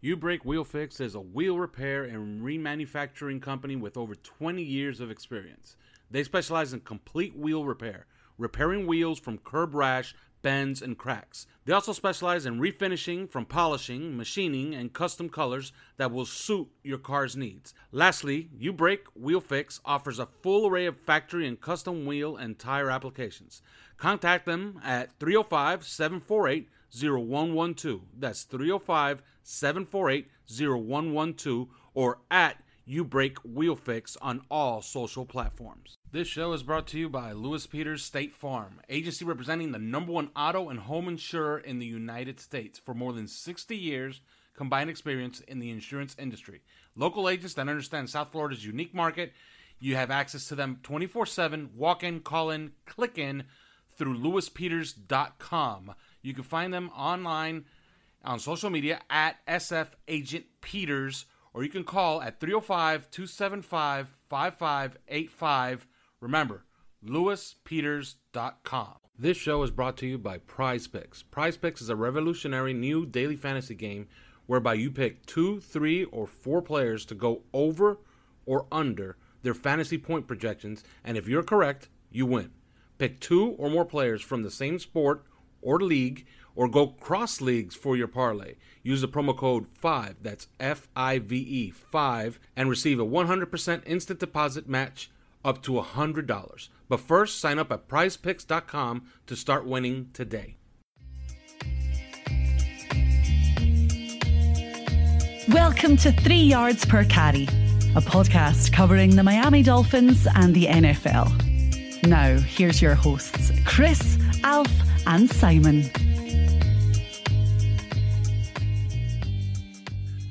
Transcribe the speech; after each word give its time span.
U 0.00 0.14
Brake 0.14 0.44
Wheel 0.44 0.62
Fix 0.62 1.00
is 1.00 1.16
a 1.16 1.20
wheel 1.20 1.58
repair 1.58 2.04
and 2.04 2.40
remanufacturing 2.40 3.42
company 3.42 3.74
with 3.74 3.96
over 3.96 4.14
20 4.14 4.62
years 4.62 5.00
of 5.00 5.10
experience. 5.10 5.74
They 6.08 6.22
specialize 6.22 6.72
in 6.72 6.80
complete 6.80 7.36
wheel 7.36 7.64
repair, 7.64 8.06
repairing 8.38 8.86
wheels 8.86 9.18
from 9.18 9.38
curb 9.38 9.74
rash, 9.74 10.14
bends, 10.40 10.82
and 10.82 10.96
cracks. 10.96 11.48
They 11.64 11.72
also 11.72 11.92
specialize 11.92 12.46
in 12.46 12.60
refinishing 12.60 13.28
from 13.28 13.44
polishing, 13.44 14.16
machining, 14.16 14.72
and 14.72 14.92
custom 14.92 15.28
colors 15.28 15.72
that 15.96 16.12
will 16.12 16.26
suit 16.26 16.68
your 16.84 16.98
car's 16.98 17.36
needs. 17.36 17.74
Lastly, 17.90 18.50
U 18.56 18.72
Brake 18.72 19.08
Wheel 19.16 19.40
Fix 19.40 19.80
offers 19.84 20.20
a 20.20 20.28
full 20.42 20.68
array 20.68 20.86
of 20.86 20.96
factory 20.96 21.44
and 21.48 21.60
custom 21.60 22.06
wheel 22.06 22.36
and 22.36 22.56
tire 22.56 22.88
applications. 22.88 23.62
Contact 23.96 24.46
them 24.46 24.80
at 24.84 25.18
305 25.18 25.84
748 25.84 26.68
0112. 26.92 28.00
That's 28.18 28.42
305 28.44 29.22
748 29.42 30.28
0112 30.48 31.68
or 31.94 32.18
at 32.30 32.62
You 32.84 33.04
Break 33.04 33.38
Wheel 33.38 33.76
Fix 33.76 34.16
on 34.22 34.42
all 34.50 34.82
social 34.82 35.24
platforms. 35.24 35.96
This 36.10 36.28
show 36.28 36.52
is 36.52 36.62
brought 36.62 36.86
to 36.88 36.98
you 36.98 37.08
by 37.08 37.32
Lewis 37.32 37.66
Peters 37.66 38.02
State 38.02 38.32
Farm, 38.32 38.80
agency 38.88 39.24
representing 39.24 39.72
the 39.72 39.78
number 39.78 40.12
one 40.12 40.30
auto 40.34 40.70
and 40.70 40.80
home 40.80 41.08
insurer 41.08 41.58
in 41.58 41.78
the 41.78 41.86
United 41.86 42.40
States 42.40 42.78
for 42.78 42.94
more 42.94 43.12
than 43.12 43.28
60 43.28 43.76
years 43.76 44.20
combined 44.58 44.90
experience 44.90 45.40
in 45.40 45.60
the 45.60 45.70
insurance 45.70 46.16
industry. 46.18 46.62
Local 46.96 47.28
agents 47.28 47.54
that 47.54 47.68
understand 47.68 48.10
South 48.10 48.32
Florida's 48.32 48.66
unique 48.66 48.92
market. 48.94 49.32
You 49.78 49.94
have 49.94 50.10
access 50.10 50.48
to 50.48 50.56
them 50.56 50.80
24 50.82 51.26
7, 51.26 51.70
walk 51.76 52.02
in, 52.02 52.20
call 52.20 52.50
in, 52.50 52.72
click 52.84 53.16
in 53.16 53.44
through 53.96 54.18
lewispeters.com. 54.18 55.94
You 56.22 56.34
can 56.34 56.44
find 56.44 56.72
them 56.72 56.90
online 56.96 57.64
on 58.24 58.38
social 58.38 58.70
media 58.70 59.00
at 59.08 59.36
SF 59.46 59.88
Agent 60.06 60.46
Peters, 60.60 61.26
or 61.54 61.62
you 61.62 61.68
can 61.68 61.84
call 61.84 62.20
at 62.22 62.40
305 62.40 63.10
275 63.10 64.14
5585. 64.28 65.86
Remember, 66.20 66.64
lewispeters.com. 67.04 68.94
This 69.18 69.36
show 69.36 69.62
is 69.62 69.70
brought 69.70 69.96
to 69.98 70.06
you 70.06 70.18
by 70.18 70.38
Prize 70.38 70.86
Picks. 70.86 71.22
Prize 71.22 71.56
Picks 71.56 71.80
is 71.80 71.88
a 71.88 71.96
revolutionary 71.96 72.72
new 72.72 73.04
daily 73.04 73.36
fantasy 73.36 73.74
game 73.74 74.06
whereby 74.46 74.74
you 74.74 74.90
pick 74.90 75.26
two, 75.26 75.60
three, 75.60 76.04
or 76.04 76.26
four 76.26 76.62
players 76.62 77.04
to 77.06 77.14
go 77.14 77.42
over 77.52 77.98
or 78.46 78.66
under 78.72 79.16
their 79.42 79.54
fantasy 79.54 79.98
point 79.98 80.26
projections, 80.26 80.82
and 81.04 81.16
if 81.16 81.28
you're 81.28 81.42
correct, 81.42 81.88
you 82.10 82.26
win. 82.26 82.50
Pick 82.96 83.20
two 83.20 83.50
or 83.58 83.70
more 83.70 83.84
players 83.84 84.22
from 84.22 84.42
the 84.42 84.50
same 84.50 84.78
sport 84.78 85.24
or 85.62 85.80
league, 85.80 86.26
or 86.54 86.68
go 86.68 86.88
cross 86.88 87.40
leagues 87.40 87.74
for 87.74 87.96
your 87.96 88.08
parlay. 88.08 88.54
Use 88.82 89.00
the 89.00 89.08
promo 89.08 89.36
code 89.36 89.66
5, 89.74 90.16
that's 90.22 90.48
F 90.58 90.88
I 90.96 91.18
V 91.18 91.36
E 91.36 91.70
5, 91.70 92.40
and 92.56 92.68
receive 92.68 92.98
a 92.98 93.06
100% 93.06 93.82
instant 93.86 94.20
deposit 94.20 94.68
match 94.68 95.10
up 95.44 95.62
to 95.62 95.72
$100. 95.72 96.68
But 96.88 97.00
first, 97.00 97.38
sign 97.38 97.58
up 97.58 97.70
at 97.70 97.88
prizepicks.com 97.88 99.06
to 99.26 99.36
start 99.36 99.66
winning 99.66 100.10
today. 100.12 100.56
Welcome 105.48 105.96
to 105.98 106.12
Three 106.12 106.42
Yards 106.42 106.84
Per 106.84 107.04
Carry, 107.04 107.44
a 107.94 108.02
podcast 108.02 108.70
covering 108.70 109.16
the 109.16 109.22
Miami 109.22 109.62
Dolphins 109.62 110.26
and 110.34 110.54
the 110.54 110.66
NFL. 110.66 112.06
Now, 112.06 112.36
here's 112.36 112.82
your 112.82 112.94
hosts, 112.94 113.50
Chris, 113.64 114.18
Alf, 114.44 114.70
and 115.08 115.28
Simon. 115.30 115.90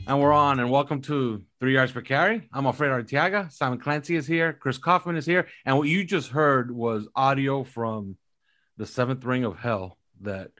And 0.07 0.21
we're 0.21 0.31
on, 0.31 0.59
and 0.59 0.69
welcome 0.69 1.01
to 1.01 1.43
Three 1.59 1.73
Yards 1.73 1.91
Per 1.91 2.01
Carry. 2.01 2.47
I'm 2.53 2.65
Alfredo 2.65 3.01
Artiaga. 3.01 3.51
Simon 3.51 3.79
Clancy 3.79 4.15
is 4.15 4.25
here. 4.27 4.53
Chris 4.53 4.77
Kaufman 4.77 5.17
is 5.17 5.25
here. 5.25 5.47
And 5.65 5.77
what 5.77 5.89
you 5.89 6.03
just 6.05 6.29
heard 6.29 6.71
was 6.71 7.07
audio 7.15 7.63
from 7.65 8.17
the 8.77 8.85
seventh 8.85 9.25
ring 9.25 9.43
of 9.43 9.57
hell 9.57 9.97
that 10.21 10.51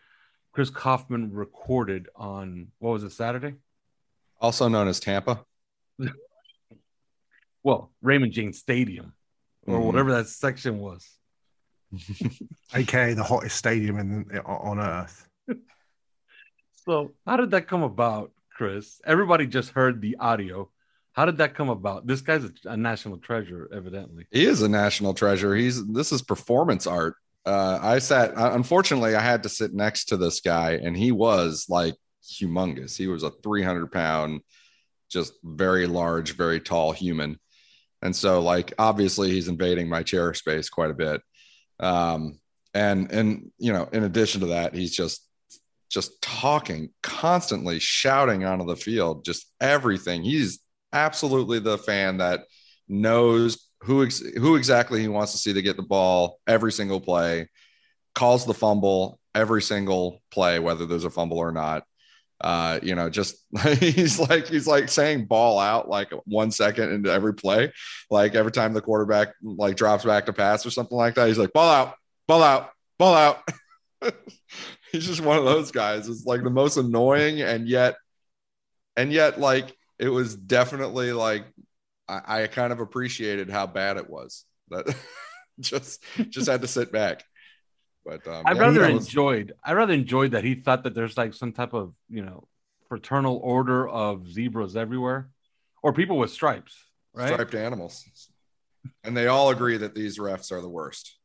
Chris 0.51 0.69
Kaufman 0.69 1.31
recorded 1.31 2.09
on, 2.15 2.69
what 2.79 2.91
was 2.91 3.03
it, 3.03 3.11
Saturday? 3.11 3.53
Also 4.41 4.67
known 4.67 4.87
as 4.87 4.99
Tampa. 4.99 5.45
well, 7.63 7.91
Raymond 8.01 8.33
James 8.33 8.57
Stadium, 8.57 9.13
or 9.65 9.79
Mhm. 9.79 9.83
whatever 9.85 10.11
that 10.15 10.27
section 10.27 10.79
was. 10.79 11.07
Aka 12.73 13.13
the 13.13 13.23
hottest 13.23 13.55
stadium 13.55 13.97
in 13.99 14.39
on 14.45 14.79
earth. 14.79 15.27
So, 16.85 17.11
how 17.25 17.37
did 17.37 17.51
that 17.51 17.67
come 17.67 17.83
about, 17.83 18.31
Chris? 18.55 19.01
Everybody 19.05 19.45
just 19.45 19.71
heard 19.71 20.01
the 20.01 20.15
audio. 20.17 20.69
How 21.13 21.25
did 21.25 21.37
that 21.37 21.55
come 21.55 21.69
about? 21.69 22.07
This 22.07 22.21
guy's 22.21 22.45
a, 22.45 22.51
a 22.65 22.77
national 22.77 23.17
treasure, 23.17 23.69
evidently. 23.73 24.25
He 24.31 24.45
is 24.45 24.61
a 24.61 24.69
national 24.69 25.13
treasure. 25.13 25.53
He's 25.55 25.85
this 25.87 26.11
is 26.11 26.21
performance 26.21 26.87
art. 26.87 27.15
Uh, 27.45 27.79
I 27.81 27.99
sat. 27.99 28.37
uh, 28.37 28.51
Unfortunately, 28.53 29.15
I 29.15 29.21
had 29.21 29.43
to 29.43 29.49
sit 29.49 29.73
next 29.73 30.05
to 30.05 30.17
this 30.17 30.41
guy, 30.41 30.73
and 30.73 30.95
he 30.95 31.11
was 31.11 31.65
like 31.69 31.95
humongous. 32.23 32.95
He 32.97 33.07
was 33.07 33.23
a 33.23 33.31
300 33.31 33.91
pound, 33.91 34.41
just 35.09 35.33
very 35.43 35.87
large, 35.87 36.33
very 36.37 36.59
tall 36.59 36.91
human. 36.91 37.39
And 38.01 38.15
so, 38.15 38.41
like, 38.41 38.73
obviously, 38.77 39.31
he's 39.31 39.47
invading 39.47 39.89
my 39.89 40.03
chair 40.03 40.33
space 40.33 40.69
quite 40.69 40.91
a 40.91 40.93
bit. 40.95 41.21
Um, 41.79 42.39
and 42.73 43.11
and 43.11 43.51
you 43.57 43.73
know, 43.73 43.89
in 43.91 44.03
addition 44.03 44.41
to 44.41 44.47
that, 44.47 44.73
he's 44.73 44.95
just 44.95 45.27
just 45.89 46.21
talking 46.21 46.89
constantly, 47.01 47.79
shouting 47.79 48.43
onto 48.43 48.65
the 48.65 48.75
field, 48.75 49.23
just 49.23 49.45
everything. 49.61 50.23
He's 50.23 50.59
absolutely 50.91 51.59
the 51.59 51.77
fan 51.77 52.17
that 52.17 52.41
knows 52.87 53.67
who 53.81 54.03
ex- 54.03 54.19
who 54.19 54.55
exactly 54.55 55.01
he 55.01 55.07
wants 55.07 55.31
to 55.31 55.37
see 55.37 55.53
to 55.53 55.61
get 55.61 55.77
the 55.77 55.83
ball 55.83 56.39
every 56.47 56.71
single 56.71 56.99
play, 56.99 57.49
calls 58.15 58.45
the 58.45 58.53
fumble 58.53 59.19
every 59.33 59.61
single 59.61 60.21
play, 60.31 60.59
whether 60.59 60.85
there's 60.85 61.05
a 61.05 61.09
fumble 61.09 61.37
or 61.37 61.51
not. 61.51 61.83
Uh, 62.39 62.79
you 62.83 62.93
know, 62.93 63.09
just 63.09 63.35
he's 63.79 64.19
like 64.19 64.47
he's 64.47 64.67
like 64.67 64.89
saying 64.89 65.25
ball 65.25 65.59
out 65.59 65.89
like 65.89 66.11
one 66.25 66.51
second 66.51 66.91
into 66.91 67.11
every 67.11 67.33
play, 67.33 67.71
like 68.11 68.35
every 68.35 68.51
time 68.51 68.73
the 68.73 68.81
quarterback 68.81 69.29
like 69.41 69.75
drops 69.75 70.05
back 70.05 70.25
to 70.27 70.33
pass 70.33 70.65
or 70.65 70.69
something 70.69 70.97
like 70.97 71.15
that. 71.15 71.27
He's 71.27 71.39
like 71.39 71.53
ball 71.53 71.69
out, 71.69 71.95
ball 72.27 72.43
out, 72.43 72.69
ball 72.99 73.15
out. 73.15 73.43
he's 74.91 75.07
just 75.07 75.21
one 75.21 75.37
of 75.37 75.45
those 75.45 75.71
guys. 75.71 76.07
It's 76.07 76.25
like 76.25 76.43
the 76.43 76.49
most 76.49 76.77
annoying 76.77 77.41
and 77.41 77.67
yet 77.67 77.95
and 78.95 79.11
yet 79.11 79.39
like 79.39 79.75
it 79.99 80.09
was 80.09 80.35
definitely 80.35 81.13
like 81.13 81.45
I, 82.07 82.43
I 82.43 82.47
kind 82.47 82.71
of 82.71 82.79
appreciated 82.79 83.49
how 83.49 83.67
bad 83.67 83.97
it 83.97 84.09
was. 84.09 84.45
That 84.69 84.93
just 85.59 86.03
just 86.29 86.49
had 86.49 86.61
to 86.61 86.67
sit 86.67 86.91
back. 86.91 87.23
But 88.07 88.25
um, 88.25 88.43
I 88.45 88.53
yeah, 88.53 88.61
rather 88.61 88.85
enjoyed. 88.85 89.51
I 89.61 89.73
rather 89.73 89.93
enjoyed 89.93 90.31
that 90.31 90.45
he 90.45 90.55
thought 90.55 90.83
that 90.83 90.95
there's 90.95 91.17
like 91.17 91.33
some 91.33 91.51
type 91.51 91.73
of 91.73 91.93
you 92.09 92.23
know 92.23 92.47
fraternal 92.87 93.35
order 93.43 93.87
of 93.87 94.29
zebras 94.31 94.77
everywhere, 94.77 95.29
or 95.83 95.91
people 95.91 96.17
with 96.17 96.31
stripes, 96.31 96.73
right? 97.13 97.33
striped 97.33 97.53
animals, 97.53 98.05
and 99.03 99.15
they 99.15 99.27
all 99.27 99.49
agree 99.49 99.75
that 99.75 99.93
these 99.93 100.19
refs 100.19 100.53
are 100.53 100.61
the 100.61 100.69
worst. 100.69 101.17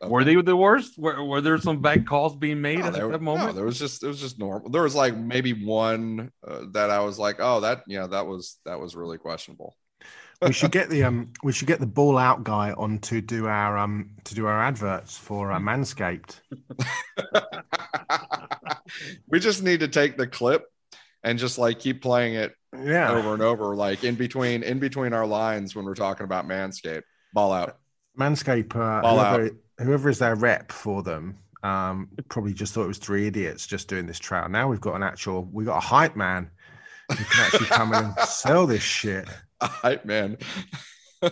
Were 0.00 0.24
they 0.24 0.34
the 0.34 0.56
worst? 0.56 0.98
Were, 0.98 1.22
were 1.24 1.40
there 1.40 1.58
some 1.58 1.80
bad 1.80 2.08
calls 2.08 2.34
being 2.34 2.60
made 2.60 2.80
No, 2.80 2.86
at 2.86 2.92
there, 2.94 3.08
that 3.08 3.22
no, 3.22 3.36
moment? 3.36 3.54
there 3.54 3.64
was 3.64 3.78
just 3.78 4.02
it 4.02 4.08
was 4.08 4.20
just 4.20 4.36
normal. 4.40 4.70
There 4.70 4.82
was 4.82 4.96
like 4.96 5.16
maybe 5.16 5.52
one 5.52 6.32
uh, 6.44 6.62
that 6.72 6.90
I 6.90 6.98
was 6.98 7.20
like, 7.20 7.36
oh, 7.38 7.60
that 7.60 7.84
yeah, 7.86 8.08
that 8.08 8.26
was 8.26 8.58
that 8.64 8.80
was 8.80 8.96
really 8.96 9.18
questionable. 9.18 9.76
We 10.42 10.52
should 10.52 10.72
get 10.72 10.90
the 10.90 11.04
um 11.04 11.32
we 11.42 11.52
should 11.52 11.68
get 11.68 11.80
the 11.80 11.86
ball 11.86 12.18
out 12.18 12.44
guy 12.44 12.72
on 12.72 12.98
to 13.00 13.20
do 13.20 13.46
our 13.46 13.78
um 13.78 14.10
to 14.24 14.34
do 14.34 14.46
our 14.46 14.62
adverts 14.62 15.16
for 15.16 15.52
uh, 15.52 15.58
Manscaped. 15.58 16.40
we 19.28 19.40
just 19.40 19.62
need 19.62 19.80
to 19.80 19.88
take 19.88 20.16
the 20.16 20.26
clip 20.26 20.66
and 21.22 21.38
just 21.38 21.58
like 21.58 21.78
keep 21.78 22.02
playing 22.02 22.34
it 22.34 22.54
Yeah. 22.76 23.12
over 23.12 23.32
and 23.32 23.42
over, 23.42 23.74
like 23.76 24.04
in 24.04 24.14
between 24.16 24.62
in 24.62 24.78
between 24.78 25.12
our 25.12 25.26
lines 25.26 25.74
when 25.74 25.84
we're 25.84 25.94
talking 25.94 26.24
about 26.24 26.46
Manscaped. 26.46 27.02
Ball 27.32 27.52
out. 27.52 27.78
Manscaped, 28.18 28.74
uh, 28.76 29.00
Ball 29.00 29.18
whoever, 29.18 29.50
whoever 29.78 30.08
is 30.10 30.18
their 30.18 30.34
rep 30.34 30.70
for 30.70 31.02
them, 31.02 31.38
um, 31.62 32.08
probably 32.28 32.52
just 32.52 32.74
thought 32.74 32.84
it 32.84 32.88
was 32.88 32.98
three 32.98 33.26
idiots 33.26 33.66
just 33.66 33.88
doing 33.88 34.06
this 34.06 34.18
trial. 34.18 34.48
Now 34.50 34.68
we've 34.68 34.80
got 34.80 34.96
an 34.96 35.02
actual, 35.02 35.48
we've 35.50 35.66
got 35.66 35.78
a 35.78 35.86
hype 35.86 36.14
man 36.14 36.50
who 37.10 37.24
can 37.24 37.46
actually 37.46 37.66
come 37.66 37.94
in 37.94 38.04
and 38.04 38.18
sell 38.28 38.66
this 38.66 38.82
shit. 38.82 39.28
Hype 39.66 40.04
man. 40.04 40.38
oh, 41.22 41.28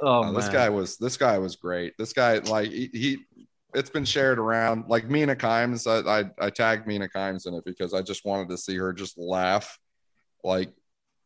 Uh, 0.00 0.32
this 0.32 0.48
guy 0.48 0.68
was 0.68 0.96
this 0.96 1.16
guy 1.16 1.38
was 1.38 1.56
great. 1.56 1.94
This 1.98 2.12
guy 2.12 2.38
like 2.38 2.70
he, 2.70 2.90
he 2.92 3.18
it's 3.74 3.90
been 3.90 4.04
shared 4.04 4.38
around 4.38 4.84
like 4.88 5.08
Mina 5.08 5.36
Kimes. 5.36 5.86
I, 5.86 6.20
I 6.20 6.46
I 6.46 6.50
tagged 6.50 6.86
Mina 6.86 7.08
Kimes 7.08 7.46
in 7.46 7.54
it 7.54 7.64
because 7.64 7.94
I 7.94 8.02
just 8.02 8.24
wanted 8.24 8.48
to 8.50 8.58
see 8.58 8.76
her 8.76 8.92
just 8.92 9.18
laugh 9.18 9.78
like 10.44 10.72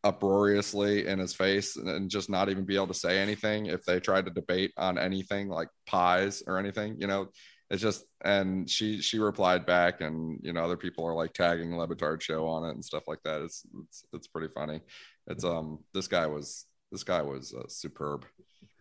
uproariously 0.04 1.06
in 1.06 1.18
his 1.18 1.34
face 1.34 1.76
and, 1.76 1.88
and 1.88 2.10
just 2.10 2.28
not 2.28 2.48
even 2.48 2.64
be 2.64 2.74
able 2.74 2.88
to 2.88 2.94
say 2.94 3.18
anything 3.18 3.66
if 3.66 3.84
they 3.84 4.00
tried 4.00 4.24
to 4.24 4.32
debate 4.32 4.72
on 4.76 4.98
anything 4.98 5.48
like 5.48 5.68
pies 5.86 6.42
or 6.46 6.58
anything, 6.58 6.96
you 6.98 7.06
know. 7.06 7.28
It's 7.70 7.80
just 7.80 8.04
and 8.22 8.68
she 8.68 9.00
she 9.00 9.18
replied 9.18 9.64
back 9.64 10.02
and 10.02 10.38
you 10.42 10.52
know 10.52 10.62
other 10.62 10.76
people 10.76 11.06
are 11.06 11.14
like 11.14 11.32
tagging 11.32 11.74
Le 11.74 11.88
Batard 11.88 12.20
show 12.20 12.46
on 12.46 12.68
it 12.68 12.74
and 12.74 12.84
stuff 12.84 13.04
like 13.06 13.20
that. 13.24 13.40
It's 13.40 13.64
it's 13.82 14.04
it's 14.12 14.26
pretty 14.26 14.52
funny. 14.54 14.82
It's 15.26 15.44
um 15.44 15.80
this 15.94 16.08
guy 16.08 16.26
was 16.26 16.66
this 16.90 17.04
guy 17.04 17.22
was 17.22 17.54
uh, 17.54 17.62
superb. 17.68 18.26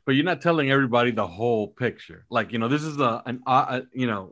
but 0.06 0.14
you're 0.16 0.26
not 0.26 0.42
telling 0.42 0.70
everybody 0.72 1.12
the 1.12 1.28
whole 1.28 1.68
picture. 1.68 2.26
Like 2.30 2.52
you 2.52 2.60
know, 2.60 2.68
this 2.68 2.84
is 2.84 2.98
a 3.00 3.22
an 3.26 3.42
uh, 3.46 3.50
uh, 3.70 3.82
you 3.94 4.08
know 4.08 4.32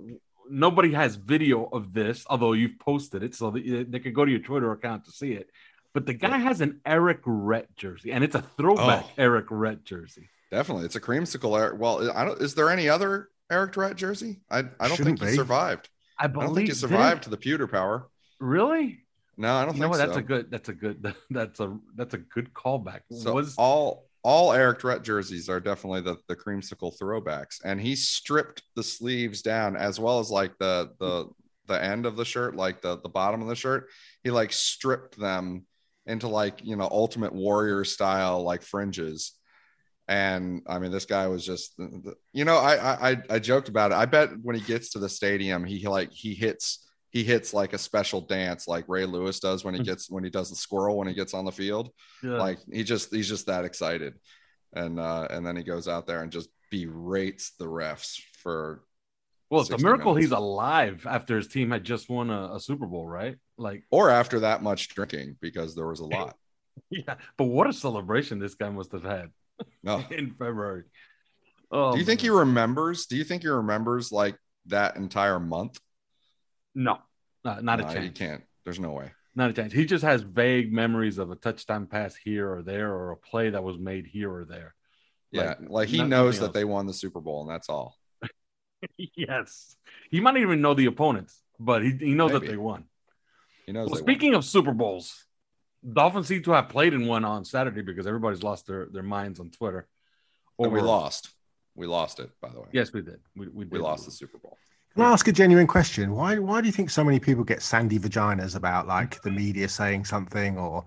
nobody 0.49 0.93
has 0.93 1.15
video 1.15 1.65
of 1.65 1.93
this, 1.93 2.25
although 2.29 2.53
you've 2.53 2.79
posted 2.79 3.21
it, 3.23 3.35
so 3.35 3.51
that 3.51 3.85
they 3.91 3.99
could 3.99 4.15
go 4.15 4.25
to 4.25 4.31
your 4.31 4.41
Twitter 4.41 4.71
account 4.71 5.05
to 5.05 5.11
see 5.11 5.33
it. 5.33 5.49
But 5.93 6.05
the 6.05 6.13
guy 6.13 6.37
has 6.37 6.61
an 6.61 6.81
Errict 6.85 7.21
Rhett 7.25 7.75
jersey, 7.75 8.11
and 8.11 8.23
it's 8.23 8.35
a 8.35 8.41
throwback 8.41 9.05
Oh. 9.17 9.21
Errict 9.21 9.47
Rhett 9.49 9.83
jersey. 9.85 10.29
Definitely, 10.51 10.85
it's 10.85 10.95
a 10.95 11.01
creamsicle. 11.01 11.59
Eric. 11.59 11.79
Well, 11.79 12.11
I 12.15 12.25
don't. 12.25 12.41
Is 12.41 12.55
there 12.55 12.69
any 12.71 12.89
other 12.89 13.29
Errict 13.51 13.77
Rhett 13.77 13.95
jersey? 13.95 14.39
I 14.49 14.59
I 14.79 14.87
don't 14.87 14.97
Shouldn't 14.97 15.19
think 15.19 15.29
he 15.29 15.35
be. 15.35 15.35
survived. 15.35 15.89
I 16.17 16.25
I 16.25 16.27
don't 16.27 16.47
think 16.47 16.59
he 16.59 16.65
didn't- 16.65 16.77
survived 16.77 17.23
to 17.23 17.29
the 17.29 17.37
pewter 17.37 17.67
power. 17.67 18.07
Really? 18.39 19.05
No, 19.39 19.55
I 19.55 19.65
don't 19.65 19.75
You 19.75 19.81
know 19.81 19.87
think 19.87 19.91
what? 19.91 19.99
so. 19.99 20.05
That's 20.05 20.17
a 20.17 20.21
good. 20.21 20.51
That's 20.51 20.69
a 20.69 20.73
good. 20.73 21.15
That's 21.29 21.59
a 21.61 21.79
that's 21.95 22.13
a 22.13 22.17
good 22.17 22.53
callback. 22.53 23.01
So 23.11 23.33
was 23.33 23.55
all 23.57 24.03
all 24.21 24.49
Errict 24.49 24.83
Rhett 24.83 25.01
jerseys 25.01 25.47
are 25.47 25.61
definitely 25.61 26.01
the 26.01 26.17
the 26.27 26.35
creamsicle 26.35 26.99
throwbacks, 26.99 27.61
and 27.63 27.79
he 27.79 27.95
stripped 27.95 28.63
the 28.75 28.83
sleeves 28.83 29.41
down 29.41 29.77
as 29.77 29.97
well 29.97 30.19
as 30.19 30.29
like 30.29 30.57
the 30.59 30.91
the 30.99 31.27
the 31.67 31.81
end 31.81 32.05
of 32.05 32.17
the 32.17 32.25
shirt, 32.25 32.55
like 32.55 32.81
the 32.81 32.97
the 32.97 33.07
bottom 33.07 33.41
of 33.41 33.47
the 33.47 33.55
shirt. 33.55 33.87
He 34.23 34.29
like 34.29 34.51
stripped 34.51 35.17
them 35.17 35.65
into 36.05 36.27
like 36.27 36.59
you 36.65 36.75
know 36.75 36.89
Ultimate 36.91 37.33
Warrior 37.33 37.85
style 37.85 38.43
like 38.43 38.61
fringes. 38.61 39.33
And 40.09 40.63
I 40.67 40.79
mean, 40.79 40.91
this 40.91 41.05
guy 41.05 41.27
was 41.27 41.45
just, 41.45 41.79
you 42.33 42.43
know, 42.43 42.57
I, 42.57 43.11
I 43.11 43.17
I 43.29 43.39
joked 43.39 43.69
about 43.69 43.91
it. 43.91 43.95
I 43.95 44.05
bet 44.07 44.31
when 44.41 44.55
he 44.55 44.61
gets 44.61 44.89
to 44.93 44.99
the 44.99 45.07
stadium, 45.07 45.63
he 45.63 45.87
like 45.87 46.11
he 46.11 46.33
hits 46.33 46.88
he 47.11 47.23
hits 47.23 47.53
like 47.53 47.73
a 47.73 47.77
special 47.77 48.21
dance 48.21 48.67
like 48.67 48.85
Ray 48.87 49.05
Lewis 49.05 49.39
does 49.39 49.63
when 49.63 49.73
he 49.73 49.83
gets 49.83 50.09
when 50.09 50.23
he 50.23 50.29
does 50.29 50.49
the 50.49 50.55
squirrel 50.55 50.97
when 50.97 51.07
he 51.07 51.13
gets 51.13 51.33
on 51.33 51.45
the 51.45 51.51
field 51.51 51.89
yeah. 52.23 52.37
like 52.37 52.59
he 52.71 52.83
just 52.83 53.13
he's 53.13 53.27
just 53.27 53.47
that 53.47 53.65
excited 53.65 54.13
and 54.73 54.99
uh 54.99 55.27
and 55.29 55.45
then 55.45 55.55
he 55.55 55.63
goes 55.63 55.87
out 55.87 56.05
there 56.05 56.21
and 56.21 56.31
just 56.31 56.49
berates 56.71 57.51
the 57.57 57.65
refs 57.65 58.21
for 58.43 58.83
well, 59.49 59.61
it's 59.61 59.71
a 59.71 59.79
miracle 59.79 60.13
minutes. 60.13 60.27
he's 60.27 60.37
alive 60.37 61.07
after 61.09 61.35
his 61.35 61.47
team 61.47 61.71
had 61.71 61.83
just 61.83 62.07
won 62.07 62.29
a, 62.29 62.53
a 62.53 62.59
Super 62.59 62.85
Bowl, 62.85 63.07
right? 63.07 63.35
Like, 63.57 63.83
or 63.89 64.11
after 64.11 64.41
that 64.41 64.61
much 64.61 64.89
drinking 64.89 65.37
because 65.41 65.73
there 65.73 65.87
was 65.87 66.01
a 66.01 66.05
lot 66.05 66.35
yeah. 66.89 67.15
But 67.37 67.45
what 67.45 67.67
a 67.67 67.73
celebration 67.73 68.39
this 68.39 68.55
guy 68.55 68.69
must 68.69 68.91
have 68.91 69.03
had 69.03 69.29
in 70.11 70.31
February. 70.31 70.83
Oh, 71.71 71.93
do 71.93 71.99
you 71.99 72.05
think 72.05 72.21
he 72.21 72.29
remembers 72.29 73.05
do 73.05 73.15
you 73.15 73.23
think 73.23 73.43
he 73.43 73.47
remembers 73.47 74.11
like 74.11 74.35
that 74.67 74.95
entire 74.95 75.39
month 75.39 75.79
No, 76.75 76.99
not, 77.43 77.63
not 77.63 77.79
No, 77.79 77.85
a 77.85 77.87
he 77.89 77.93
chance. 77.95 78.17
can't 78.17 78.43
there's 78.63 78.79
no 78.79 78.91
way 78.91 79.11
Not 79.35 79.49
a 79.49 79.53
chance. 79.53 79.73
He 79.73 79.85
just 79.85 80.03
has 80.03 80.21
vague 80.21 80.71
memories 80.71 81.17
of 81.17 81.31
a 81.31 81.35
touchdown 81.35 81.87
pass 81.87 82.15
here 82.15 82.51
or 82.51 82.61
there, 82.61 82.93
or 82.93 83.11
a 83.11 83.17
play 83.17 83.49
that 83.49 83.63
was 83.63 83.77
made 83.77 84.05
here 84.07 84.31
or 84.31 84.45
there. 84.45 84.75
yeah 85.31 85.55
like, 85.67 85.87
he 85.89 86.03
knows 86.03 86.35
nothing 86.35 86.41
that 86.47 86.53
they 86.53 86.65
won 86.65 86.87
the 86.87 86.93
super 86.93 87.19
bowl 87.21 87.41
and 87.41 87.49
that's 87.49 87.69
all 87.69 87.95
yes, 88.97 89.75
he 90.09 90.21
might 90.21 90.35
not 90.35 90.41
even 90.41 90.61
know 90.61 90.73
the 90.73 90.85
opponents, 90.85 91.41
but 91.59 91.83
he, 91.83 91.91
he 91.91 92.13
knows 92.13 92.31
Maybe. 92.31 92.45
that 92.45 92.51
they 92.51 92.57
won. 92.57 92.85
he 93.65 93.73
knows 93.73 93.87
Well, 93.89 93.95
they 93.95 94.01
speaking 94.01 94.35
of 94.35 94.45
Super 94.45 94.71
Bowls, 94.73 95.25
Dolphins 95.83 96.27
seem 96.27 96.43
to 96.43 96.51
have 96.51 96.69
played 96.69 96.93
in 96.93 97.05
one 97.05 97.25
on 97.25 97.43
Saturday 97.43 97.81
because 97.81 98.07
everybody's 98.07 98.41
lost 98.41 98.67
their, 98.67 98.85
their 98.85 99.03
minds 99.03 99.39
on 99.41 99.49
Twitter. 99.49 99.87
won. 100.57 100.67
And 100.67 100.73
we 100.73 100.81
lost 100.81 101.29
we 101.75 101.87
lost 101.87 102.19
it 102.19 102.29
by 102.41 102.49
the 102.49 102.59
way 102.61 102.67
Yes, 102.71 102.93
we 102.93 103.01
did. 103.01 103.19
We, 103.35 103.47
we, 103.49 103.65
we 103.65 103.79
lost 103.79 104.05
the 104.05 104.11
super 104.11 104.37
bowl 104.37 104.57
Can 104.95 105.03
I 105.05 105.11
ask 105.11 105.27
a 105.27 105.31
genuine 105.31 105.67
question? 105.67 106.11
Why 106.13 106.39
why 106.39 106.61
do 106.61 106.67
you 106.67 106.73
think 106.73 106.89
so 106.89 107.03
many 107.03 107.19
people 107.19 107.43
get 107.43 107.61
sandy 107.61 107.99
vaginas 107.99 108.55
about 108.55 108.87
like 108.87 109.21
the 109.21 109.31
media 109.31 109.69
saying 109.69 110.05
something 110.05 110.57
or 110.57 110.83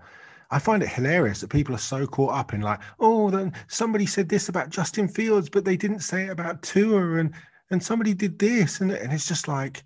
I 0.51 0.59
find 0.59 0.83
it 0.83 0.89
hilarious 0.89 1.41
that 1.41 1.49
people 1.49 1.73
are 1.73 1.79
so 1.79 2.05
caught 2.05 2.35
up 2.35 2.53
in 2.53 2.61
like, 2.61 2.79
oh, 2.99 3.31
then 3.31 3.53
somebody 3.69 4.05
said 4.05 4.29
this 4.29 4.49
about 4.49 4.69
Justin 4.69 5.07
Fields, 5.07 5.49
but 5.49 5.65
they 5.65 5.75
didn't 5.75 6.01
say 6.01 6.25
it 6.25 6.29
about 6.29 6.61
Tua 6.61 7.15
and 7.17 7.33
and 7.71 7.81
somebody 7.81 8.13
did 8.13 8.37
this 8.37 8.81
and, 8.81 8.91
and 8.91 9.11
it's 9.11 9.27
just 9.27 9.47
like 9.47 9.83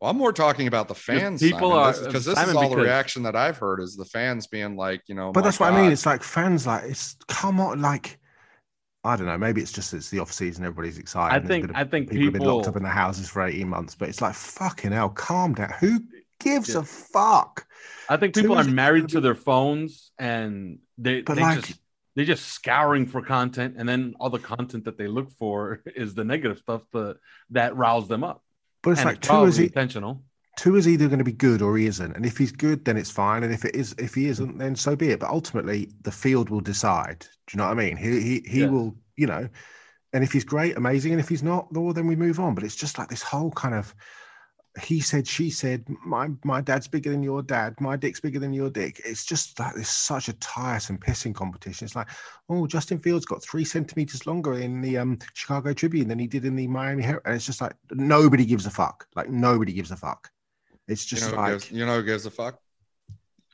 Well, 0.00 0.10
I'm 0.10 0.16
more 0.16 0.32
talking 0.32 0.66
about 0.66 0.88
the 0.88 0.94
fans. 0.94 1.40
people 1.40 1.70
Simon, 1.70 1.78
are- 1.78 1.92
because 2.06 2.24
this, 2.24 2.36
is 2.38 2.44
Simon, 2.44 2.56
all 2.56 2.70
the 2.70 2.76
reaction 2.82 3.22
that 3.24 3.36
I've 3.36 3.58
heard 3.58 3.80
is 3.80 3.94
the 3.96 4.06
fans 4.06 4.48
being 4.48 4.76
like, 4.76 5.02
you 5.06 5.14
know. 5.14 5.30
but 5.30 5.40
my 5.40 5.44
that's 5.46 5.60
what 5.60 5.72
I 5.72 5.80
mean. 5.82 5.92
It's 5.92 6.06
like 6.06 6.22
fans 6.24 6.66
like 6.66 6.84
it's 6.84 7.16
come 7.28 7.60
on 7.60 7.80
like 7.80 8.18
I 9.04 9.16
don't 9.16 9.26
know, 9.26 9.36
maybe 9.36 9.60
it's 9.60 9.72
just 9.72 9.92
it's 9.94 10.10
the 10.10 10.20
off 10.20 10.32
season, 10.32 10.64
everybody's 10.64 10.98
excited. 10.98 11.34
I 11.34 11.44
think 11.46 11.66
been 11.66 11.76
a- 11.76 11.78
I 11.78 11.84
think 11.84 12.08
people, 12.10 12.24
have 12.26 12.32
been 12.34 12.42
locked 12.42 12.68
up 12.68 12.76
in 12.76 12.82
their 12.84 12.92
houses 12.92 13.28
for 13.28 13.42
18 13.44 13.68
months, 13.68 13.94
but 13.96 14.08
it's 14.08 14.20
like 14.22 14.34
fucking 14.34 14.92
hell, 14.92 15.08
calm 15.08 15.54
down. 15.54 15.70
Who 15.80 16.00
gives 16.38 16.70
Yeah. 16.74 16.80
a 16.80 16.82
fuck? 16.84 17.66
I 18.08 18.16
think 18.16 18.34
people 18.34 18.56
are 18.56 18.64
married 18.64 19.08
gonna 19.08 19.20
be- 19.20 19.20
their 19.20 19.34
phones 19.34 20.12
and 20.18 20.78
they 20.98 21.22
But 21.22 21.34
they 21.34 21.42
like- 21.42 21.64
just 21.66 21.80
they're 22.14 22.26
just 22.26 22.46
scouring 22.46 23.06
for 23.06 23.22
content 23.22 23.74
and 23.78 23.88
then 23.88 24.14
all 24.20 24.28
the 24.28 24.38
content 24.38 24.84
that 24.84 24.98
they 24.98 25.08
look 25.08 25.30
for 25.30 25.80
is 25.96 26.14
the 26.14 26.24
negative 26.24 26.58
stuff 26.58 26.82
that 26.92 27.16
that 27.50 27.74
riles 27.76 28.06
them 28.06 28.22
up. 28.22 28.44
But 28.82 28.90
it's 28.92 29.00
and 29.00 29.06
like 29.08 29.16
it's 29.18 29.28
two 29.28 29.44
is 29.44 29.58
intentional. 29.58 30.22
Two 30.56 30.76
is 30.76 30.86
either 30.86 31.06
going 31.08 31.18
to 31.18 31.24
be 31.24 31.32
good 31.32 31.62
or 31.62 31.76
he 31.76 31.86
isn't. 31.86 32.14
And 32.16 32.26
if 32.26 32.36
he's 32.38 32.52
good, 32.52 32.84
then 32.84 32.96
it's 32.96 33.10
fine. 33.10 33.42
And 33.42 33.52
if 33.52 33.64
it 33.64 33.74
is 33.74 33.94
if 33.98 34.14
he 34.14 34.26
isn't, 34.28 34.58
then 34.58 34.76
so 34.76 34.94
be 34.96 35.10
it. 35.10 35.20
But 35.20 35.30
ultimately 35.30 35.90
the 36.02 36.12
field 36.12 36.50
will 36.50 36.60
decide. 36.60 37.20
Do 37.20 37.26
you 37.52 37.58
know 37.58 37.64
what 37.64 37.72
I 37.72 37.74
mean? 37.74 37.96
He 37.96 38.20
he 38.20 38.42
he 38.46 38.60
Yeah. 38.60 38.66
will, 38.66 38.96
you 39.16 39.26
know, 39.26 39.48
and 40.12 40.22
if 40.24 40.32
he's 40.32 40.44
great, 40.44 40.76
amazing. 40.76 41.12
And 41.12 41.20
if 41.20 41.28
he's 41.28 41.42
not, 41.42 41.72
well 41.72 41.92
then 41.92 42.06
we 42.06 42.16
move 42.16 42.38
on. 42.40 42.54
But 42.54 42.64
it's 42.64 42.76
just 42.76 42.98
like 42.98 43.08
this 43.08 43.22
whole 43.22 43.50
kind 43.52 43.74
of 43.74 43.94
he 44.80 45.00
said, 45.00 45.26
she 45.28 45.50
said, 45.50 45.84
my 46.04 46.30
my 46.44 46.60
dad's 46.62 46.88
bigger 46.88 47.10
than 47.10 47.22
your 47.22 47.42
dad, 47.42 47.78
my 47.80 47.94
dick's 47.96 48.20
bigger 48.20 48.38
than 48.38 48.54
your 48.54 48.70
dick. 48.70 49.00
It's 49.04 49.24
just 49.24 49.58
like 49.60 49.74
this 49.74 49.90
such 49.90 50.28
a 50.28 50.32
tiresome 50.34 50.96
pissing 50.98 51.34
competition. 51.34 51.84
It's 51.84 51.94
like, 51.96 52.08
oh, 52.48 52.66
Justin 52.66 52.98
Fields 52.98 53.26
got 53.26 53.42
three 53.42 53.64
centimeters 53.64 54.26
longer 54.26 54.54
in 54.54 54.80
the 54.80 54.96
um 54.98 55.18
Chicago 55.34 55.72
Tribune 55.74 56.08
than 56.08 56.18
he 56.18 56.26
did 56.26 56.44
in 56.46 56.56
the 56.56 56.66
Miami 56.66 57.02
Herald. 57.02 57.22
And 57.26 57.34
it's 57.34 57.44
just 57.46 57.60
like 57.60 57.74
nobody 57.90 58.46
gives 58.46 58.64
a 58.66 58.70
fuck. 58.70 59.06
Like 59.14 59.28
nobody 59.28 59.72
gives 59.74 59.90
a 59.90 59.96
fuck. 59.96 60.30
It's 60.88 61.04
just 61.04 61.22
You 61.22 61.26
just 61.28 61.30
know, 61.36 61.40
like, 61.42 61.52
gives, 61.52 61.70
you 61.70 61.86
know 61.86 61.96
who 62.00 62.02
gives 62.04 62.26
a 62.26 62.30
fuck? 62.30 62.58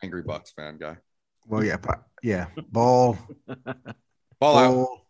Angry 0.03 0.23
Bucks 0.23 0.51
fan 0.53 0.79
guy. 0.79 0.97
well, 1.47 1.65
yeah, 1.65 1.77
but 1.77 2.03
yeah, 2.23 2.47
ball, 2.71 3.19
Ball 4.41 4.59
out. 4.59 4.73
ball. 4.73 5.07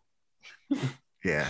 yeah, 1.23 1.47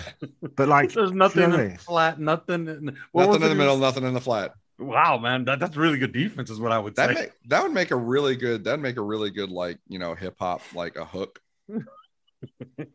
but 0.56 0.68
like, 0.68 0.92
There's 0.94 1.12
nothing 1.12 1.42
you 1.44 1.48
know 1.48 1.54
what 1.56 1.60
I 1.60 1.64
in 1.64 1.70
mean? 1.70 1.78
flat, 1.78 2.20
nothing. 2.20 2.68
In, 2.68 2.98
what 3.12 3.28
Nothing 3.28 3.44
in 3.44 3.50
the 3.50 3.56
middle, 3.56 3.76
was- 3.80 3.82
nothing 3.82 4.08
in 4.08 4.14
the 4.14 4.22
flat. 4.22 4.54
Wow, 4.78 5.18
man, 5.18 5.44
that, 5.44 5.60
that's 5.60 5.76
really 5.76 5.98
good 5.98 6.14
defense, 6.14 6.50
is 6.50 6.58
what 6.60 6.72
I 6.72 6.80
would 6.80 6.96
That 6.96 7.10
say. 7.10 7.22
make, 7.24 7.32
that 7.50 7.64
would 7.64 7.74
make 7.74 7.92
a 7.92 7.98
really 7.98 8.38
good. 8.38 8.64
That'd 8.64 8.80
make 8.80 8.96
a 8.96 9.02
really 9.02 9.30
good 9.30 9.50
like 9.50 9.78
you 9.90 10.00
know 10.00 10.16
hip 10.16 10.36
hop 10.40 10.62
like 10.74 10.96
a 10.96 11.04
hook. 11.04 11.42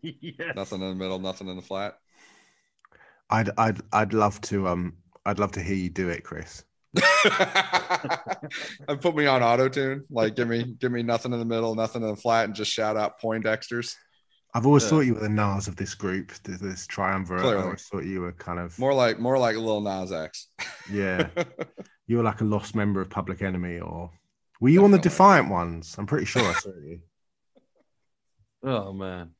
yes. 0.02 0.56
Nothing 0.56 0.80
in 0.82 0.88
the 0.88 0.94
middle, 0.94 1.18
nothing 1.18 1.48
in 1.48 1.56
the 1.56 1.62
flat. 1.62 1.98
I'd 3.28 3.50
I'd 3.58 3.80
I'd 3.92 4.12
love 4.14 4.40
to 4.42 4.66
um 4.68 4.94
I'd 5.26 5.38
love 5.38 5.52
to 5.52 5.60
hear 5.62 5.76
you 5.76 5.90
do 5.90 6.08
it, 6.08 6.24
Chris. 6.24 6.64
and 8.88 9.00
put 9.00 9.16
me 9.16 9.26
on 9.26 9.42
auto 9.42 9.68
tune. 9.68 10.04
Like 10.10 10.36
give 10.36 10.48
me 10.48 10.64
give 10.78 10.92
me 10.92 11.02
nothing 11.02 11.32
in 11.32 11.38
the 11.38 11.44
middle, 11.44 11.74
nothing 11.74 12.02
in 12.02 12.08
the 12.08 12.16
flat, 12.16 12.44
and 12.46 12.54
just 12.54 12.70
shout 12.70 12.96
out 12.96 13.20
Poindexters. 13.20 13.94
I've 14.54 14.66
always 14.66 14.84
Yeah. 14.84 14.90
thought 14.90 15.00
you 15.00 15.14
were 15.14 15.20
the 15.20 15.28
Nas 15.28 15.66
of 15.66 15.74
this 15.76 15.94
group, 15.94 16.32
th- 16.44 16.58
this 16.60 16.86
triumvirate. 16.86 17.44
I 17.44 17.62
always 17.62 17.82
thought 17.88 18.04
you 18.04 18.20
were 18.20 18.32
kind 18.32 18.60
of 18.60 18.78
More 18.78 18.94
like 18.94 19.18
more 19.18 19.36
like 19.38 19.56
Lil 19.56 19.80
Nas 19.80 20.12
X. 20.12 20.48
yeah. 20.90 21.28
You 22.06 22.18
were 22.18 22.22
like 22.22 22.42
a 22.42 22.44
lost 22.44 22.74
member 22.74 23.00
of 23.00 23.08
Public 23.08 23.40
Enemy, 23.40 23.80
or 23.80 24.10
were 24.60 24.68
you 24.68 24.84
on 24.84 24.90
the 24.90 24.98
Defiant 24.98 25.48
ones? 25.48 25.96
I'm 25.98 26.04
pretty 26.06 26.26
sure 26.26 26.42
I 26.42 26.52
saw 26.52 26.68
you. 26.68 27.00
Oh 28.62 28.92
man. 28.94 29.30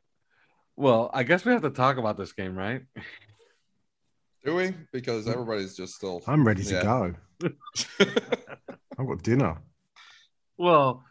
Well, 0.76 1.11
I 1.14 1.23
guess 1.23 1.44
we 1.44 1.52
have 1.52 1.62
to 1.62 1.70
talk 1.70 1.96
about 1.99 2.18
this 2.18 2.32
game, 2.32 2.56
right? 2.56 2.82
Do 4.44 4.54
we? 4.56 4.74
Because 4.92 5.26
everybody's 5.26 5.74
just 5.76 5.94
still. 5.94 6.22
I'm 6.26 6.46
ready 6.46 6.62
to 6.64 6.74
Yeah. 6.74 6.82
go. 6.82 7.14
I've 8.98 9.06
got 9.06 9.22
dinner. 9.22 9.56
Well, 10.58 11.02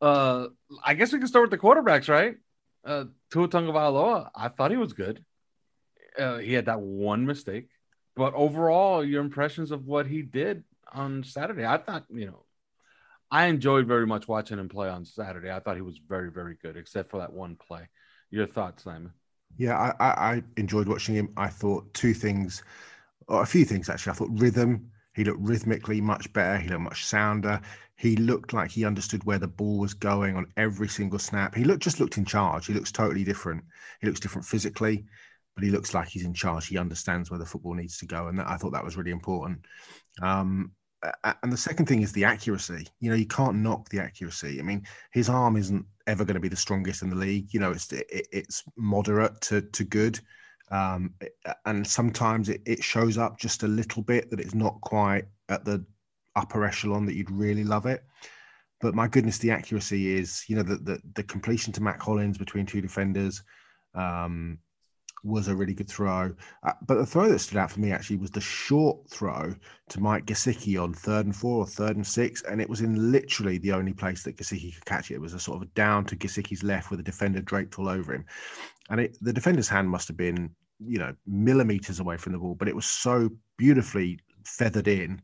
uh, 0.00 0.48
I 0.84 0.94
guess 0.94 1.12
we 1.12 1.18
can 1.18 1.26
start 1.28 1.50
with 1.50 1.58
the 1.58 1.66
quarterbacks, 1.66 2.08
right? 2.08 2.36
Uh, 2.84 3.06
Tua 3.32 3.48
Tagovailoa, 3.48 4.28
I 4.34 4.48
thought 4.48 4.70
he 4.70 4.76
was 4.76 4.92
good. 4.92 5.24
Uh, 6.18 6.38
he 6.38 6.52
had 6.52 6.66
that 6.66 6.80
one 6.80 7.24
mistake, 7.26 7.68
but 8.14 8.34
overall, 8.34 9.02
your 9.04 9.22
impressions 9.22 9.70
of 9.72 9.86
what 9.86 10.06
he 10.06 10.22
did 10.22 10.62
on 10.92 11.24
Saturday, 11.24 11.64
I 11.64 11.78
thought, 11.78 12.04
you 12.10 12.26
know, 12.26 12.44
I 13.30 13.46
enjoyed 13.46 13.88
very 13.88 14.06
much 14.06 14.28
watching 14.28 14.58
him 14.58 14.68
play 14.68 14.88
on 14.88 15.06
Saturday. 15.06 15.50
I 15.50 15.58
thought 15.58 15.74
he 15.76 15.82
was 15.82 15.98
very, 15.98 16.30
very 16.30 16.56
good, 16.62 16.76
except 16.76 17.10
for 17.10 17.18
that 17.20 17.32
one 17.32 17.56
play. 17.56 17.88
Your 18.30 18.46
thoughts, 18.46 18.84
Simon? 18.84 19.12
Yeah, 19.56 19.78
I, 19.78 20.04
I, 20.04 20.34
I 20.34 20.42
enjoyed 20.56 20.88
watching 20.88 21.14
him. 21.14 21.32
I 21.36 21.48
thought 21.48 21.92
two 21.94 22.14
things, 22.14 22.62
or 23.28 23.42
a 23.42 23.46
few 23.46 23.64
things 23.64 23.88
actually. 23.88 24.12
I 24.12 24.14
thought 24.14 24.30
rhythm. 24.32 24.90
He 25.14 25.24
looked 25.24 25.40
rhythmically 25.40 26.00
much 26.00 26.32
better. 26.32 26.58
He 26.58 26.68
looked 26.68 26.80
much 26.80 27.06
sounder. 27.06 27.60
He 27.96 28.16
looked 28.16 28.52
like 28.52 28.70
he 28.70 28.84
understood 28.84 29.22
where 29.24 29.38
the 29.38 29.46
ball 29.46 29.78
was 29.78 29.94
going 29.94 30.36
on 30.36 30.46
every 30.56 30.88
single 30.88 31.20
snap. 31.20 31.54
He 31.54 31.62
looked 31.64 31.82
just 31.84 32.00
looked 32.00 32.18
in 32.18 32.24
charge. 32.24 32.66
He 32.66 32.74
looks 32.74 32.90
totally 32.90 33.22
different. 33.22 33.62
He 34.00 34.08
looks 34.08 34.18
different 34.18 34.46
physically, 34.46 35.04
but 35.54 35.62
he 35.62 35.70
looks 35.70 35.94
like 35.94 36.08
he's 36.08 36.24
in 36.24 36.34
charge. 36.34 36.66
He 36.66 36.78
understands 36.78 37.30
where 37.30 37.38
the 37.38 37.46
football 37.46 37.74
needs 37.74 37.98
to 37.98 38.06
go, 38.06 38.26
and 38.26 38.38
that, 38.40 38.48
I 38.48 38.56
thought 38.56 38.72
that 38.72 38.84
was 38.84 38.96
really 38.96 39.12
important. 39.12 39.64
Um, 40.20 40.72
and 41.42 41.52
the 41.52 41.56
second 41.56 41.86
thing 41.86 42.02
is 42.02 42.12
the 42.12 42.24
accuracy. 42.24 42.86
You 43.00 43.10
know, 43.10 43.16
you 43.16 43.26
can't 43.26 43.56
knock 43.56 43.88
the 43.88 44.00
accuracy. 44.00 44.58
I 44.58 44.62
mean, 44.62 44.86
his 45.12 45.28
arm 45.28 45.56
isn't 45.56 45.84
ever 46.06 46.24
going 46.24 46.34
to 46.34 46.40
be 46.40 46.48
the 46.48 46.56
strongest 46.56 47.02
in 47.02 47.10
the 47.10 47.16
league. 47.16 47.52
You 47.52 47.60
know, 47.60 47.72
it's 47.72 47.92
it, 47.92 48.06
it's 48.32 48.62
moderate 48.76 49.40
to 49.42 49.62
to 49.62 49.84
good, 49.84 50.20
um, 50.70 51.14
and 51.66 51.86
sometimes 51.86 52.48
it, 52.48 52.62
it 52.66 52.82
shows 52.82 53.18
up 53.18 53.38
just 53.38 53.62
a 53.62 53.68
little 53.68 54.02
bit 54.02 54.30
that 54.30 54.40
it's 54.40 54.54
not 54.54 54.80
quite 54.80 55.24
at 55.48 55.64
the 55.64 55.84
upper 56.36 56.64
echelon 56.64 57.06
that 57.06 57.14
you'd 57.14 57.30
really 57.30 57.64
love 57.64 57.86
it. 57.86 58.04
But 58.80 58.94
my 58.94 59.08
goodness, 59.08 59.38
the 59.38 59.50
accuracy 59.50 60.16
is 60.16 60.44
you 60.48 60.56
know 60.56 60.62
the 60.62 60.76
the, 60.76 61.00
the 61.14 61.22
completion 61.22 61.72
to 61.74 61.82
Mack 61.82 62.00
Hollins 62.00 62.38
between 62.38 62.66
two 62.66 62.80
defenders. 62.80 63.42
Um, 63.94 64.58
was 65.24 65.48
a 65.48 65.56
really 65.56 65.74
good 65.74 65.88
throw. 65.88 66.34
Uh, 66.62 66.72
but 66.86 66.96
the 66.96 67.06
throw 67.06 67.28
that 67.28 67.38
stood 67.38 67.56
out 67.56 67.70
for 67.70 67.80
me 67.80 67.90
actually 67.90 68.18
was 68.18 68.30
the 68.30 68.40
short 68.40 69.08
throw 69.08 69.54
to 69.88 70.00
Mike 70.00 70.26
Gesicki 70.26 70.80
on 70.80 70.92
third 70.92 71.26
and 71.26 71.34
four 71.34 71.58
or 71.58 71.66
third 71.66 71.96
and 71.96 72.06
six. 72.06 72.42
And 72.42 72.60
it 72.60 72.68
was 72.68 72.82
in 72.82 73.10
literally 73.10 73.58
the 73.58 73.72
only 73.72 73.92
place 73.92 74.22
that 74.24 74.36
Gesicki 74.36 74.74
could 74.74 74.84
catch 74.84 75.10
it. 75.10 75.14
It 75.14 75.20
was 75.20 75.34
a 75.34 75.40
sort 75.40 75.62
of 75.62 75.74
down 75.74 76.04
to 76.06 76.16
Gesicki's 76.16 76.62
left 76.62 76.90
with 76.90 77.00
a 77.00 77.04
defender 77.04 77.40
draped 77.40 77.78
all 77.78 77.88
over 77.88 78.14
him. 78.14 78.24
And 78.90 79.00
it, 79.00 79.18
the 79.20 79.32
defender's 79.32 79.68
hand 79.68 79.88
must 79.88 80.08
have 80.08 80.16
been, 80.16 80.50
you 80.78 80.98
know, 80.98 81.14
millimeters 81.26 82.00
away 82.00 82.18
from 82.18 82.32
the 82.32 82.38
ball, 82.38 82.54
but 82.54 82.68
it 82.68 82.76
was 82.76 82.86
so 82.86 83.30
beautifully 83.56 84.20
feathered 84.44 84.88
in 84.88 85.22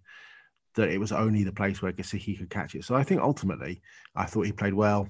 that 0.77 0.89
it 0.89 0.99
was 0.99 1.13
only 1.13 1.45
the 1.45 1.53
place 1.53 1.83
where 1.83 1.93
Gesicki 1.93 2.39
could 2.39 2.49
catch 2.49 2.75
it. 2.75 2.85
So 2.85 2.95
I 2.95 3.03
think 3.03 3.21
ultimately, 3.21 3.83
I 4.15 4.25
thought 4.25 4.47
he 4.47 4.53
played 4.53 4.75
well. 4.75 5.09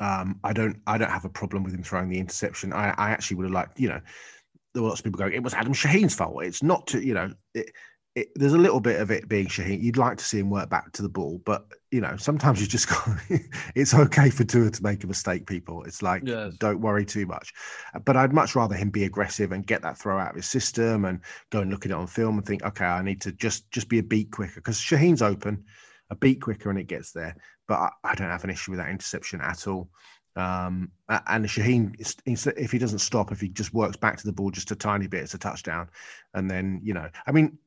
Um, 0.00 0.40
I 0.44 0.52
don't 0.52 0.80
I 0.86 0.98
don't 0.98 1.10
have 1.10 1.24
a 1.24 1.30
problem 1.30 1.62
with 1.62 1.74
him 1.74 1.82
throwing 1.82 2.08
the 2.08 2.18
interception. 2.18 2.72
I, 2.72 2.90
I 2.98 3.10
actually 3.10 3.38
would 3.38 3.44
have 3.44 3.52
liked, 3.52 3.80
you 3.80 3.88
know, 3.88 4.00
there 4.74 4.82
were 4.82 4.88
lots 4.88 5.00
of 5.00 5.04
people 5.04 5.18
going, 5.18 5.32
it 5.32 5.42
was 5.42 5.54
Adam 5.54 5.72
Shaheen's 5.72 6.14
fault. 6.14 6.44
It's 6.44 6.62
not 6.62 6.86
to, 6.88 7.04
you 7.04 7.14
know, 7.14 7.32
it, 7.54 7.70
it, 8.14 8.28
there's 8.34 8.54
a 8.54 8.58
little 8.58 8.80
bit 8.80 9.00
of 9.00 9.10
it 9.10 9.28
being 9.28 9.46
Shaheen. 9.46 9.82
You'd 9.82 9.98
like 9.98 10.16
to 10.16 10.24
see 10.24 10.38
him 10.38 10.48
work 10.48 10.70
back 10.70 10.90
to 10.92 11.02
the 11.02 11.08
ball, 11.08 11.40
but 11.44 11.66
you 11.90 12.00
know, 12.00 12.16
sometimes 12.16 12.60
you 12.60 12.66
just 12.66 12.88
got 12.90 13.06
it's 13.74 13.94
okay 13.94 14.30
for 14.30 14.44
Tua 14.44 14.70
to 14.70 14.82
make 14.82 15.04
a 15.04 15.06
mistake, 15.06 15.46
people. 15.46 15.84
It's 15.84 16.02
like 16.02 16.22
Yes. 16.24 16.56
don't 16.56 16.80
worry 16.80 17.04
too 17.04 17.26
much. 17.26 17.52
But 18.04 18.16
I'd 18.16 18.32
much 18.32 18.54
rather 18.56 18.74
him 18.74 18.88
be 18.90 19.04
aggressive 19.04 19.52
and 19.52 19.66
get 19.66 19.82
that 19.82 19.98
throw 19.98 20.18
out 20.18 20.30
of 20.30 20.36
his 20.36 20.46
system 20.46 21.04
and 21.04 21.20
go 21.50 21.60
and 21.60 21.70
look 21.70 21.84
at 21.84 21.90
it 21.90 21.94
on 21.94 22.06
film 22.06 22.38
and 22.38 22.46
think, 22.46 22.64
okay, 22.64 22.86
I 22.86 23.02
need 23.02 23.20
to 23.22 23.32
just 23.32 23.70
just 23.70 23.88
be 23.88 23.98
a 23.98 24.02
beat 24.02 24.30
quicker 24.30 24.56
because 24.56 24.78
Shaheen's 24.78 25.22
open, 25.22 25.64
a 26.10 26.14
beat 26.16 26.40
quicker 26.40 26.70
and 26.70 26.78
it 26.78 26.86
gets 26.86 27.12
there. 27.12 27.36
But 27.68 27.74
I, 27.78 27.90
I 28.04 28.14
don't 28.14 28.30
have 28.30 28.44
an 28.44 28.50
issue 28.50 28.72
with 28.72 28.78
that 28.80 28.90
interception 28.90 29.40
at 29.40 29.66
all. 29.66 29.88
Um, 30.36 30.90
and 31.08 31.46
Shaheen, 31.46 31.94
if 32.26 32.70
he 32.72 32.78
doesn't 32.78 32.98
stop, 32.98 33.32
if 33.32 33.40
he 33.40 33.48
just 33.48 33.72
works 33.72 33.96
back 33.96 34.18
to 34.18 34.26
the 34.26 34.32
ball 34.32 34.50
just 34.50 34.70
a 34.70 34.76
tiny 34.76 35.06
bit, 35.06 35.22
it's 35.22 35.34
a 35.34 35.38
touchdown. 35.38 35.88
And 36.34 36.50
then, 36.50 36.80
you 36.82 36.92
know, 36.92 37.08
I 37.26 37.32
mean, 37.32 37.58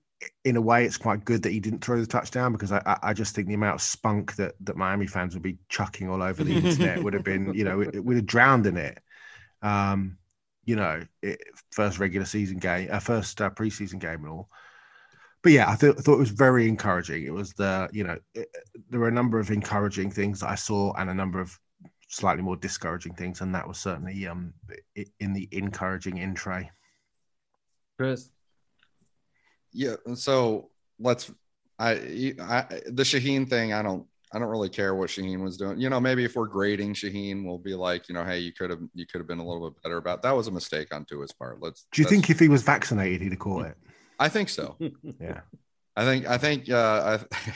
in 0.43 0.55
a 0.55 0.61
way, 0.61 0.85
it's 0.85 0.97
quite 0.97 1.25
good 1.25 1.41
that 1.43 1.51
he 1.51 1.59
didn't 1.59 1.83
throw 1.83 1.99
the 1.99 2.05
touchdown 2.05 2.51
because 2.51 2.71
I, 2.71 2.99
I- 3.01 3.13
just 3.13 3.33
think 3.33 3.47
the 3.47 3.53
amount 3.55 3.75
of 3.75 3.81
spunk 3.81 4.35
that, 4.35 4.53
that 4.61 4.77
Miami 4.77 5.07
fans 5.07 5.33
would 5.33 5.41
be 5.43 5.57
chucking 5.69 6.09
all 6.09 6.21
over 6.21 6.43
the 6.43 6.55
internet 6.55 7.01
would 7.03 7.13
have 7.13 7.23
been, 7.23 7.53
you 7.53 7.63
know, 7.63 7.81
it 7.81 8.03
would 8.03 8.17
have 8.17 8.25
drowned 8.25 8.67
in 8.67 8.77
it. 8.77 8.99
Um, 9.61 10.17
you 10.65 10.75
know, 10.75 11.01
it, 11.23 11.41
first 11.71 11.97
regular 11.97 12.25
season 12.25 12.57
game, 12.59 12.89
uh, 12.91 12.99
first 12.99 13.41
uh, 13.41 13.49
preseason 13.49 13.97
game 13.99 14.19
and 14.25 14.29
all. 14.29 14.49
But 15.41 15.53
yeah, 15.53 15.69
I 15.69 15.75
thought 15.75 15.97
thought 15.97 16.15
it 16.15 16.19
was 16.19 16.31
very 16.31 16.67
encouraging. 16.67 17.25
It 17.25 17.33
was 17.33 17.53
the, 17.53 17.89
you 17.93 18.03
know, 18.03 18.17
it, 18.33 18.49
there 18.89 18.99
were 18.99 19.07
a 19.07 19.11
number 19.11 19.39
of 19.39 19.51
encouraging 19.51 20.11
things 20.11 20.41
that 20.41 20.49
I 20.49 20.55
saw 20.55 20.93
and 20.93 21.09
a 21.09 21.13
number 21.13 21.39
of 21.39 21.57
slightly 22.09 22.41
more 22.41 22.57
discouraging 22.57 23.13
things, 23.13 23.41
and 23.41 23.55
that 23.55 23.67
was 23.67 23.77
certainly 23.77 24.27
um 24.27 24.53
in 25.19 25.33
the 25.33 25.47
encouraging 25.51 26.17
in 26.17 26.33
tray. 26.33 26.69
Chris? 27.97 28.29
Yeah. 29.71 29.95
So 30.15 30.69
let's. 30.99 31.31
I, 31.77 31.91
I 32.41 32.65
the 32.87 33.03
Shaheen 33.03 33.49
thing. 33.49 33.73
I 33.73 33.81
don't. 33.81 34.05
I 34.31 34.37
don't 34.37 34.49
really 34.49 34.69
care 34.69 34.93
what 34.93 35.09
Shaheen 35.09 35.41
was 35.41 35.57
doing. 35.57 35.79
You 35.79 35.89
know, 35.89 35.99
maybe 35.99 36.23
if 36.23 36.35
we're 36.35 36.45
grading 36.45 36.93
Shaheen, 36.93 37.43
we'll 37.43 37.57
be 37.57 37.73
like, 37.73 38.07
you 38.07 38.13
know, 38.13 38.23
hey, 38.23 38.39
you 38.39 38.53
could 38.53 38.69
have 38.69 38.79
you 38.93 39.05
could 39.05 39.19
have 39.19 39.27
been 39.27 39.39
a 39.39 39.45
little 39.45 39.69
bit 39.69 39.81
better 39.81 39.97
about. 39.97 40.21
That 40.21 40.35
was 40.35 40.47
a 40.47 40.51
mistake 40.51 40.93
on 40.93 41.05
Tua's 41.05 41.31
part. 41.31 41.61
Let's. 41.61 41.87
Do 41.91 42.01
you 42.01 42.07
think 42.07 42.29
if 42.29 42.39
he 42.39 42.49
was 42.49 42.61
vaccinated, 42.61 43.21
he'd 43.21 43.31
have 43.31 43.39
caught 43.39 43.67
it? 43.67 43.77
I 44.19 44.29
think 44.29 44.49
so. 44.49 44.77
Yeah. 45.19 45.41
I 45.95 46.03
think. 46.03 46.27
I 46.27 46.37
think. 46.37 46.69
Uh, 46.69 47.19
I, 47.31 47.37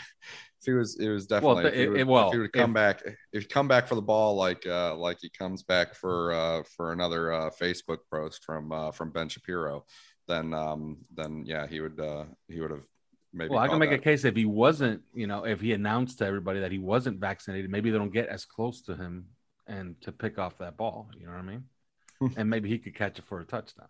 if 0.63 0.65
he 0.65 0.71
was, 0.71 0.97
it 0.99 1.09
was 1.09 1.27
definitely. 1.27 1.63
Well, 1.63 1.65
if, 1.65 1.73
he 1.73 1.81
it- 1.81 1.89
would, 1.89 1.99
it- 1.99 2.07
well, 2.07 2.27
if 2.27 2.33
he 2.33 2.39
would 2.39 2.53
come 2.53 2.71
if- 2.71 2.73
back, 2.73 3.01
if 3.33 3.43
he 3.43 3.47
come 3.47 3.67
back 3.67 3.87
for 3.87 3.95
the 3.95 4.01
ball 4.01 4.35
like 4.35 4.65
uh, 4.65 4.95
like 4.95 5.17
he 5.21 5.29
comes 5.29 5.63
back 5.63 5.93
for 5.93 6.31
uh, 6.31 6.63
for 6.75 6.93
another 6.93 7.31
uh, 7.31 7.49
Facebook 7.49 7.99
post 8.11 8.43
from 8.43 8.71
uh, 8.71 8.91
from 8.91 9.11
Ben 9.11 9.29
Shapiro, 9.29 9.85
then 10.27 10.53
um, 10.53 10.97
then 11.13 11.43
yeah, 11.45 11.67
he 11.67 11.79
would 11.81 11.99
uh, 11.99 12.25
he 12.47 12.59
would 12.59 12.71
have 12.71 12.83
maybe. 13.33 13.49
Well, 13.49 13.59
I 13.59 13.67
can 13.67 13.73
caught 13.73 13.79
make 13.79 13.91
a 13.91 13.97
case 13.97 14.23
if 14.23 14.35
he 14.35 14.45
wasn't, 14.45 15.01
you 15.13 15.27
know, 15.27 15.45
if 15.45 15.59
he 15.61 15.73
announced 15.73 16.19
to 16.19 16.25
everybody 16.25 16.61
that 16.61 16.71
he 16.71 16.79
wasn't 16.79 17.19
vaccinated, 17.19 17.69
maybe 17.69 17.91
they 17.91 17.97
don't 17.97 18.13
get 18.13 18.27
as 18.29 18.45
close 18.45 18.81
to 18.83 18.95
him 18.95 19.25
and 19.67 19.99
to 20.01 20.11
pick 20.11 20.39
off 20.39 20.57
that 20.59 20.77
ball. 20.77 21.09
You 21.17 21.25
know 21.25 21.33
what 21.33 21.39
I 21.39 21.43
mean? 21.43 21.63
and 22.37 22.49
maybe 22.49 22.69
he 22.69 22.77
could 22.77 22.95
catch 22.95 23.19
it 23.19 23.25
for 23.25 23.39
a 23.39 23.45
touchdown. 23.45 23.87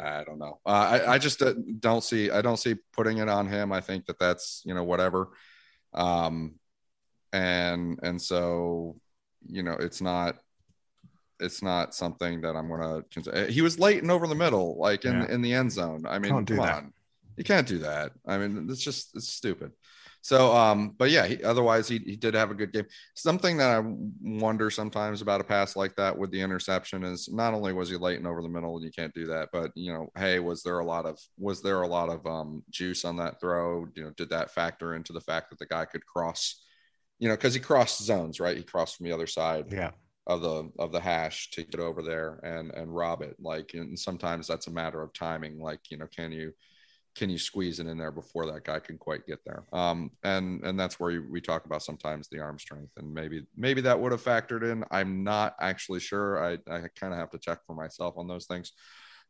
I 0.00 0.24
don't 0.24 0.38
know. 0.38 0.58
Uh, 0.64 0.70
I, 0.70 1.14
I 1.14 1.18
just 1.18 1.42
uh, 1.42 1.54
don't 1.78 2.02
see. 2.02 2.30
I 2.30 2.40
don't 2.42 2.56
see 2.56 2.76
putting 2.92 3.18
it 3.18 3.28
on 3.28 3.46
him. 3.46 3.72
I 3.72 3.80
think 3.80 4.06
that 4.06 4.18
that's 4.18 4.62
you 4.64 4.74
know 4.74 4.84
whatever, 4.84 5.28
um, 5.94 6.54
and 7.32 7.98
and 8.02 8.20
so 8.20 8.96
you 9.46 9.62
know 9.62 9.76
it's 9.78 10.00
not 10.00 10.36
it's 11.38 11.62
not 11.62 11.94
something 11.94 12.40
that 12.42 12.56
I'm 12.56 12.68
gonna. 12.68 13.02
consider. 13.10 13.46
He 13.46 13.62
was 13.62 13.78
late 13.78 14.02
and 14.02 14.10
over 14.10 14.26
the 14.26 14.34
middle, 14.34 14.78
like 14.78 15.04
in 15.04 15.20
Yeah. 15.20 15.30
in 15.30 15.42
the 15.42 15.52
end 15.52 15.72
zone. 15.72 16.04
I 16.08 16.18
mean, 16.18 16.32
come 16.44 16.56
that. 16.56 16.74
on, 16.76 16.92
you 17.36 17.44
can't 17.44 17.66
do 17.66 17.78
that. 17.78 18.12
I 18.26 18.38
mean, 18.38 18.68
it's 18.70 18.82
just 18.82 19.14
it's 19.16 19.28
stupid. 19.28 19.72
So, 20.22 20.54
um, 20.54 20.94
but 20.98 21.10
yeah, 21.10 21.26
he, 21.26 21.42
otherwise 21.42 21.88
he, 21.88 21.98
he 21.98 22.16
did 22.16 22.34
have 22.34 22.50
a 22.50 22.54
good 22.54 22.72
game. 22.72 22.84
Something 23.14 23.56
that 23.56 23.70
I 23.70 23.82
wonder 24.20 24.70
sometimes 24.70 25.22
about 25.22 25.40
a 25.40 25.44
pass 25.44 25.76
like 25.76 25.96
that 25.96 26.16
with 26.16 26.30
the 26.30 26.40
interception 26.40 27.04
is 27.04 27.28
not 27.32 27.54
only 27.54 27.72
was 27.72 27.88
he 27.88 27.96
late 27.96 28.18
and 28.18 28.26
over 28.26 28.42
the 28.42 28.48
middle, 28.48 28.76
and 28.76 28.84
you 28.84 28.90
can't 28.90 29.14
do 29.14 29.26
that, 29.28 29.48
but 29.52 29.70
you 29.74 29.92
know, 29.92 30.08
hey, 30.18 30.38
was 30.38 30.62
there 30.62 30.78
a 30.80 30.84
lot 30.84 31.06
of 31.06 31.18
was 31.38 31.62
there 31.62 31.82
a 31.82 31.88
lot 31.88 32.10
of 32.10 32.26
um, 32.26 32.62
juice 32.70 33.04
on 33.04 33.16
that 33.16 33.40
throw? 33.40 33.86
You 33.94 34.04
know, 34.04 34.10
did 34.16 34.30
that 34.30 34.50
factor 34.50 34.94
into 34.94 35.12
the 35.12 35.20
fact 35.22 35.50
that 35.50 35.58
the 35.58 35.66
guy 35.66 35.86
could 35.86 36.04
cross? 36.06 36.62
You 37.18 37.28
know, 37.28 37.34
because 37.36 37.54
he 37.54 37.60
crossed 37.60 38.02
zones, 38.02 38.40
right? 38.40 38.56
He 38.56 38.62
crossed 38.62 38.96
from 38.96 39.06
the 39.06 39.12
other 39.12 39.26
side 39.26 39.66
Yeah. 39.70 39.92
of 40.26 40.42
the 40.42 40.70
of 40.78 40.92
the 40.92 41.00
hash 41.00 41.50
to 41.52 41.64
get 41.64 41.80
over 41.80 42.02
there 42.02 42.40
and 42.44 42.70
and 42.72 42.94
rob 42.94 43.22
it. 43.22 43.36
Like, 43.40 43.72
and 43.74 43.98
sometimes 43.98 44.46
that's 44.46 44.66
a 44.66 44.70
matter 44.72 45.02
of 45.02 45.12
timing. 45.12 45.58
Like, 45.60 45.80
you 45.90 45.96
know, 45.98 46.06
can 46.14 46.32
you 46.32 46.52
can 47.16 47.28
you 47.28 47.38
squeeze 47.38 47.80
it 47.80 47.86
in 47.86 47.98
there 47.98 48.12
before 48.12 48.46
that 48.46 48.64
guy 48.64 48.78
can 48.78 48.96
quite 48.96 49.26
get 49.26 49.40
there? 49.44 49.64
Um, 49.72 50.10
and 50.22 50.64
and 50.64 50.78
that's 50.78 51.00
where 51.00 51.22
we 51.22 51.40
talk 51.40 51.64
about 51.64 51.82
sometimes 51.82 52.28
the 52.28 52.40
arm 52.40 52.58
strength, 52.58 52.92
and 52.96 53.12
maybe 53.12 53.46
maybe 53.56 53.80
that 53.82 53.98
would 53.98 54.12
have 54.12 54.22
factored 54.22 54.70
in. 54.70 54.84
I'm 54.90 55.24
not 55.24 55.54
actually 55.60 56.00
sure. 56.00 56.42
I 56.42 56.52
I 56.70 56.88
kind 56.98 57.12
of 57.12 57.18
have 57.18 57.30
to 57.30 57.38
check 57.38 57.58
for 57.66 57.74
myself 57.74 58.14
on 58.16 58.28
those 58.28 58.46
things. 58.46 58.72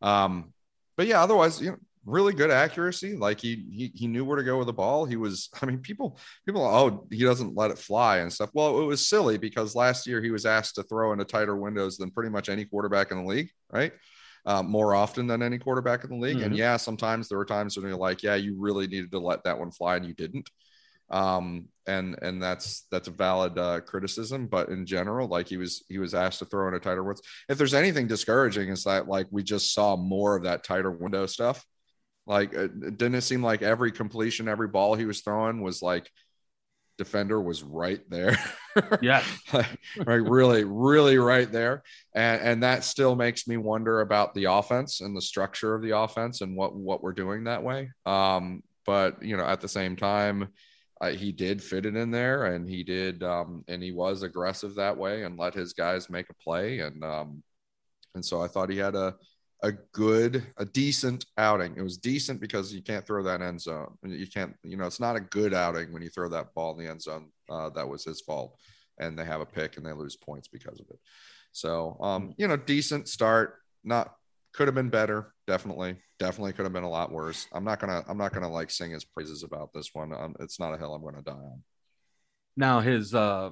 Um, 0.03 0.53
but 0.97 1.07
yeah, 1.07 1.23
otherwise, 1.23 1.61
you 1.61 1.71
know, 1.71 1.77
really 2.05 2.33
good 2.33 2.51
accuracy. 2.51 3.17
Like 3.17 3.41
he, 3.41 3.67
he 3.71 3.93
he 3.95 4.07
knew 4.07 4.25
where 4.25 4.37
to 4.37 4.45
go 4.45 4.59
with 4.59 4.67
the 4.67 4.73
ball. 4.73 5.05
He 5.05 5.17
was, 5.17 5.49
I 5.63 5.67
mean, 5.67 5.79
people 5.79 6.19
people 6.47 6.65
oh 6.65 7.07
he 7.11 7.25
doesn't 7.25 7.57
let 7.57 7.71
it 7.71 7.79
fly 7.79 8.19
and 8.19 8.33
stuff. 8.33 8.51
Well, 8.53 8.81
it 8.81 8.85
was 8.85 9.07
silly 9.07 9.39
because 9.39 9.75
last 9.75 10.07
year 10.07 10.23
he 10.23 10.31
was 10.31 10.47
asked 10.47 10.75
to 10.77 10.83
throw 10.83 11.13
into 11.13 11.25
tighter 11.25 11.57
windows 11.57 11.97
than 11.97 12.11
pretty 12.11 12.31
much 12.31 12.49
any 12.49 12.65
quarterback 12.65 13.11
in 13.11 13.19
the 13.19 13.29
league, 13.29 13.51
right? 13.71 13.93
Uh, 14.47 14.63
more 14.63 14.95
often 14.95 15.27
than 15.27 15.43
any 15.43 15.59
quarterback 15.59 16.03
in 16.03 16.11
the 16.11 16.17
league. 16.17 16.37
Mm-hmm. 16.37 16.47
And 16.47 16.57
yeah, 16.57 16.79
sometimes 16.79 17.29
there 17.29 17.37
were 17.37 17.45
times 17.45 17.77
when 17.77 17.87
you're 17.87 17.97
like, 17.97 18.23
yeah, 18.23 18.37
you 18.37 18.57
really 18.59 18.87
needed 18.87 19.11
to 19.11 19.19
let 19.19 19.45
that 19.45 19.59
one 19.59 19.71
fly 19.71 19.97
and 19.97 20.07
you 20.07 20.15
didn't. 20.15 20.49
Um, 21.11 21.69
and 21.87 22.17
and 22.23 22.43
that's 22.43 22.87
that's 22.91 23.09
a 23.09 23.13
valid 23.13 23.59
uh, 23.59 23.81
criticism. 23.81 24.47
But 24.47 24.69
in 24.69 24.87
general, 24.87 25.29
like 25.29 25.49
he 25.49 25.57
was 25.57 25.85
he 25.89 25.99
was 25.99 26.15
asked 26.15 26.39
to 26.39 26.45
throw 26.45 26.69
in 26.69 26.75
a 26.75 26.81
tighter 26.81 27.03
window. 27.03 27.21
If 27.49 27.59
there's 27.59 27.75
anything 27.75 28.07
discouraging, 28.07 28.69
is 28.69 28.85
that 28.85 29.09
like 29.09 29.27
we 29.31 29.43
just 29.43 29.75
saw 29.75 29.97
more 29.97 30.37
of 30.37 30.45
that 30.45 30.65
tighter 30.65 30.91
window 30.91 31.27
stuff. 31.27 31.65
Like, 32.27 32.57
uh, 32.57 32.69
didn't 32.69 33.17
it 33.17 33.23
seem 33.23 33.43
like 33.43 33.63
every 33.63 33.91
completion, 33.91 34.49
every 34.49 34.69
ball 34.69 34.95
he 34.95 35.05
was 35.05 35.21
throwing 35.21 35.63
was 35.63 35.83
like 35.83 36.09
defender 37.01 37.41
was 37.41 37.63
right 37.63 38.03
there. 38.11 38.39
yeah. 39.01 39.25
like, 39.55 39.67
right. 40.05 40.23
Really, 40.23 40.65
really 40.65 41.17
right 41.17 41.51
there. 41.51 41.83
And, 42.15 42.43
and 42.43 42.63
that 42.63 42.85
still 42.85 43.17
makes 43.17 43.49
me 43.49 43.57
wonder 43.57 44.03
about 44.03 44.35
the 44.35 44.45
offense 44.45 45.01
and 45.01 45.17
the 45.17 45.23
structure 45.23 45.75
of 45.75 45.81
the 45.81 45.97
offense 45.97 46.43
and 46.43 46.55
what, 46.55 46.77
what 46.77 47.03
we're 47.03 47.15
doing 47.15 47.45
that 47.45 47.63
way. 47.63 47.91
Um, 48.05 48.63
but, 48.85 49.23
you 49.23 49.39
know, 49.39 49.47
at 49.47 49.63
the 49.63 49.69
same 49.69 49.97
time, 49.97 50.49
uh, 51.01 51.09
he 51.09 51.33
did 51.33 51.63
fit 51.63 51.87
it 51.87 51.97
in 51.97 52.11
there 52.11 52.53
and 52.53 52.69
he 52.69 52.85
did, 52.85 53.23
um, 53.23 53.65
and 53.67 53.83
he 53.83 53.93
was 53.93 54.23
aggressive 54.23 54.75
that 54.75 54.99
way 54.99 55.23
and 55.23 55.39
let 55.39 55.55
his 55.55 55.73
guys 55.73 56.11
make 56.11 56.29
a 56.29 56.35
play. 56.35 56.81
And, 56.81 57.03
um, 57.03 57.43
and 58.15 58.23
so 58.23 58.43
I 58.43 58.47
thought 58.47 58.69
he 58.69 58.77
had 58.77 58.95
a, 58.95 59.15
a 59.63 59.73
good, 59.93 60.47
a 60.57 60.65
decent 60.65 61.27
outing. 61.37 61.75
It 61.77 61.83
was 61.83 61.99
decent 61.99 62.41
because 62.41 62.73
you 62.73 62.83
can't 62.83 63.07
throw 63.07 63.23
that 63.23 63.43
end 63.43 63.61
zone. 63.61 63.97
You 64.03 64.27
can't, 64.27 64.55
you 64.63 64.77
know, 64.77 64.87
it's 64.87 65.01
not 65.01 65.17
a 65.17 65.21
good 65.21 65.53
outing 65.53 65.93
when 65.93 66.03
you 66.03 66.09
throw 66.09 66.29
that 66.31 66.55
ball 66.55 66.73
in 66.73 66.85
the 66.85 66.91
end 66.91 67.03
zone. 67.03 67.31
Uh, 67.49 67.69
that 67.71 67.89
was 67.89 68.05
his 68.05 68.21
fault, 68.21 68.57
and 68.99 69.19
they 69.19 69.25
have 69.25 69.41
a 69.41 69.47
pick 69.47 69.77
and 69.77 69.85
they 69.85 69.93
lose 69.93 70.17
points 70.17 70.49
because 70.49 70.81
of 70.81 70.87
it. 70.91 70.99
So, 71.53 71.97
um, 72.01 72.35
you 72.39 72.49
know, 72.49 72.57
decent 72.57 73.09
start. 73.09 73.57
Not 73.85 74.15
could 74.53 74.69
have 74.69 74.75
been 74.75 74.91
better. 74.91 75.35
Definitely, 75.47 75.97
definitely 76.19 76.53
could 76.53 76.65
have 76.65 76.73
been 76.73 76.83
a 76.85 76.91
lot 76.91 77.13
worse. 77.13 77.47
I'm 77.53 77.65
not 77.65 77.81
gonna, 77.81 78.05
I'm 78.09 78.19
not 78.19 78.33
gonna 78.33 78.51
like 78.51 78.71
sing 78.71 78.91
his 78.91 79.05
praises 79.05 79.43
about 79.43 79.73
this 79.73 79.91
one. 79.93 80.13
Um, 80.13 80.35
it's 80.41 80.61
not 80.61 80.75
a 80.75 80.79
hill 80.79 80.95
I'm 80.95 81.03
gonna 81.03 81.23
die 81.23 81.33
on. 81.33 81.63
Now 82.57 82.81
his 82.81 83.15
uh 83.15 83.51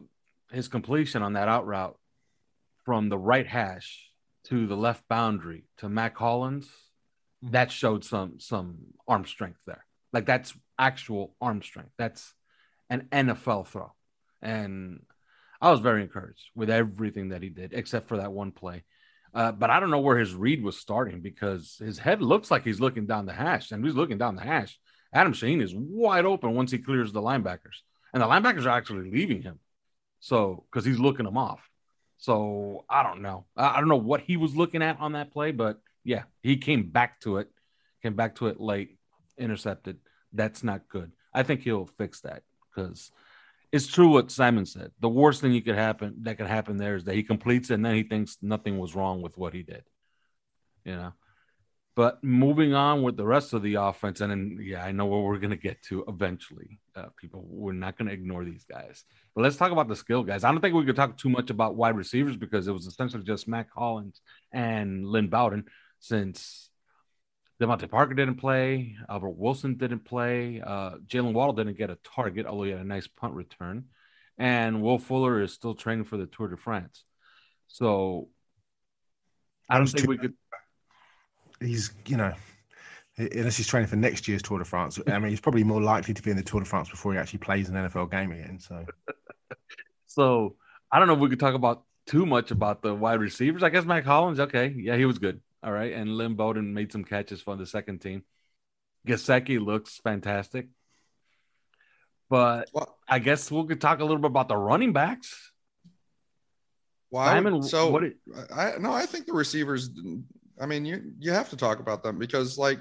his 0.51 0.69
completion 0.69 1.23
on 1.23 1.35
that 1.35 1.49
out 1.49 1.67
route 1.67 1.97
from 2.85 3.09
the 3.09 3.19
right 3.19 3.47
hash 3.47 4.08
to 4.49 4.67
the 4.67 4.77
left 4.77 5.07
boundary 5.09 5.65
to 5.79 5.89
Mack 5.89 6.17
Hollins, 6.17 6.67
mm-hmm. 6.67 7.53
that 7.53 7.71
showed 7.71 8.05
some 8.05 8.41
some 8.41 8.79
arm 9.07 9.25
strength 9.25 9.61
there. 9.67 9.85
Like 10.13 10.27
that's 10.27 10.55
actual 10.79 11.35
arm 11.41 11.63
strength. 11.63 11.93
That's 11.99 12.35
an 12.91 13.09
NFL 13.13 13.67
throw. 13.67 13.93
And 14.41 15.01
I 15.61 15.71
was 15.71 15.81
very 15.81 16.03
encouraged 16.03 16.51
with 16.55 16.71
everything 16.71 17.31
that 17.31 17.43
he 17.43 17.49
did, 17.49 17.73
except 17.73 18.09
for 18.09 18.19
that 18.19 18.33
one 18.33 18.53
play. 18.53 18.85
Uh, 19.35 19.53
but 19.53 19.71
I 19.71 19.81
don't 19.81 19.91
know 19.91 20.01
where 20.01 20.19
his 20.19 20.35
read 20.35 20.63
was 20.63 20.79
starting 20.79 21.21
because 21.21 21.77
his 21.85 21.99
head 21.99 22.23
looks 22.23 22.51
like 22.51 22.65
he's 22.65 22.81
looking 22.81 23.07
down 23.07 23.27
the 23.27 23.33
hash, 23.33 23.71
and 23.73 23.85
he's 23.85 23.95
looking 23.95 24.19
down 24.19 24.37
the 24.37 24.43
hash. 24.43 24.79
Adam 25.13 25.33
Shaheen 25.33 25.63
is 25.63 25.75
wide 25.75 26.25
open 26.25 26.55
once 26.55 26.71
he 26.71 26.79
clears 26.79 27.13
the 27.13 27.21
linebackers, 27.21 27.83
and 28.13 28.23
the 28.23 28.27
linebackers 28.27 28.65
are 28.65 28.71
actually 28.71 29.11
leaving 29.11 29.43
him. 29.43 29.59
So 30.21 30.65
because 30.71 30.85
he's 30.85 30.99
looking 30.99 31.27
them 31.27 31.37
off. 31.37 31.69
So 32.19 32.85
I 32.91 33.03
don't 33.03 33.23
know. 33.23 33.47
I 33.57 33.79
don't 33.79 33.89
know 33.89 33.97
what 33.97 34.21
he 34.21 34.37
was 34.37 34.57
looking 34.57 34.83
at 34.83 35.01
on 35.01 35.13
that 35.13 35.33
play, 35.33 35.53
but 35.53 35.81
yeah, 36.05 36.25
he 36.43 36.57
came 36.57 36.91
back 36.91 37.21
to 37.21 37.39
it, 37.39 37.49
came 38.03 38.15
back 38.15 38.37
to 38.37 38.49
it 38.49 38.61
late, 38.61 38.99
intercepted. 39.39 39.99
That's 40.33 40.63
not 40.65 40.89
good. 40.89 41.13
I 41.33 41.45
think 41.45 41.63
he'll 41.63 41.87
fix 41.87 42.21
that 42.23 42.43
because 42.75 43.11
it's 43.71 43.87
true 43.87 44.09
what 44.09 44.31
Simon 44.33 44.67
said. 44.67 44.91
The 44.99 45.09
worst 45.09 45.41
thing 45.41 45.53
you 45.53 45.63
could 45.63 45.77
happen 45.77 46.17
that 46.23 46.39
could 46.39 46.49
happen 46.49 46.77
there 46.77 46.97
is 46.97 47.05
that 47.05 47.15
he 47.15 47.23
completes 47.23 47.71
it 47.71 47.75
and 47.75 47.85
then 47.85 47.95
he 47.95 48.03
thinks 48.03 48.39
nothing 48.43 48.79
was 48.79 48.95
wrong 48.95 49.23
with 49.23 49.39
what 49.39 49.55
he 49.55 49.63
did. 49.63 49.85
You 50.85 50.97
know. 50.97 51.13
But 51.99 52.23
moving 52.23 52.75
on 52.75 53.03
with 53.03 53.17
the 53.17 53.27
rest 53.27 53.55
of 53.55 53.63
the 53.63 53.75
offense, 53.75 54.21
and 54.21 54.31
then 54.31 54.61
yeah, 54.63 54.85
I 54.85 54.93
know 54.93 55.07
where 55.07 55.19
we're 55.19 55.39
gonna 55.39 55.57
get 55.57 55.83
to 55.89 56.05
eventually. 56.07 56.79
Uh, 56.95 57.07
people, 57.17 57.45
we're 57.51 57.73
not 57.73 57.99
gonna 57.99 58.13
ignore 58.13 58.45
these 58.45 58.63
guys. 58.63 59.03
But 59.35 59.43
let's 59.43 59.57
talk 59.57 59.73
about 59.73 59.89
the 59.89 59.97
skill 59.97 60.23
guys. 60.23 60.45
I 60.45 60.53
don't 60.53 60.61
think 60.61 60.77
we 60.77 60.85
could 60.85 60.95
talk 60.95 61.19
too 61.19 61.29
much 61.29 61.51
about 61.51 61.75
wide 61.75 61.97
receivers 61.97 62.37
because 62.37 62.69
it 62.69 62.73
was 62.73 62.87
essentially 62.87 63.25
just 63.25 63.49
Mack 63.49 63.71
Hollins 63.75 64.21
and 64.53 65.09
Lynn 65.09 65.27
Bowden, 65.27 65.65
since 65.99 66.71
DeVante 67.61 67.91
Parker 67.91 68.15
didn't 68.15 68.37
play, 68.37 68.95
Albert 69.09 69.31
Wilson 69.31 69.75
didn't 69.75 70.05
play, 70.05 70.63
uh, 70.65 70.99
Jaylen 71.09 71.33
Waddle 71.33 71.55
didn't 71.55 71.79
get 71.79 71.91
a 71.91 71.99
target, 72.15 72.47
although 72.47 72.63
he 72.63 72.71
had 72.71 72.81
a 72.81 72.85
nice 72.85 73.09
punt 73.09 73.35
return, 73.35 73.87
and 74.39 74.83
Will 74.83 75.01
Fuller 75.01 75.43
is 75.43 75.53
still 75.53 75.75
training 75.75 76.05
for 76.05 76.17
the 76.17 76.27
Tour 76.27 76.47
de 76.47 76.57
France. 76.57 77.03
So 77.67 78.29
I 79.69 79.79
don't 79.79 79.89
think 79.89 80.07
we 80.07 80.17
could 80.17 80.35
he's 81.61 81.93
you 82.07 82.17
know 82.17 82.35
unless 83.19 83.57
he's 83.57 83.67
training 83.67 83.89
for 83.89 83.97
next 83.97 84.29
year's 84.29 84.43
Tour 84.43 84.59
de 84.59 84.65
France. 84.65 84.99
I 85.07 85.19
mean, 85.19 85.31
he's 85.31 85.41
probably 85.41 85.65
more 85.65 85.83
likely 85.83 86.15
to 86.15 86.23
be 86.23 86.31
in 86.31 86.37
the 86.37 86.43
Tour 86.43 86.61
de 86.61 86.67
France 86.67 86.89
before 86.89 87.13
he 87.13 87.19
actually 87.19 87.41
plays 87.41 87.69
an 87.69 87.75
NFL 87.75 88.11
game 88.11 88.31
again. 88.33 88.61
So, 88.61 88.87
so 90.07 90.57
I 90.91 90.99
don't 90.99 91.09
know 91.09 91.15
if 91.15 91.21
we 91.21 91.29
could 91.29 91.41
talk 91.41 91.55
about 91.55 91.83
too 92.07 92.25
much 92.25 92.51
about 92.51 92.83
the 92.83 92.95
wide 92.95 93.21
receivers. 93.21 93.63
I 93.63 93.71
guess 93.71 93.85
Mack 93.85 94.05
Hollins, 94.05 94.41
okay, 94.41 94.73
yeah, 94.77 94.97
he 94.97 95.05
was 95.05 95.19
good, 95.19 95.41
all 95.63 95.73
right, 95.73 95.93
and 95.93 96.17
Lynn 96.17 96.35
Bowden 96.35 96.75
made 96.75 96.93
some 96.93 97.05
catches 97.05 97.41
for 97.41 97.57
the 97.57 97.67
second 97.67 98.01
team. 98.01 98.23
Gesicki 99.07 99.65
looks 99.65 99.99
fantastic, 99.99 100.69
but 102.29 102.69
well, 102.73 102.97
I 103.09 103.19
guess 103.19 103.51
we 103.51 103.67
could 103.67 103.81
talk 103.81 104.01
a 104.01 104.05
little 104.05 104.19
bit 104.19 104.31
about 104.31 104.49
the 104.49 104.57
running 104.57 104.93
backs. 104.93 105.53
Why? 107.11 107.27
Simon, 107.27 107.63
so 107.63 107.91
what? 107.91 108.05
It, 108.05 108.17
I 108.55 108.75
no, 108.79 108.93
I 108.93 109.07
think 109.07 109.27
the 109.27 109.33
receivers 109.33 109.91
I 110.61 110.67
mean, 110.67 110.85
you 110.85 111.13
you 111.19 111.33
have 111.33 111.51
to 111.51 111.57
talk 111.57 111.81
about 111.81 112.03
them 112.03 112.19
because, 112.19 112.59
like, 112.59 112.81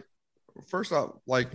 first 0.67 0.91
off, 0.91 1.11
like, 1.25 1.49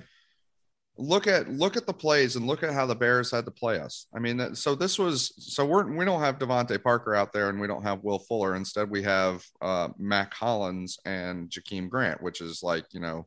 look 0.99 1.27
at 1.27 1.49
look 1.51 1.77
at 1.77 1.87
the 1.87 1.93
plays 1.93 2.37
and 2.37 2.47
look 2.47 2.63
at 2.63 2.73
how 2.73 2.87
the 2.87 2.95
Bears 2.95 3.31
had 3.31 3.45
to 3.47 3.51
play 3.51 3.79
us. 3.79 4.07
I 4.15 4.19
mean, 4.19 4.55
so 4.55 4.75
this 4.75 4.99
was 4.99 5.33
so 5.39 5.65
we're 5.65 5.91
we 5.91 6.05
don't 6.05 6.21
have 6.21 6.39
DeVante 6.39 6.83
Parker 6.83 7.15
out 7.15 7.33
there 7.33 7.49
and 7.49 7.61
we 7.61 7.67
don't 7.67 7.83
have 7.83 8.05
Will 8.05 8.19
Fuller. 8.19 8.55
Instead, 8.55 8.91
we 8.91 9.03
have 9.03 9.45
uh, 9.61 9.89
Mack 9.99 10.35
Hollins 10.35 10.99
and 11.05 11.49
Jakeem 11.49 11.89
Grant, 11.89 12.23
which 12.23 12.41
is 12.41 12.63
like 12.63 12.85
you 12.93 13.01
know 13.01 13.27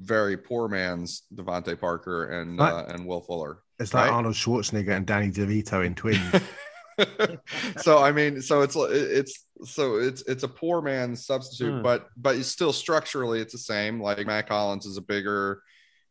very 0.00 0.36
poor 0.36 0.68
man's 0.68 1.22
DeVante 1.34 1.78
Parker 1.78 2.30
and 2.30 2.60
uh, 2.60 2.86
and 2.88 3.06
Will 3.06 3.20
Fuller. 3.20 3.60
It's 3.78 3.94
like? 3.94 4.12
Arnold 4.12 4.34
Schwarzenegger 4.34 4.96
and 4.96 5.06
Danny 5.06 5.30
DeVito 5.30 5.84
in 5.84 5.94
Twins. 5.94 6.20
so 7.78 7.98
I 7.98 8.12
mean, 8.12 8.40
so 8.42 8.62
it's 8.62 8.76
it's 8.76 9.46
so 9.64 9.96
it's 9.96 10.22
it's 10.22 10.42
a 10.42 10.48
poor 10.48 10.82
man's 10.82 11.26
substitute, 11.26 11.76
hmm. 11.76 11.82
but 11.82 12.08
but 12.16 12.36
it's 12.36 12.48
still 12.48 12.72
structurally 12.72 13.40
it's 13.40 13.52
the 13.52 13.58
same. 13.58 14.00
Like 14.00 14.26
Mack 14.26 14.48
Hollins 14.48 14.86
is 14.86 14.96
a 14.96 15.02
bigger, 15.02 15.62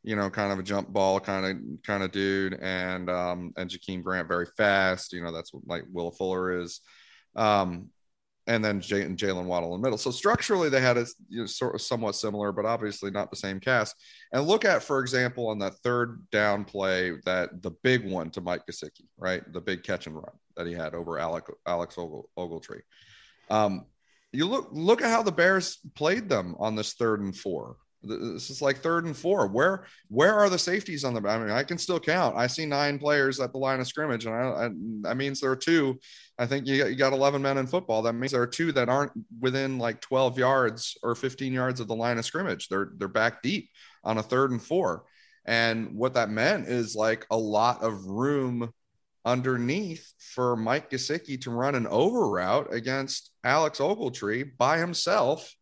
you 0.03 0.15
know, 0.15 0.29
kind 0.29 0.51
of 0.51 0.59
a 0.59 0.63
jump 0.63 0.89
ball 0.89 1.19
kind 1.19 1.45
of 1.45 1.83
kind 1.83 2.03
of 2.03 2.11
dude, 2.11 2.57
and 2.61 3.09
um 3.09 3.53
and 3.57 3.69
Jakeem 3.69 4.03
Grant 4.03 4.27
very 4.27 4.47
fast. 4.57 5.13
You 5.13 5.23
know, 5.23 5.31
that's 5.31 5.53
what 5.53 5.67
like 5.67 5.83
Will 5.91 6.11
Fuller 6.11 6.61
is. 6.61 6.81
Um, 7.35 7.89
and 8.49 8.65
then 8.65 8.81
J- 8.81 9.03
and 9.03 9.15
Jaylen 9.15 9.45
Waddle 9.45 9.75
in 9.75 9.81
the 9.81 9.85
middle. 9.85 9.97
So 9.97 10.09
structurally, 10.09 10.69
they 10.69 10.81
had 10.81 10.97
a 10.97 11.05
you 11.29 11.41
know, 11.41 11.45
sort 11.45 11.75
of 11.75 11.81
somewhat 11.81 12.15
similar, 12.15 12.51
but 12.51 12.65
obviously 12.65 13.11
not 13.11 13.29
the 13.29 13.37
same 13.37 13.59
cast. 13.59 13.95
And 14.33 14.47
look 14.47 14.65
at, 14.65 14.81
for 14.81 14.99
example, 14.99 15.47
on 15.47 15.59
that 15.59 15.75
third 15.83 16.25
down 16.31 16.65
play, 16.65 17.13
that 17.25 17.61
the 17.61 17.71
big 17.83 18.09
one 18.09 18.31
to 18.31 18.41
Mike 18.41 18.63
Gesicki, 18.65 19.05
right, 19.17 19.43
the 19.53 19.61
big 19.61 19.83
catch 19.83 20.07
and 20.07 20.15
run 20.15 20.31
that 20.57 20.65
he 20.65 20.73
had 20.73 20.95
over 20.95 21.19
Alec, 21.19 21.45
Alex 21.67 21.95
Ogletree. 21.95 22.81
Um, 23.51 23.85
you 24.31 24.45
look 24.45 24.69
look 24.71 25.01
at 25.01 25.09
how 25.09 25.23
the 25.23 25.31
Bears 25.31 25.77
played 25.95 26.27
them 26.27 26.55
on 26.59 26.75
this 26.75 26.93
third 26.93 27.21
and 27.21 27.35
four. 27.35 27.77
This 28.01 28.49
is 28.49 28.61
like 28.61 28.77
third 28.77 29.05
and 29.05 29.15
four. 29.15 29.47
Where 29.47 29.85
where 30.07 30.33
are 30.33 30.49
the 30.49 30.57
safeties 30.57 31.03
on 31.03 31.13
the? 31.13 31.27
I 31.27 31.37
mean, 31.37 31.49
I 31.49 31.63
can 31.63 31.77
still 31.77 31.99
count. 31.99 32.37
I 32.37 32.47
see 32.47 32.65
nine 32.65 32.97
players 32.97 33.41
at 33.41 33.51
the 33.51 33.57
line 33.57 33.81
of 33.81 33.87
scrimmage, 33.87 34.25
and 34.25 34.33
I, 34.33 34.39
I 34.39 34.69
that 35.01 35.17
means 35.17 35.41
there 35.41 35.51
are 35.51 35.55
two. 35.57 35.99
I 36.37 36.45
think 36.45 36.65
you 36.65 36.77
got, 36.77 36.89
you 36.91 36.95
got 36.95 37.11
eleven 37.11 37.41
men 37.41 37.57
in 37.57 37.67
football. 37.67 38.01
That 38.01 38.13
means 38.13 38.31
there 38.31 38.41
are 38.41 38.47
two 38.47 38.71
that 38.71 38.87
aren't 38.87 39.11
within 39.41 39.79
like 39.79 39.99
twelve 39.99 40.37
yards 40.37 40.97
or 41.03 41.13
fifteen 41.13 41.51
yards 41.51 41.81
of 41.81 41.87
the 41.89 41.95
line 41.95 42.17
of 42.17 42.23
scrimmage. 42.23 42.69
They're 42.69 42.91
they're 42.95 43.09
back 43.09 43.41
deep 43.41 43.69
on 44.05 44.17
a 44.17 44.23
third 44.23 44.51
and 44.51 44.63
four, 44.63 45.03
and 45.43 45.93
what 45.93 46.13
that 46.13 46.29
meant 46.29 46.69
is 46.69 46.95
like 46.95 47.25
a 47.31 47.37
lot 47.37 47.83
of 47.83 48.05
room 48.05 48.71
underneath 49.25 50.13
for 50.17 50.55
Mike 50.55 50.89
Gesicki 50.89 51.39
to 51.41 51.51
run 51.51 51.75
an 51.75 51.85
over 51.87 52.29
route 52.29 52.73
against 52.73 53.31
Alex 53.43 53.79
Ogletree 53.79 54.55
by 54.57 54.77
himself 54.77 55.53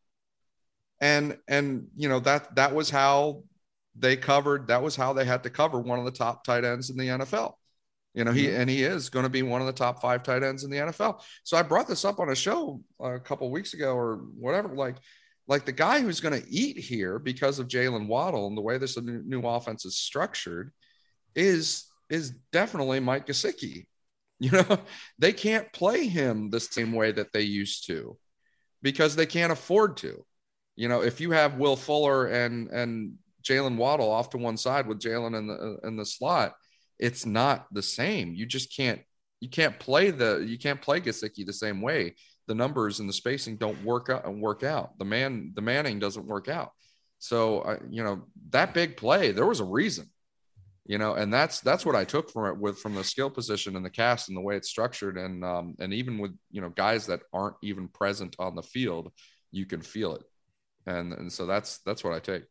and 1.00 1.38
and 1.48 1.88
you 1.96 2.10
know 2.10 2.20
that 2.22 2.56
that 2.56 2.74
was 2.74 2.90
how 2.90 3.44
they 4.00 4.16
covered. 4.16 4.68
That 4.68 4.82
was 4.82 4.96
how 4.96 5.14
they 5.14 5.26
had 5.26 5.44
to 5.44 5.50
cover 5.50 5.80
one 5.80 6.00
of 6.00 6.06
the 6.06 6.12
top 6.12 6.44
tight 6.44 6.64
ends 6.64 6.90
in 6.90 6.98
the 6.98 7.08
NFL. 7.08 7.54
You 8.14 8.24
know, 8.24 8.32
he 8.32 8.48
mm-hmm. 8.48 8.62
and 8.62 8.70
he 8.70 8.84
is 8.84 9.10
going 9.10 9.24
to 9.24 9.30
be 9.30 9.44
one 9.44 9.62
of 9.62 9.68
the 9.68 9.74
top 9.74 10.02
five 10.02 10.24
tight 10.24 10.44
ends 10.44 10.64
in 10.64 10.72
the 10.72 10.78
NFL. 10.78 11.22
So 11.44 11.58
I 11.58 11.62
brought 11.62 11.88
this 11.88 12.06
up 12.06 12.20
on 12.20 12.30
a 12.30 12.36
show 12.36 12.82
a 13.00 13.20
couple 13.20 13.50
weeks 13.52 13.74
ago 13.74 13.96
or 13.96 14.18
whatever. 14.40 14.70
Like, 14.70 14.96
like 15.48 15.66
the 15.66 15.72
guy 15.72 16.02
who's 16.02 16.20
going 16.20 16.42
to 16.42 16.50
eat 16.50 16.78
here 16.78 17.20
because 17.20 17.60
of 17.60 17.68
Jaylen 17.68 18.08
Waddle 18.08 18.48
and 18.48 18.58
the 18.58 18.62
way 18.62 18.78
this 18.78 19.00
new, 19.00 19.22
new 19.24 19.42
offense 19.42 19.86
is 19.86 19.98
structured 19.98 20.72
is 21.36 21.86
is 22.10 22.32
definitely 22.52 23.00
Mike 23.00 23.28
Gesicki. 23.28 23.86
You 24.40 24.52
know, 24.52 24.78
they 25.18 25.34
can't 25.34 25.74
play 25.74 26.06
him 26.06 26.52
the 26.52 26.60
same 26.60 26.92
way 26.92 27.12
that 27.12 27.34
they 27.34 27.42
used 27.42 27.88
to 27.88 28.20
because 28.84 29.16
they 29.16 29.26
can't 29.26 29.52
afford 29.52 29.98
to. 29.98 30.24
You 30.78 30.88
know, 30.88 31.02
if 31.02 31.20
you 31.20 31.32
have 31.32 31.58
Will 31.58 31.76
Fuller 31.76 32.28
and 32.28 32.70
and 32.70 33.16
Jaylen 33.44 33.76
Waddle 33.76 34.10
off 34.10 34.30
to 34.30 34.38
one 34.38 34.56
side 34.56 34.88
with 34.88 35.02
Jaylen 35.02 35.38
in 35.38 35.48
the 35.48 35.80
in 35.84 35.98
the 35.98 36.06
slot, 36.06 36.54
it's 36.98 37.26
not 37.26 37.66
the 37.74 37.82
same. 37.82 38.34
You 38.34 38.46
just 38.46 38.74
can't 38.74 39.02
you 39.42 39.50
can't 39.50 39.78
play 39.80 40.12
the 40.12 40.46
you 40.48 40.58
can't 40.58 40.82
play 40.82 41.02
Gesicki 41.02 41.46
the 41.46 41.52
same 41.52 41.82
way. 41.82 42.16
The 42.48 42.56
numbers 42.56 43.02
and 43.02 43.10
the 43.10 43.13
spacing 43.13 43.58
don't 43.58 43.84
work 43.84 44.10
out 44.10 44.26
and 44.26 44.42
work 44.42 44.63
out. 44.63 44.98
The 44.98 45.06
man 45.06 45.52
the 45.56 45.62
Manning 45.62 46.00
doesn't 46.00 46.26
work 46.26 46.48
out. 46.48 46.72
So 47.20 47.60
uh, 47.62 47.80
you 47.90 48.04
know 48.04 48.24
that 48.52 48.74
big 48.74 48.96
play, 48.96 49.32
there 49.32 49.46
was 49.46 49.60
a 49.60 49.66
reason 49.66 50.10
you 50.88 50.98
know 50.98 51.13
and 51.13 51.32
that's 51.32 51.60
that's 51.60 51.86
what 51.86 51.96
i 51.96 52.04
took 52.04 52.32
from 52.32 52.46
it 52.46 52.58
with 52.58 52.80
from 52.80 52.96
the 52.96 53.04
skill 53.04 53.30
position 53.30 53.76
and 53.76 53.86
the 53.86 53.90
cast 53.90 54.30
and 54.30 54.38
the 54.38 54.42
way 54.42 54.56
it's 54.56 54.70
structured 54.70 55.18
and 55.18 55.44
um 55.44 55.76
and 55.80 55.94
even 55.94 56.18
with 56.18 56.32
you 56.50 56.62
know 56.62 56.70
guys 56.70 57.06
that 57.06 57.22
aren't 57.34 57.58
even 57.62 57.88
present 57.90 58.36
on 58.40 58.56
the 58.56 58.63
field 58.63 59.12
you 59.52 59.66
can 59.66 59.82
feel 59.82 60.16
it 60.16 60.24
and 60.88 61.13
and 61.13 61.32
so 61.32 61.45
that's 61.45 61.78
that's 61.80 62.04
what 62.04 62.13
i 62.13 62.19
take 62.19 62.43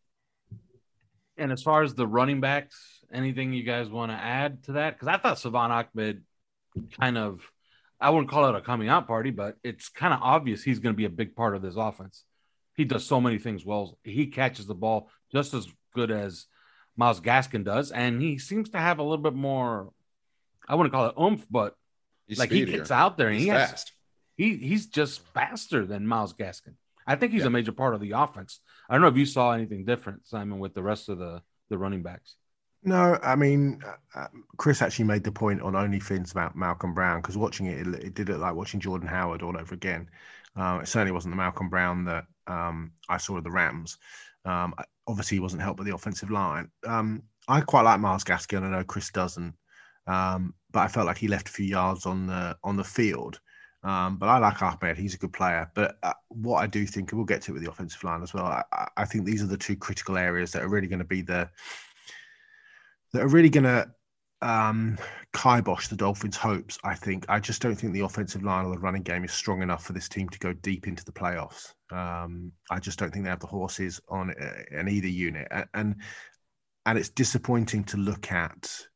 and 1.36 1.50
as 1.50 1.62
far 1.62 1.82
as 1.82 1.94
the 1.94 2.06
running 2.06 2.40
backs 2.40 3.00
anything 3.12 3.52
you 3.52 3.64
guys 3.64 3.88
want 3.88 4.12
to 4.12 4.16
add 4.16 4.62
to 4.64 4.72
that 4.72 4.94
because 4.94 5.08
i 5.08 5.16
thought 5.16 5.38
Salvon 5.38 5.72
ahmed 5.72 6.22
kind 7.00 7.18
of 7.18 7.50
i 8.00 8.10
wouldn't 8.10 8.30
call 8.30 8.48
it 8.48 8.54
a 8.54 8.60
coming 8.60 8.88
out 8.88 9.08
party 9.08 9.30
but 9.30 9.56
it's 9.64 9.88
kind 9.88 10.14
of 10.14 10.20
obvious 10.22 10.62
he's 10.62 10.78
going 10.78 10.94
to 10.94 10.96
be 10.96 11.06
a 11.06 11.10
big 11.10 11.34
part 11.34 11.56
of 11.56 11.62
this 11.62 11.74
offense 11.76 12.24
he 12.74 12.84
does 12.84 13.04
so 13.04 13.20
many 13.20 13.38
things 13.38 13.64
well 13.64 13.98
he 14.04 14.26
catches 14.26 14.66
the 14.66 14.74
ball 14.74 15.10
just 15.32 15.54
as 15.54 15.66
good 15.94 16.10
as 16.12 16.46
Myles 16.96 17.20
Gaskin 17.20 17.64
does, 17.64 17.92
and 17.92 18.20
he 18.20 18.38
seems 18.38 18.70
to 18.70 18.78
have 18.78 18.98
a 18.98 19.02
little 19.02 19.18
bit 19.18 19.34
more. 19.34 19.90
I 20.68 20.74
wouldn't 20.74 20.92
call 20.92 21.08
it 21.08 21.14
oomph, 21.20 21.46
but 21.50 21.76
he's 22.26 22.38
like 22.38 22.50
speedier. 22.50 22.66
he 22.66 22.78
gets 22.78 22.90
out 22.90 23.16
there 23.16 23.28
and 23.28 23.36
he's 23.36 23.44
he 23.44 23.50
has, 23.50 23.70
fast. 23.70 23.92
He 24.36 24.56
he's 24.56 24.86
just 24.86 25.20
faster 25.34 25.84
than 25.84 26.06
Myles 26.06 26.34
Gaskin. 26.34 26.74
I 27.06 27.16
think 27.16 27.32
he's 27.32 27.42
yeah. 27.42 27.48
a 27.48 27.50
major 27.50 27.72
part 27.72 27.94
of 27.94 28.00
the 28.00 28.12
offense. 28.12 28.60
I 28.88 28.94
don't 28.94 29.02
know 29.02 29.08
if 29.08 29.16
you 29.16 29.26
saw 29.26 29.52
anything 29.52 29.84
different, 29.84 30.26
Simon, 30.26 30.58
with 30.58 30.74
the 30.74 30.82
rest 30.82 31.08
of 31.08 31.18
the 31.18 31.42
the 31.68 31.78
running 31.78 32.02
backs. 32.02 32.36
No, 32.82 33.18
I 33.22 33.34
mean, 33.34 33.80
uh, 33.84 34.20
uh 34.20 34.28
Chris 34.58 34.82
actually 34.82 35.06
made 35.06 35.24
the 35.24 35.32
point 35.32 35.60
on 35.60 35.74
Only 35.74 35.98
OnlyFins 35.98 36.30
about 36.30 36.56
Malcolm 36.56 36.94
Brown 36.94 37.20
because 37.20 37.36
watching 37.36 37.66
it, 37.66 37.86
it, 37.86 37.94
it, 37.94 38.14
did 38.14 38.30
it 38.30 38.38
like 38.38 38.54
watching 38.54 38.80
Jordan 38.80 39.08
Howard 39.08 39.42
all 39.42 39.56
over 39.56 39.74
again. 39.74 40.08
Uh, 40.56 40.80
it 40.82 40.88
certainly 40.88 41.12
wasn't 41.12 41.32
the 41.32 41.36
Malcolm 41.36 41.68
Brown 41.68 42.04
that 42.04 42.24
um, 42.46 42.92
I 43.08 43.18
saw 43.18 43.34
with 43.34 43.44
the 43.44 43.50
Rams. 43.50 43.98
Um, 44.44 44.74
obviously, 45.06 45.36
he 45.36 45.40
wasn't 45.40 45.62
helped 45.62 45.78
by 45.78 45.84
the 45.84 45.94
offensive 45.94 46.30
line. 46.30 46.70
Um, 46.86 47.22
I 47.48 47.60
quite 47.60 47.82
like 47.82 48.00
Myles 48.00 48.24
Gaskin. 48.24 48.62
I 48.62 48.70
know 48.70 48.84
Chris 48.84 49.10
doesn't, 49.10 49.54
um, 50.06 50.54
but 50.70 50.80
I 50.80 50.88
felt 50.88 51.06
like 51.06 51.18
he 51.18 51.28
left 51.28 51.48
a 51.48 51.52
few 51.52 51.66
yards 51.66 52.06
on 52.06 52.26
the 52.26 52.56
on 52.62 52.76
the 52.76 52.84
field. 52.84 53.40
Um, 53.82 54.16
but 54.16 54.28
I 54.28 54.38
like 54.38 54.62
Ahmed; 54.62 54.96
he's 54.96 55.14
a 55.14 55.18
good 55.18 55.32
player. 55.32 55.70
But 55.74 55.96
uh, 56.02 56.14
what 56.28 56.58
I 56.58 56.66
do 56.66 56.86
think, 56.86 57.12
and 57.12 57.18
we'll 57.18 57.26
get 57.26 57.42
to 57.42 57.52
it 57.52 57.54
with 57.54 57.62
the 57.62 57.70
offensive 57.70 58.02
line 58.02 58.22
as 58.22 58.34
well. 58.34 58.46
I, 58.46 58.88
I 58.96 59.04
think 59.04 59.24
these 59.24 59.42
are 59.42 59.46
the 59.46 59.56
two 59.56 59.76
critical 59.76 60.16
areas 60.16 60.52
that 60.52 60.62
are 60.62 60.68
really 60.68 60.88
going 60.88 60.98
to 60.98 61.04
be 61.04 61.22
the 61.22 61.48
that 63.12 63.22
are 63.22 63.28
really 63.28 63.50
going 63.50 63.64
to 63.64 63.88
um, 64.42 64.98
kibosh 65.32 65.88
the 65.88 65.96
Dolphins' 65.96 66.36
hopes. 66.36 66.78
I 66.84 66.94
think 66.94 67.24
I 67.28 67.40
just 67.40 67.62
don't 67.62 67.74
think 67.74 67.92
the 67.92 68.00
offensive 68.00 68.42
line 68.42 68.66
or 68.66 68.72
the 68.72 68.80
running 68.80 69.02
game 69.02 69.24
is 69.24 69.32
strong 69.32 69.62
enough 69.62 69.84
for 69.84 69.92
this 69.92 70.08
team 70.08 70.28
to 70.30 70.38
go 70.38 70.52
deep 70.52 70.86
into 70.86 71.04
the 71.04 71.12
playoffs. 71.12 71.72
Um, 71.90 72.52
I 72.70 72.78
just 72.78 72.98
don't 72.98 73.12
think 73.12 73.24
they 73.24 73.30
have 73.30 73.40
the 73.40 73.46
horses 73.46 74.00
on 74.08 74.30
uh, 74.30 74.78
in 74.78 74.88
either 74.88 75.08
unit, 75.08 75.48
and 75.74 75.96
and 76.84 76.98
it's 76.98 77.08
disappointing 77.08 77.84
to 77.84 77.96
look 77.96 78.30
at 78.32 78.86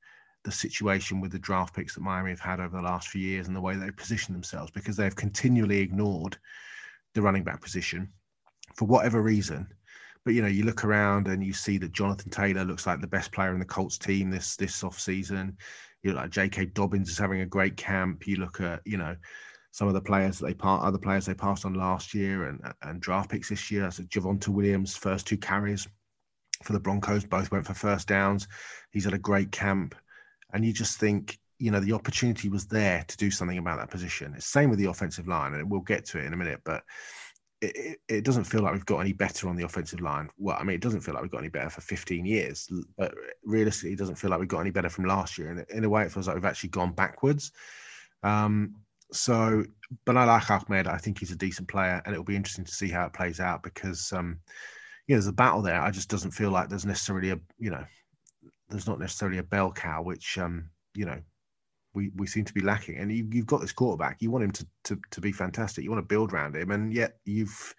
the 0.44 0.52
situation 0.52 1.20
with 1.20 1.32
the 1.32 1.38
draft 1.38 1.74
picks 1.74 1.94
that 1.94 2.00
Miami 2.00 2.30
have 2.30 2.40
had 2.40 2.60
over 2.60 2.76
the 2.76 2.82
last 2.82 3.08
few 3.08 3.20
years 3.20 3.46
and 3.46 3.56
the 3.56 3.60
way 3.60 3.76
they've 3.76 3.96
positioned 3.96 4.34
themselves 4.34 4.70
because 4.70 4.96
they've 4.96 5.16
continually 5.16 5.78
ignored 5.78 6.38
the 7.14 7.22
running 7.22 7.44
back 7.44 7.60
position 7.60 8.10
for 8.74 8.86
whatever 8.86 9.20
reason. 9.20 9.66
But 10.24 10.34
you 10.34 10.42
know, 10.42 10.48
you 10.48 10.64
look 10.64 10.84
around 10.84 11.28
and 11.28 11.44
you 11.44 11.52
see 11.52 11.78
that 11.78 11.92
Jonathan 11.92 12.30
Taylor 12.30 12.64
looks 12.64 12.86
like 12.86 13.00
the 13.00 13.06
best 13.06 13.32
player 13.32 13.52
in 13.52 13.58
the 13.58 13.64
Colts 13.64 13.98
team 13.98 14.30
this 14.30 14.56
this 14.56 14.84
off 14.84 14.98
season. 14.98 15.56
You 16.02 16.12
know, 16.12 16.18
like 16.18 16.30
J.K. 16.30 16.66
Dobbins 16.66 17.10
is 17.10 17.18
having 17.18 17.40
a 17.40 17.46
great 17.46 17.76
camp. 17.76 18.26
You 18.26 18.36
look 18.36 18.60
at 18.60 18.80
you 18.84 18.98
know 18.98 19.16
some 19.72 19.88
of 19.88 19.94
the 19.94 20.00
players 20.00 20.38
that 20.38 20.46
they 20.46 20.54
part 20.54 20.82
other 20.82 20.98
players 20.98 21.26
they 21.26 21.34
passed 21.34 21.64
on 21.64 21.74
last 21.74 22.12
year 22.12 22.48
and 22.48 22.60
and 22.82 23.00
draft 23.00 23.30
picks 23.30 23.48
this 23.48 23.70
year. 23.70 23.90
So 23.90 24.02
Javonte 24.04 24.48
Williams 24.48 24.96
first 24.96 25.26
two 25.26 25.38
carries 25.38 25.88
for 26.62 26.72
the 26.74 26.80
Broncos 26.80 27.24
both 27.24 27.50
went 27.50 27.66
for 27.66 27.74
first 27.74 28.08
downs. 28.08 28.46
He's 28.90 29.04
had 29.04 29.14
a 29.14 29.18
great 29.18 29.50
camp, 29.50 29.94
and 30.52 30.64
you 30.64 30.72
just 30.72 30.98
think 30.98 31.38
you 31.58 31.70
know 31.70 31.80
the 31.80 31.92
opportunity 31.92 32.48
was 32.48 32.66
there 32.66 33.04
to 33.06 33.16
do 33.16 33.30
something 33.30 33.58
about 33.58 33.78
that 33.78 33.90
position. 33.90 34.34
It's 34.34 34.46
same 34.46 34.70
with 34.70 34.78
the 34.78 34.86
offensive 34.86 35.28
line, 35.28 35.54
and 35.54 35.70
we'll 35.70 35.80
get 35.80 36.04
to 36.06 36.18
it 36.18 36.24
in 36.24 36.32
a 36.32 36.36
minute, 36.36 36.60
but 36.64 36.82
it, 37.60 37.98
it, 38.08 38.24
doesn't 38.24 38.44
feel 38.44 38.62
like 38.62 38.72
we've 38.72 38.86
got 38.86 39.00
any 39.00 39.12
better 39.12 39.48
on 39.48 39.56
the 39.56 39.64
offensive 39.64 40.00
line. 40.00 40.30
Well, 40.38 40.56
I 40.58 40.64
mean, 40.64 40.74
it 40.74 40.80
doesn't 40.80 41.02
feel 41.02 41.14
like 41.14 41.22
we've 41.22 41.30
got 41.30 41.40
any 41.40 41.48
better 41.48 41.68
for 41.68 41.82
15 41.82 42.24
years, 42.24 42.68
but 42.96 43.14
realistically, 43.44 43.92
it 43.92 43.98
doesn't 43.98 44.14
feel 44.14 44.30
like 44.30 44.40
we've 44.40 44.48
got 44.48 44.60
any 44.60 44.70
better 44.70 44.88
from 44.88 45.04
last 45.04 45.36
year. 45.36 45.50
And 45.50 45.66
in 45.70 45.84
a 45.84 45.88
way, 45.88 46.04
it 46.04 46.12
feels 46.12 46.26
like 46.26 46.36
we've 46.36 46.44
actually 46.44 46.70
gone 46.70 46.92
backwards. 46.92 47.52
Um, 48.22 48.76
so, 49.12 49.64
but 50.06 50.16
I 50.16 50.24
like 50.24 50.50
Ahmed. 50.50 50.86
I 50.86 50.96
think 50.96 51.18
he's 51.18 51.32
a 51.32 51.36
decent 51.36 51.68
player, 51.68 52.00
and 52.04 52.14
it'll 52.14 52.24
be 52.24 52.36
interesting 52.36 52.64
to 52.64 52.72
see 52.72 52.88
how 52.88 53.04
it 53.06 53.12
plays 53.12 53.40
out 53.40 53.62
because, 53.62 54.10
um, 54.12 54.38
yeah, 55.06 55.16
there's 55.16 55.26
a 55.26 55.32
battle 55.32 55.60
there. 55.60 55.80
I 55.80 55.90
just 55.90 56.08
doesn't 56.08 56.30
feel 56.30 56.50
like 56.50 56.68
there's 56.68 56.86
necessarily 56.86 57.30
a, 57.30 57.38
you 57.58 57.70
know, 57.70 57.84
there's 58.70 58.86
not 58.86 59.00
necessarily 59.00 59.38
a 59.38 59.42
bell 59.42 59.72
cow, 59.72 60.02
which, 60.02 60.38
um, 60.38 60.70
you 60.94 61.04
know, 61.04 61.20
we, 61.94 62.10
we 62.16 62.26
seem 62.26 62.44
to 62.44 62.54
be 62.54 62.60
lacking. 62.60 62.98
And 62.98 63.12
you, 63.12 63.28
have 63.34 63.46
got 63.46 63.60
this 63.60 63.72
quarterback. 63.72 64.22
You 64.22 64.30
want 64.30 64.44
him 64.44 64.52
to, 64.52 64.66
to 64.84 65.00
to 65.10 65.20
be 65.20 65.32
fantastic. 65.32 65.84
You 65.84 65.90
want 65.90 66.02
to 66.02 66.14
build 66.14 66.32
around 66.32 66.56
him, 66.56 66.70
and 66.70 66.92
yet 66.92 67.18
you've 67.24 67.74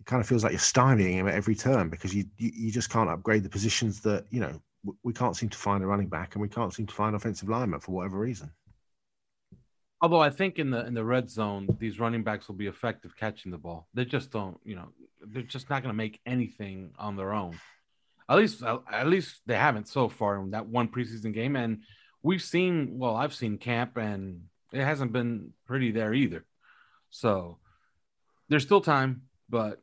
it 0.00 0.06
kind 0.06 0.20
of 0.20 0.28
feels 0.28 0.42
like 0.42 0.52
you're 0.52 0.60
stymieing 0.60 1.14
him 1.14 1.28
at 1.28 1.34
every 1.34 1.54
turn 1.54 1.90
because 1.90 2.14
you, 2.14 2.24
you, 2.38 2.50
you 2.54 2.72
just 2.72 2.90
can't 2.90 3.10
upgrade 3.10 3.42
the 3.42 3.48
positions 3.48 4.00
that 4.00 4.24
you 4.30 4.40
know 4.40 4.60
we 5.02 5.12
can't 5.12 5.36
seem 5.36 5.48
to 5.50 5.58
find 5.58 5.84
a 5.84 5.86
running 5.86 6.08
back 6.08 6.34
and 6.34 6.42
we 6.42 6.48
can't 6.48 6.72
seem 6.72 6.86
to 6.86 6.94
find 6.94 7.14
offensive 7.14 7.48
lineman 7.48 7.80
for 7.80 7.92
whatever 7.92 8.18
reason. 8.18 8.50
Although 10.02 10.20
I 10.20 10.30
think 10.30 10.58
in 10.58 10.70
the 10.70 10.86
in 10.86 10.94
the 10.94 11.04
red 11.04 11.30
zone, 11.30 11.68
these 11.78 12.00
running 12.00 12.22
backs 12.22 12.48
will 12.48 12.54
be 12.54 12.66
effective 12.66 13.16
catching 13.16 13.52
the 13.52 13.58
ball. 13.58 13.88
They 13.92 14.06
just 14.06 14.30
don't, 14.30 14.58
you 14.64 14.76
know, 14.76 14.88
they're 15.20 15.42
just 15.42 15.68
not 15.68 15.82
going 15.82 15.92
to 15.92 15.96
make 15.96 16.20
anything 16.24 16.92
on 16.98 17.16
their 17.16 17.34
own. 17.34 17.58
At 18.30 18.36
least, 18.36 18.62
at 18.62 19.08
least 19.08 19.42
they 19.44 19.56
haven't 19.56 19.88
so 19.88 20.08
far 20.08 20.40
in 20.40 20.52
that 20.52 20.66
one 20.66 20.88
preseason 20.88 21.34
game. 21.34 21.56
And 21.56 21.82
we've 22.22 22.42
seen 22.42 22.98
well 22.98 23.16
i've 23.16 23.34
seen 23.34 23.58
camp 23.58 23.96
and 23.96 24.42
it 24.72 24.84
hasn't 24.84 25.12
been 25.12 25.52
pretty 25.66 25.90
there 25.90 26.14
either. 26.14 26.44
So 27.10 27.58
there's 28.48 28.62
still 28.62 28.80
time 28.80 29.22
but 29.48 29.82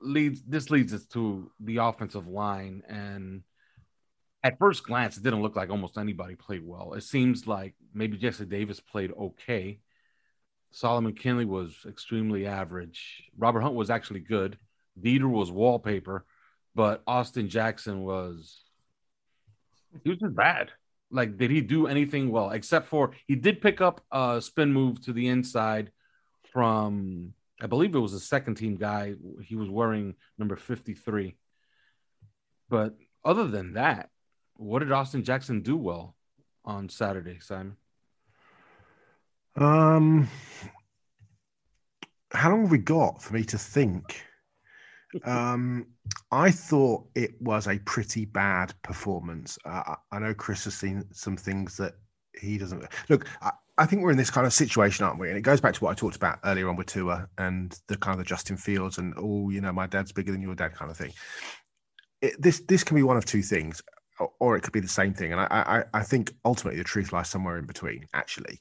leads 0.00 0.42
this 0.42 0.70
leads 0.70 0.94
us 0.94 1.06
to 1.06 1.50
the 1.60 1.78
offensive 1.78 2.26
line 2.26 2.82
and 2.88 3.42
at 4.42 4.58
first 4.58 4.84
glance 4.84 5.16
it 5.16 5.22
didn't 5.22 5.42
look 5.42 5.56
like 5.56 5.70
almost 5.70 5.98
anybody 5.98 6.34
played 6.34 6.64
well. 6.64 6.94
It 6.94 7.02
seems 7.02 7.46
like 7.46 7.74
maybe 7.92 8.16
jesse 8.16 8.44
davis 8.44 8.80
played 8.80 9.12
okay. 9.12 9.80
Solomon 10.70 11.14
kindley 11.14 11.46
was 11.46 11.74
extremely 11.88 12.46
average. 12.46 13.24
Robert 13.36 13.62
hunt 13.62 13.74
was 13.74 13.90
actually 13.90 14.20
good. 14.20 14.58
Deiter 15.00 15.28
was 15.28 15.50
wallpaper 15.50 16.24
but 16.76 17.02
austin 17.06 17.48
jackson 17.48 18.04
was 18.04 18.62
he 20.04 20.10
was 20.10 20.18
just 20.18 20.36
bad 20.36 20.70
like 21.10 21.36
did 21.36 21.50
he 21.50 21.60
do 21.60 21.86
anything 21.88 22.30
well 22.30 22.50
except 22.50 22.86
for 22.86 23.12
he 23.26 23.34
did 23.34 23.60
pick 23.60 23.80
up 23.80 24.00
a 24.12 24.40
spin 24.40 24.72
move 24.72 25.00
to 25.00 25.12
the 25.12 25.26
inside 25.26 25.90
from 26.52 27.32
I 27.60 27.66
believe 27.66 27.94
it 27.94 27.98
was 27.98 28.12
a 28.12 28.20
second 28.20 28.56
team 28.56 28.76
guy. 28.76 29.14
He 29.42 29.56
was 29.56 29.70
wearing 29.70 30.14
number 30.38 30.56
53. 30.56 31.36
But 32.68 32.94
other 33.24 33.46
than 33.46 33.74
that, 33.74 34.10
what 34.56 34.80
did 34.80 34.92
Austin 34.92 35.24
Jackson 35.24 35.62
do 35.62 35.76
well 35.76 36.14
on 36.64 36.88
Saturday, 36.88 37.38
Simon? 37.40 37.76
Um 39.56 40.28
how 42.32 42.50
long 42.50 42.62
have 42.62 42.70
we 42.70 42.78
got 42.78 43.22
for 43.22 43.32
me 43.32 43.44
to 43.44 43.56
think? 43.56 44.25
Um, 45.24 45.86
I 46.30 46.50
thought 46.50 47.06
it 47.14 47.40
was 47.40 47.66
a 47.68 47.78
pretty 47.80 48.24
bad 48.24 48.74
performance. 48.82 49.58
Uh, 49.64 49.94
I 50.10 50.18
know 50.18 50.34
Chris 50.34 50.64
has 50.64 50.74
seen 50.74 51.04
some 51.12 51.36
things 51.36 51.76
that 51.76 51.94
he 52.40 52.58
doesn't 52.58 52.84
look. 53.08 53.26
I, 53.40 53.52
I, 53.78 53.86
think 53.86 54.02
we're 54.02 54.10
in 54.10 54.16
this 54.16 54.30
kind 54.30 54.46
of 54.46 54.52
situation, 54.52 55.04
aren't 55.04 55.18
we? 55.18 55.28
And 55.28 55.38
it 55.38 55.42
goes 55.42 55.60
back 55.60 55.74
to 55.74 55.84
what 55.84 55.90
I 55.90 55.94
talked 55.94 56.16
about 56.16 56.38
earlier 56.44 56.68
on 56.68 56.76
with 56.76 56.88
Tua 56.88 57.28
and 57.38 57.78
the 57.86 57.96
kind 57.96 58.14
of 58.14 58.18
the 58.18 58.28
Justin 58.28 58.56
Fields 58.56 58.98
and 58.98 59.14
oh, 59.16 59.50
you 59.50 59.60
know, 59.60 59.72
my 59.72 59.86
dad's 59.86 60.12
bigger 60.12 60.32
than 60.32 60.42
your 60.42 60.54
dad 60.54 60.74
kind 60.74 60.90
of 60.90 60.96
thing. 60.96 61.12
it, 62.20 62.40
this 62.40 62.60
this 62.68 62.84
can 62.84 62.96
be 62.96 63.02
one 63.02 63.16
of 63.16 63.24
two 63.24 63.42
things, 63.42 63.82
or, 64.18 64.30
or 64.40 64.56
it 64.56 64.62
could 64.62 64.72
be 64.72 64.80
the 64.80 64.88
same 64.88 65.14
thing. 65.14 65.32
And 65.32 65.40
I, 65.40 65.46
I 65.50 65.84
I 65.94 66.02
think 66.02 66.34
ultimately 66.44 66.78
the 66.78 66.84
truth 66.84 67.12
lies 67.12 67.28
somewhere 67.28 67.58
in 67.58 67.66
between. 67.66 68.06
Actually, 68.14 68.60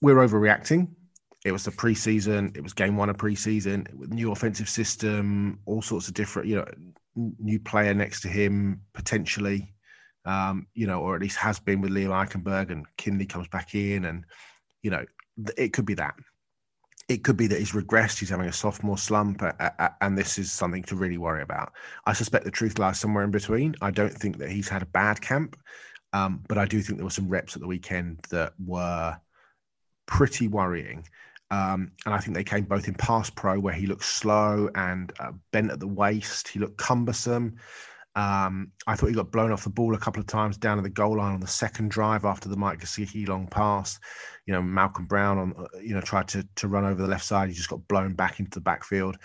we're 0.00 0.16
overreacting. 0.16 0.88
It 1.46 1.52
was 1.52 1.64
the 1.64 1.70
preseason. 1.70 2.56
It 2.56 2.60
was 2.60 2.72
game 2.72 2.96
one 2.96 3.08
of 3.08 3.18
preseason. 3.18 3.94
With 3.94 4.12
new 4.12 4.32
offensive 4.32 4.68
system, 4.68 5.60
all 5.64 5.80
sorts 5.80 6.08
of 6.08 6.14
different, 6.14 6.48
you 6.48 6.56
know, 6.56 6.66
new 7.38 7.60
player 7.60 7.94
next 7.94 8.22
to 8.22 8.28
him 8.28 8.80
potentially, 8.94 9.72
um, 10.24 10.66
you 10.74 10.88
know, 10.88 11.00
or 11.00 11.14
at 11.14 11.22
least 11.22 11.36
has 11.36 11.60
been 11.60 11.80
with 11.80 11.92
Liam 11.92 12.08
Eichenberg, 12.08 12.72
and 12.72 12.84
Kindley 12.96 13.26
comes 13.26 13.46
back 13.46 13.76
in, 13.76 14.06
and 14.06 14.24
you 14.82 14.90
know, 14.90 15.04
it 15.56 15.72
could 15.72 15.86
be 15.86 15.94
that. 15.94 16.16
It 17.08 17.22
could 17.22 17.36
be 17.36 17.46
that 17.46 17.60
he's 17.60 17.70
regressed. 17.70 18.18
He's 18.18 18.30
having 18.30 18.48
a 18.48 18.52
sophomore 18.52 18.98
slump, 18.98 19.40
and 20.00 20.18
this 20.18 20.38
is 20.38 20.50
something 20.50 20.82
to 20.82 20.96
really 20.96 21.16
worry 21.16 21.42
about. 21.42 21.72
I 22.06 22.12
suspect 22.12 22.44
the 22.44 22.50
truth 22.50 22.80
lies 22.80 22.98
somewhere 22.98 23.22
in 23.22 23.30
between. 23.30 23.76
I 23.80 23.92
don't 23.92 24.12
think 24.12 24.38
that 24.38 24.50
he's 24.50 24.68
had 24.68 24.82
a 24.82 24.86
bad 24.86 25.20
camp, 25.20 25.56
um, 26.12 26.42
but 26.48 26.58
I 26.58 26.64
do 26.64 26.82
think 26.82 26.98
there 26.98 27.06
were 27.06 27.10
some 27.10 27.28
reps 27.28 27.54
at 27.54 27.62
the 27.62 27.68
weekend 27.68 28.18
that 28.30 28.52
were 28.58 29.16
pretty 30.06 30.48
worrying. 30.48 31.06
Um, 31.50 31.92
and 32.04 32.14
I 32.14 32.18
think 32.18 32.36
they 32.36 32.44
came 32.44 32.64
both 32.64 32.88
in 32.88 32.94
pass 32.94 33.30
pro, 33.30 33.58
where 33.58 33.74
he 33.74 33.86
looked 33.86 34.04
slow 34.04 34.68
and 34.74 35.12
uh, 35.20 35.32
bent 35.52 35.70
at 35.70 35.80
the 35.80 35.86
waist. 35.86 36.48
He 36.48 36.58
looked 36.58 36.76
cumbersome. 36.76 37.56
Um, 38.16 38.72
I 38.86 38.96
thought 38.96 39.08
he 39.08 39.14
got 39.14 39.30
blown 39.30 39.52
off 39.52 39.64
the 39.64 39.70
ball 39.70 39.94
a 39.94 39.98
couple 39.98 40.20
of 40.20 40.26
times 40.26 40.56
down 40.56 40.78
at 40.78 40.84
the 40.84 40.90
goal 40.90 41.18
line 41.18 41.34
on 41.34 41.40
the 41.40 41.46
second 41.46 41.90
drive 41.90 42.24
after 42.24 42.48
the 42.48 42.56
Mike 42.56 42.80
Gesicki 42.80 43.28
long 43.28 43.46
pass. 43.46 44.00
You 44.46 44.54
know, 44.54 44.62
Malcolm 44.62 45.06
Brown 45.06 45.38
on 45.38 45.54
uh, 45.58 45.78
you 45.78 45.94
know 45.94 46.00
tried 46.00 46.28
to 46.28 46.46
to 46.56 46.68
run 46.68 46.86
over 46.86 47.00
the 47.00 47.08
left 47.08 47.24
side. 47.24 47.48
He 47.48 47.54
just 47.54 47.68
got 47.68 47.86
blown 47.88 48.14
back 48.14 48.40
into 48.40 48.52
the 48.52 48.62
backfield. 48.62 49.18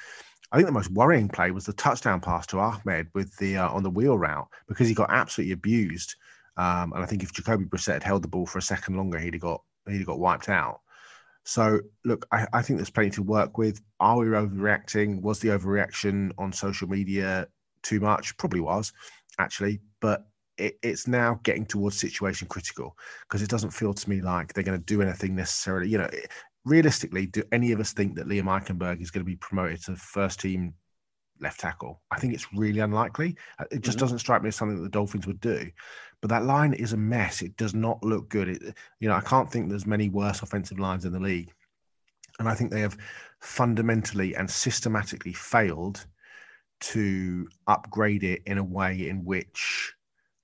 I 0.52 0.58
think 0.58 0.68
the 0.68 0.74
most 0.74 0.92
worrying 0.92 1.30
play 1.30 1.52
was 1.52 1.66
the 1.66 1.74
touchdown 1.74 2.20
pass 2.20 2.46
to 2.48 2.60
Ahmed 2.60 3.08
with 3.14 3.36
the 3.38 3.58
uh, 3.58 3.70
on 3.70 3.84
the 3.84 3.90
wheel 3.90 4.18
route 4.18 4.50
because 4.68 4.90
he 4.90 4.94
got 4.94 5.10
absolutely 5.10 5.54
abused. 5.54 6.16
Um, 6.58 6.92
and 6.92 7.02
I 7.02 7.06
think 7.06 7.24
if 7.24 7.32
Jacoby 7.32 7.66
Brissett 7.66 7.94
had 7.94 8.04
held 8.04 8.24
the 8.24 8.28
ball 8.28 8.46
for 8.46 8.58
a 8.58 8.62
second 8.62 8.98
longer, 8.98 9.18
he'd 9.18 9.36
have 9.36 9.42
got 9.42 9.64
he'd 9.88 10.00
have 10.00 10.08
got 10.08 10.20
wiped 10.20 10.50
out. 10.50 10.82
So, 11.44 11.80
look, 12.06 12.26
I, 12.32 12.48
I, 12.54 12.62
think 12.62 12.78
there's 12.78 12.90
plenty 12.90 13.10
to 13.12 13.24
work 13.24 13.58
with. 13.58 13.82
Are 14.00 14.18
we 14.18 14.28
overreacting? 14.28 15.22
Was 15.22 15.40
the 15.40 15.50
overreaction 15.50 16.32
on 16.38 16.52
social 16.52 16.88
media 16.88 17.48
too 17.84 18.00
much? 18.00 18.38
Probably 18.38 18.60
was, 18.60 18.94
actually. 19.40 19.82
But 20.02 20.26
it, 20.58 20.78
it's 20.84 21.08
now 21.08 21.40
getting 21.44 21.66
towards 21.66 22.00
situation 22.00 22.48
critical 22.48 22.96
because 23.28 23.42
it 23.42 23.50
doesn't 23.50 23.72
feel 23.72 23.94
to 23.94 24.10
me 24.10 24.22
like 24.22 24.54
they're 24.54 24.64
going 24.64 24.80
to 24.80 24.86
do 24.86 25.02
anything 25.02 25.36
necessarily. 25.36 25.90
You 25.90 25.98
know, 25.98 26.10
realistically, 26.64 27.26
do 27.26 27.44
any 27.52 27.72
of 27.72 27.80
us 27.80 27.94
think 27.94 28.16
that 28.16 28.28
Liam 28.28 28.44
Eichenberg 28.44 29.02
is 29.02 29.12
going 29.12 29.26
to 29.26 29.30
be 29.30 29.38
promoted 29.38 29.84
to 29.86 29.96
first 29.96 30.40
team 30.40 30.76
left 31.42 31.60
tackle? 31.60 32.02
I 32.12 32.20
think 32.20 32.34
it's 32.34 32.54
really 32.54 32.80
unlikely. 32.80 33.36
Uh, 33.60 33.66
it 33.72 33.82
just 33.82 33.98
mm-hmm. 33.98 34.06
doesn't 34.06 34.20
strike 34.20 34.42
me 34.42 34.50
as 34.50 34.56
something 34.56 34.78
that 34.78 34.84
the 34.84 34.90
Dolphins 34.90 35.28
would 35.28 35.42
do. 35.42 35.70
But 36.22 36.30
that 36.30 36.46
line 36.46 36.74
is 36.74 36.94
a 36.94 36.98
mess. 36.98 37.42
It 37.42 37.58
does 37.58 37.74
not 37.74 38.04
look 38.04 38.30
good. 38.30 38.50
It, 38.50 38.76
you 39.00 39.10
know, 39.10 39.16
I 39.16 39.22
can't 39.22 39.52
think 39.52 39.70
there's 39.70 39.88
many 39.88 40.10
worse 40.10 40.42
offensive 40.42 40.80
lines 40.80 41.06
in 41.06 41.14
the 41.14 41.20
league. 41.20 41.52
And 42.40 42.48
I 42.48 42.56
think 42.56 42.72
they 42.72 42.82
have 42.82 42.98
fundamentally 43.40 44.36
and 44.36 44.50
systematically 44.50 45.34
failed 45.34 46.06
to 46.82 47.48
upgrade 47.68 48.24
it 48.24 48.42
in 48.46 48.58
a 48.58 48.64
way 48.64 49.08
in 49.08 49.24
which 49.24 49.94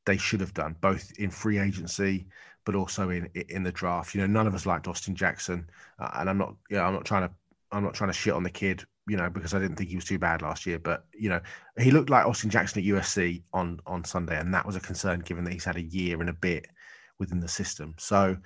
they 0.05 0.17
should 0.17 0.41
have 0.41 0.53
done, 0.53 0.75
both 0.81 1.11
in 1.17 1.29
free 1.29 1.59
agency 1.59 2.27
but 2.67 2.75
also 2.75 3.09
in 3.09 3.29
in 3.47 3.63
the 3.63 3.71
draft. 3.71 4.13
You 4.13 4.19
know, 4.19 4.27
none 4.27 4.45
of 4.45 4.53
us 4.53 4.65
liked 4.65 4.89
Austin 4.89 5.15
Jackson, 5.15 5.69
uh, 5.99 6.09
and 6.15 6.29
I'm 6.29 6.37
not, 6.37 6.53
you 6.69 6.75
know, 6.75 6.83
I'm 6.83 6.93
not 6.93 7.05
trying 7.05 7.25
to, 7.25 7.33
I'm 7.71 7.81
not 7.81 7.93
trying 7.93 8.09
to 8.09 8.13
shit 8.13 8.33
on 8.33 8.43
the 8.43 8.49
kid 8.49 8.85
you 9.07 9.15
know, 9.15 9.29
because 9.29 9.53
I 9.53 9.59
didn't 9.59 9.77
think 9.77 9.89
he 9.89 9.95
was 9.95 10.05
too 10.05 10.19
bad 10.19 10.41
last 10.41 10.65
year. 10.65 10.79
But 10.79 11.05
you 11.17 11.29
know, 11.29 11.39
he 11.79 11.91
looked 11.91 12.09
like 12.09 12.25
Austin 12.25 12.49
Jackson 12.49 12.81
at 12.81 12.85
USC 12.85 13.43
on 13.53 13.79
on 13.85 14.03
Sunday, 14.03 14.37
and 14.37 14.53
that 14.53 14.65
was 14.65 14.75
a 14.75 14.81
concern 14.81 15.21
given 15.21 15.43
that 15.45 15.53
he's 15.53 15.65
had 15.65 15.77
a 15.77 15.81
year 15.81 16.19
and 16.19 16.29
a 16.29 16.33
bit 16.33 16.67
within 17.17 17.39
the 17.39 17.47
system. 17.47 17.95
So, 17.97 18.37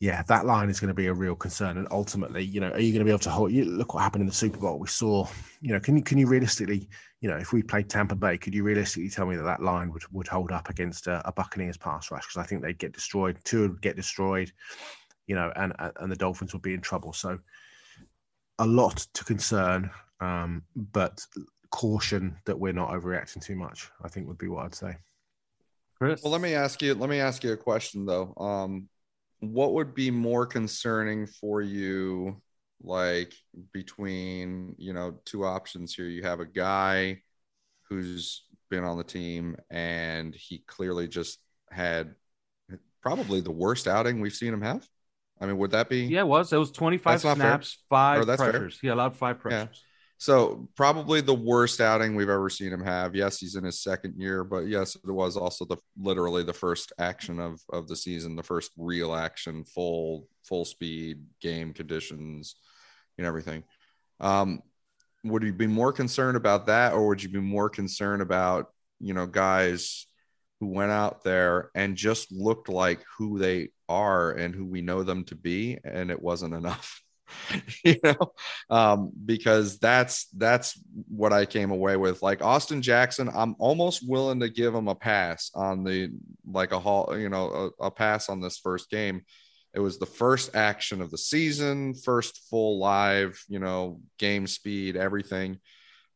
yeah, 0.00 0.22
that 0.22 0.46
line 0.46 0.70
is 0.70 0.80
going 0.80 0.88
to 0.88 0.94
be 0.94 1.06
a 1.06 1.14
real 1.14 1.34
concern. 1.34 1.76
And 1.76 1.88
ultimately, 1.90 2.44
you 2.44 2.60
know, 2.60 2.70
are 2.70 2.80
you 2.80 2.92
going 2.92 3.00
to 3.00 3.04
be 3.04 3.10
able 3.10 3.18
to 3.20 3.30
hold? 3.30 3.52
You 3.52 3.64
look 3.64 3.94
what 3.94 4.02
happened 4.02 4.22
in 4.22 4.28
the 4.28 4.32
Super 4.32 4.58
Bowl. 4.58 4.78
We 4.78 4.88
saw, 4.88 5.26
you 5.60 5.72
know, 5.72 5.80
can 5.80 5.96
you 5.96 6.04
can 6.04 6.18
you 6.18 6.28
realistically, 6.28 6.88
you 7.20 7.28
know, 7.28 7.36
if 7.36 7.52
we 7.52 7.64
played 7.64 7.90
Tampa 7.90 8.14
Bay, 8.14 8.38
could 8.38 8.54
you 8.54 8.62
realistically 8.62 9.10
tell 9.10 9.26
me 9.26 9.36
that 9.36 9.42
that 9.42 9.62
line 9.62 9.92
would 9.92 10.04
would 10.12 10.28
hold 10.28 10.52
up 10.52 10.70
against 10.70 11.08
a, 11.08 11.20
a 11.26 11.32
Buccaneers 11.32 11.76
pass 11.76 12.12
rush? 12.12 12.26
Because 12.26 12.44
I 12.44 12.46
think 12.46 12.62
they'd 12.62 12.78
get 12.78 12.92
destroyed. 12.92 13.38
Tua 13.44 13.68
would 13.68 13.82
get 13.82 13.96
destroyed. 13.96 14.52
You 15.26 15.34
know, 15.34 15.52
and 15.56 15.72
and 15.78 16.10
the 16.10 16.16
Dolphins 16.16 16.52
would 16.52 16.62
be 16.62 16.74
in 16.74 16.80
trouble. 16.80 17.12
So 17.12 17.38
a 18.58 18.66
lot 18.66 19.06
to 19.14 19.24
concern, 19.24 19.90
um, 20.20 20.62
but 20.74 21.24
caution 21.70 22.36
that 22.44 22.58
we're 22.58 22.72
not 22.72 22.90
overreacting 22.90 23.42
too 23.42 23.56
much. 23.56 23.90
I 24.02 24.08
think 24.08 24.28
would 24.28 24.38
be 24.38 24.48
what 24.48 24.66
I'd 24.66 24.74
say. 24.74 24.96
Chris, 25.96 26.22
well, 26.22 26.32
let 26.32 26.40
me 26.40 26.54
ask 26.54 26.82
you. 26.82 26.94
Let 26.94 27.10
me 27.10 27.20
ask 27.20 27.42
you 27.44 27.52
a 27.52 27.56
question 27.56 28.06
though. 28.06 28.34
Um, 28.36 28.88
what 29.40 29.74
would 29.74 29.94
be 29.94 30.10
more 30.10 30.46
concerning 30.46 31.26
for 31.26 31.60
you, 31.60 32.40
like 32.82 33.32
between 33.72 34.74
you 34.78 34.92
know 34.92 35.20
two 35.24 35.44
options 35.44 35.94
here? 35.94 36.06
You 36.06 36.22
have 36.22 36.40
a 36.40 36.46
guy 36.46 37.22
who's 37.88 38.44
been 38.70 38.84
on 38.84 38.98
the 38.98 39.04
team, 39.04 39.56
and 39.70 40.34
he 40.34 40.64
clearly 40.66 41.08
just 41.08 41.38
had 41.70 42.14
probably 43.00 43.40
the 43.40 43.50
worst 43.50 43.88
outing 43.88 44.20
we've 44.20 44.34
seen 44.34 44.52
him 44.52 44.62
have. 44.62 44.86
I 45.42 45.46
mean, 45.46 45.58
would 45.58 45.72
that 45.72 45.88
be? 45.88 46.04
Yeah, 46.04 46.20
it 46.20 46.28
was. 46.28 46.52
It 46.52 46.56
was 46.56 46.70
25 46.70 47.20
snaps, 47.20 47.72
fair. 47.72 47.78
five 47.90 48.20
oh, 48.22 48.36
pressures. 48.36 48.76
Fair. 48.76 48.88
He 48.88 48.88
allowed 48.88 49.16
five 49.16 49.40
pressures. 49.40 49.68
Yeah. 49.72 49.78
So 50.18 50.68
probably 50.76 51.20
the 51.20 51.34
worst 51.34 51.80
outing 51.80 52.14
we've 52.14 52.28
ever 52.28 52.48
seen 52.48 52.72
him 52.72 52.84
have. 52.84 53.16
Yes, 53.16 53.40
he's 53.40 53.56
in 53.56 53.64
his 53.64 53.82
second 53.82 54.14
year, 54.16 54.44
but 54.44 54.68
yes, 54.68 54.94
it 54.94 55.10
was 55.10 55.36
also 55.36 55.64
the 55.64 55.78
literally 55.98 56.44
the 56.44 56.52
first 56.52 56.92
action 56.96 57.40
of 57.40 57.60
of 57.72 57.88
the 57.88 57.96
season, 57.96 58.36
the 58.36 58.42
first 58.44 58.70
real 58.76 59.16
action, 59.16 59.64
full 59.64 60.28
full 60.44 60.64
speed 60.64 61.24
game 61.40 61.72
conditions, 61.72 62.54
and 63.18 63.26
everything. 63.26 63.64
Um, 64.20 64.62
would 65.24 65.42
you 65.42 65.52
be 65.52 65.66
more 65.66 65.92
concerned 65.92 66.36
about 66.36 66.66
that, 66.66 66.92
or 66.92 67.08
would 67.08 67.20
you 67.20 67.28
be 67.28 67.40
more 67.40 67.68
concerned 67.68 68.22
about 68.22 68.68
you 69.00 69.14
know 69.14 69.26
guys 69.26 70.06
who 70.62 70.68
went 70.68 70.92
out 70.92 71.24
there 71.24 71.72
and 71.74 71.96
just 71.96 72.30
looked 72.30 72.68
like 72.68 73.00
who 73.18 73.36
they 73.36 73.70
are 73.88 74.30
and 74.30 74.54
who 74.54 74.64
we 74.64 74.80
know 74.80 75.02
them 75.02 75.24
to 75.24 75.34
be 75.34 75.76
and 75.82 76.08
it 76.08 76.22
wasn't 76.22 76.54
enough 76.54 77.02
you 77.84 77.96
know? 78.04 78.32
Um, 78.70 79.10
because 79.24 79.80
that's 79.80 80.26
that's 80.26 80.80
what 81.08 81.32
i 81.32 81.46
came 81.46 81.72
away 81.72 81.96
with. 81.96 82.22
Like 82.22 82.44
austin 82.44 82.80
jackson 82.80 83.28
i'm 83.34 83.56
almost 83.58 84.08
willing 84.08 84.38
to 84.38 84.48
give 84.48 84.72
him 84.72 84.86
a 84.86 84.94
pass 84.94 85.50
on 85.52 85.82
the 85.82 86.10
like 86.46 86.70
a 86.70 86.78
hall 86.78 87.18
you 87.18 87.28
know 87.28 87.72
a, 87.80 87.86
a 87.86 87.90
pass 87.90 88.28
on 88.28 88.40
this 88.40 88.58
first 88.58 88.88
game. 88.88 89.22
It 89.74 89.80
was 89.80 89.98
the 89.98 90.06
first 90.06 90.54
action 90.54 91.00
of 91.00 91.10
the 91.10 91.18
season 91.18 91.94
first 91.94 92.42
full 92.50 92.78
live 92.78 93.42
you 93.48 93.58
know 93.58 94.00
game 94.16 94.46
speed 94.46 94.96
everything. 94.96 95.58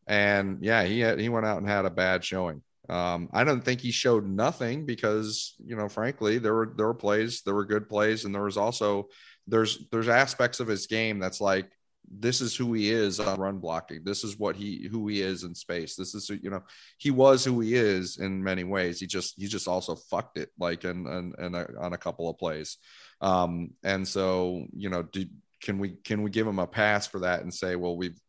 And 0.07 0.59
yeah 0.63 0.85
he 0.85 1.01
had, 1.01 1.19
he 1.19 1.29
went 1.31 1.47
out 1.47 1.59
and 1.59 1.69
had 1.69 1.85
a 1.85 1.91
bad 1.91 2.23
showing 2.23 2.63
um, 2.88 3.29
I 3.33 3.44
don't 3.44 3.64
think 3.64 3.81
he 3.81 3.90
showed 3.90 4.27
nothing 4.27 4.87
because, 4.87 5.55
you 5.64 5.77
know, 5.77 5.88
frankly, 5.88 6.38
there 6.38 6.55
were 6.55 6.72
there 6.77 6.87
were 6.87 6.94
plays, 6.94 7.42
there 7.42 7.55
were 7.55 7.64
good 7.64 7.88
plays, 7.88 8.25
and 8.25 8.35
there 8.35 8.44
was 8.44 8.57
also 8.57 9.09
there's 9.46 9.87
there's 9.90 10.09
aspects 10.09 10.61
of 10.61 10.68
his 10.68 10.87
game 10.87 11.18
that's 11.18 11.40
like 11.40 11.70
this 12.09 12.40
is 12.40 12.55
who 12.55 12.72
he 12.72 12.90
is 12.90 13.18
on 13.18 13.40
run 13.40 13.59
blocking. 13.59 14.03
This 14.05 14.22
is 14.22 14.38
what 14.38 14.57
he 14.57 14.87
who 14.90 15.09
he 15.09 15.20
is 15.20 15.42
in 15.42 15.55
space. 15.55 15.96
This 15.96 16.14
is 16.14 16.29
you 16.29 16.51
know 16.51 16.62
he 16.99 17.11
was 17.11 17.44
who 17.44 17.61
he 17.61 17.75
is 17.75 18.18
in 18.18 18.42
many 18.42 18.64
ways. 18.64 19.01
He 19.01 19.07
just 19.07 19.35
he 19.37 19.46
just 19.46 19.68
also 19.68 19.96
fucked 19.96 20.38
it 20.38 20.51
like 20.59 20.85
in 20.85 21.07
in, 21.07 21.35
in 21.44 21.55
a, 21.55 21.66
on 21.81 21.92
a 21.92 21.99
couple 21.99 22.29
of 22.31 22.38
plays. 22.38 22.79
Um, 23.20 23.70
and 23.83 24.07
so 24.07 24.66
you 24.72 24.90
know, 24.90 25.03
do, 25.03 25.27
can 25.61 25.79
we 25.79 25.90
can 26.05 26.22
we 26.22 26.31
give 26.31 26.46
him 26.46 26.59
a 26.59 26.66
pass 26.66 27.07
for 27.07 27.20
that 27.20 27.42
and 27.42 27.53
say, 27.53 27.75
well, 27.77 27.96
we've 27.96 28.20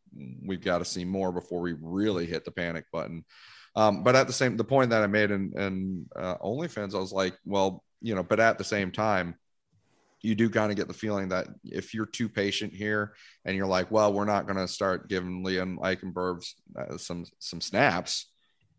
we've 0.43 0.63
got 0.63 0.79
to 0.79 0.85
see 0.85 1.05
more 1.05 1.31
before 1.31 1.61
we 1.61 1.75
really 1.79 2.25
hit 2.25 2.45
the 2.45 2.51
panic 2.51 2.85
button. 2.91 3.23
Um, 3.77 4.01
but 4.01 4.15
at 4.15 4.25
the 4.25 4.33
same, 4.33 4.57
the 4.57 4.63
point 4.63 4.89
that 4.89 5.03
I 5.03 5.07
made 5.07 5.29
in, 5.29 5.53
in 5.55 6.05
uh, 6.15 6.35
OnlyFins, 6.39 6.95
I 6.95 6.99
was 6.99 7.13
like, 7.13 7.35
well, 7.45 7.83
you 8.01 8.15
know, 8.15 8.23
but 8.23 8.39
at 8.39 8.57
the 8.57 8.63
same 8.63 8.91
time, 8.91 9.35
you 10.21 10.33
do 10.33 10.49
kind 10.49 10.71
of 10.71 10.77
get 10.77 10.87
the 10.87 10.95
feeling 10.95 11.29
that 11.29 11.47
if 11.63 11.93
you're 11.93 12.07
too 12.07 12.27
patient 12.27 12.73
here 12.73 13.13
and 13.45 13.55
you're 13.55 13.67
like, 13.67 13.91
well, 13.91 14.11
we're 14.11 14.25
not 14.25 14.47
going 14.47 14.57
to 14.57 14.67
start 14.67 15.07
giving 15.07 15.45
Liam 15.45 15.77
Eichenberg 15.77 16.43
uh, 16.75 16.97
some 16.97 17.25
some 17.37 17.61
snaps 17.61 18.31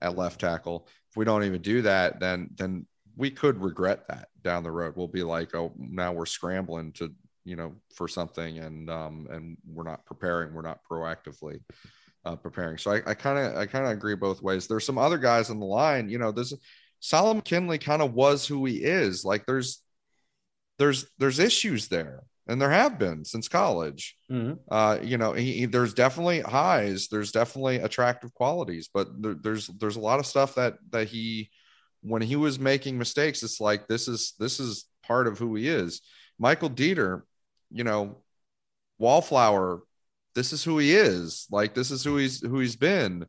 at 0.02 0.18
left 0.18 0.40
tackle. 0.40 0.88
If 1.11 1.16
we 1.16 1.24
don't 1.24 1.44
even 1.44 1.62
do 1.62 1.82
that, 1.82 2.18
then 2.18 2.50
then 2.56 2.84
we 3.16 3.30
could 3.30 3.62
regret 3.62 4.08
that 4.08 4.28
down 4.42 4.64
the 4.64 4.72
road. 4.72 4.94
We'll 4.96 5.06
be 5.06 5.22
like, 5.22 5.54
oh, 5.54 5.72
now 5.78 6.12
we're 6.12 6.26
scrambling 6.26 6.90
to 6.94 7.14
you 7.44 7.54
know 7.54 7.76
for 7.94 8.08
something 8.08 8.58
and 8.58 8.90
um 8.90 9.28
and 9.30 9.58
we're 9.64 9.84
not 9.84 10.04
preparing, 10.06 10.52
we're 10.52 10.62
not 10.62 10.80
proactively 10.90 11.61
uh, 12.24 12.37
preparing. 12.37 12.78
So 12.78 12.90
I 12.92 13.14
kind 13.14 13.38
of 13.38 13.57
I 13.57 13.66
kind 13.66 13.85
of 13.87 13.92
agree 13.92 14.14
both 14.14 14.42
ways. 14.42 14.66
There's 14.66 14.85
some 14.87 14.98
other 14.98 15.18
guys 15.18 15.50
on 15.50 15.61
the 15.61 15.66
line. 15.66 16.09
You 16.09 16.18
know, 16.18 16.33
this 16.33 16.52
Solomon 17.00 17.42
Kindley 17.42 17.78
kind 17.78 18.02
of 18.02 18.14
was 18.14 18.46
who 18.46 18.64
he 18.64 18.76
is. 18.85 19.24
Like 19.24 19.46
there's 19.46 19.83
there's 20.78 21.07
there's 21.18 21.38
issues 21.38 21.88
there, 21.88 22.22
and 22.46 22.61
there 22.61 22.70
have 22.70 22.98
been 22.98 23.24
since 23.24 23.48
college. 23.48 24.16
Mhm. 24.31 24.59
Uh, 24.70 24.98
you 25.02 25.18
know, 25.18 25.33
he, 25.33 25.52
he- 25.52 25.66
there's 25.66 25.94
definitely 25.94 26.40
highs, 26.40 27.09
there's 27.09 27.33
definitely 27.33 27.76
attractive 27.76 28.33
qualities, 28.35 28.88
but 28.92 29.09
there, 29.20 29.35
there's 29.35 29.66
there's 29.68 29.96
a 29.96 30.00
lot 30.00 30.18
of 30.20 30.26
stuff 30.26 30.54
that 30.57 30.74
that 30.90 31.09
he 31.09 31.50
when 32.02 32.22
he 32.22 32.37
was 32.37 32.61
making 32.61 32.96
mistakes, 32.96 33.42
it's 33.42 33.61
like 33.61 33.88
this 33.88 34.07
is 34.07 34.35
this 34.38 34.61
is 34.61 34.85
part 35.02 35.26
of 35.26 35.38
who 35.38 35.54
he 35.57 35.68
is. 35.68 36.00
Michael 36.38 36.70
Deiter, 36.70 37.22
you 37.72 37.83
know, 37.83 38.22
Wallflower, 38.98 39.83
this 40.38 40.53
is 40.53 40.62
who 40.62 40.79
he 40.79 40.94
is. 40.94 41.48
Like 41.51 41.74
this 41.74 41.90
is 41.90 42.05
who 42.05 42.16
he's 42.16 42.40
who 42.40 42.61
he's 42.61 42.77
been. 42.77 43.27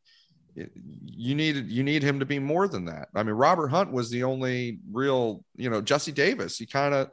You 0.55 1.33
need 1.33 1.67
you 1.67 1.81
need 1.81 2.03
him 2.03 2.19
to 2.19 2.25
be 2.25 2.37
more 2.37 2.67
than 2.67 2.85
that. 2.85 3.07
I 3.15 3.23
mean, 3.23 3.33
Robert 3.33 3.69
Hunt 3.69 3.91
was 3.91 4.11
the 4.11 4.23
only 4.25 4.77
real, 4.91 5.43
you 5.55 5.71
know, 5.71 5.81
Jesse 5.81 6.11
Davis. 6.11 6.59
He 6.59 6.67
kind 6.67 6.93
of 6.93 7.09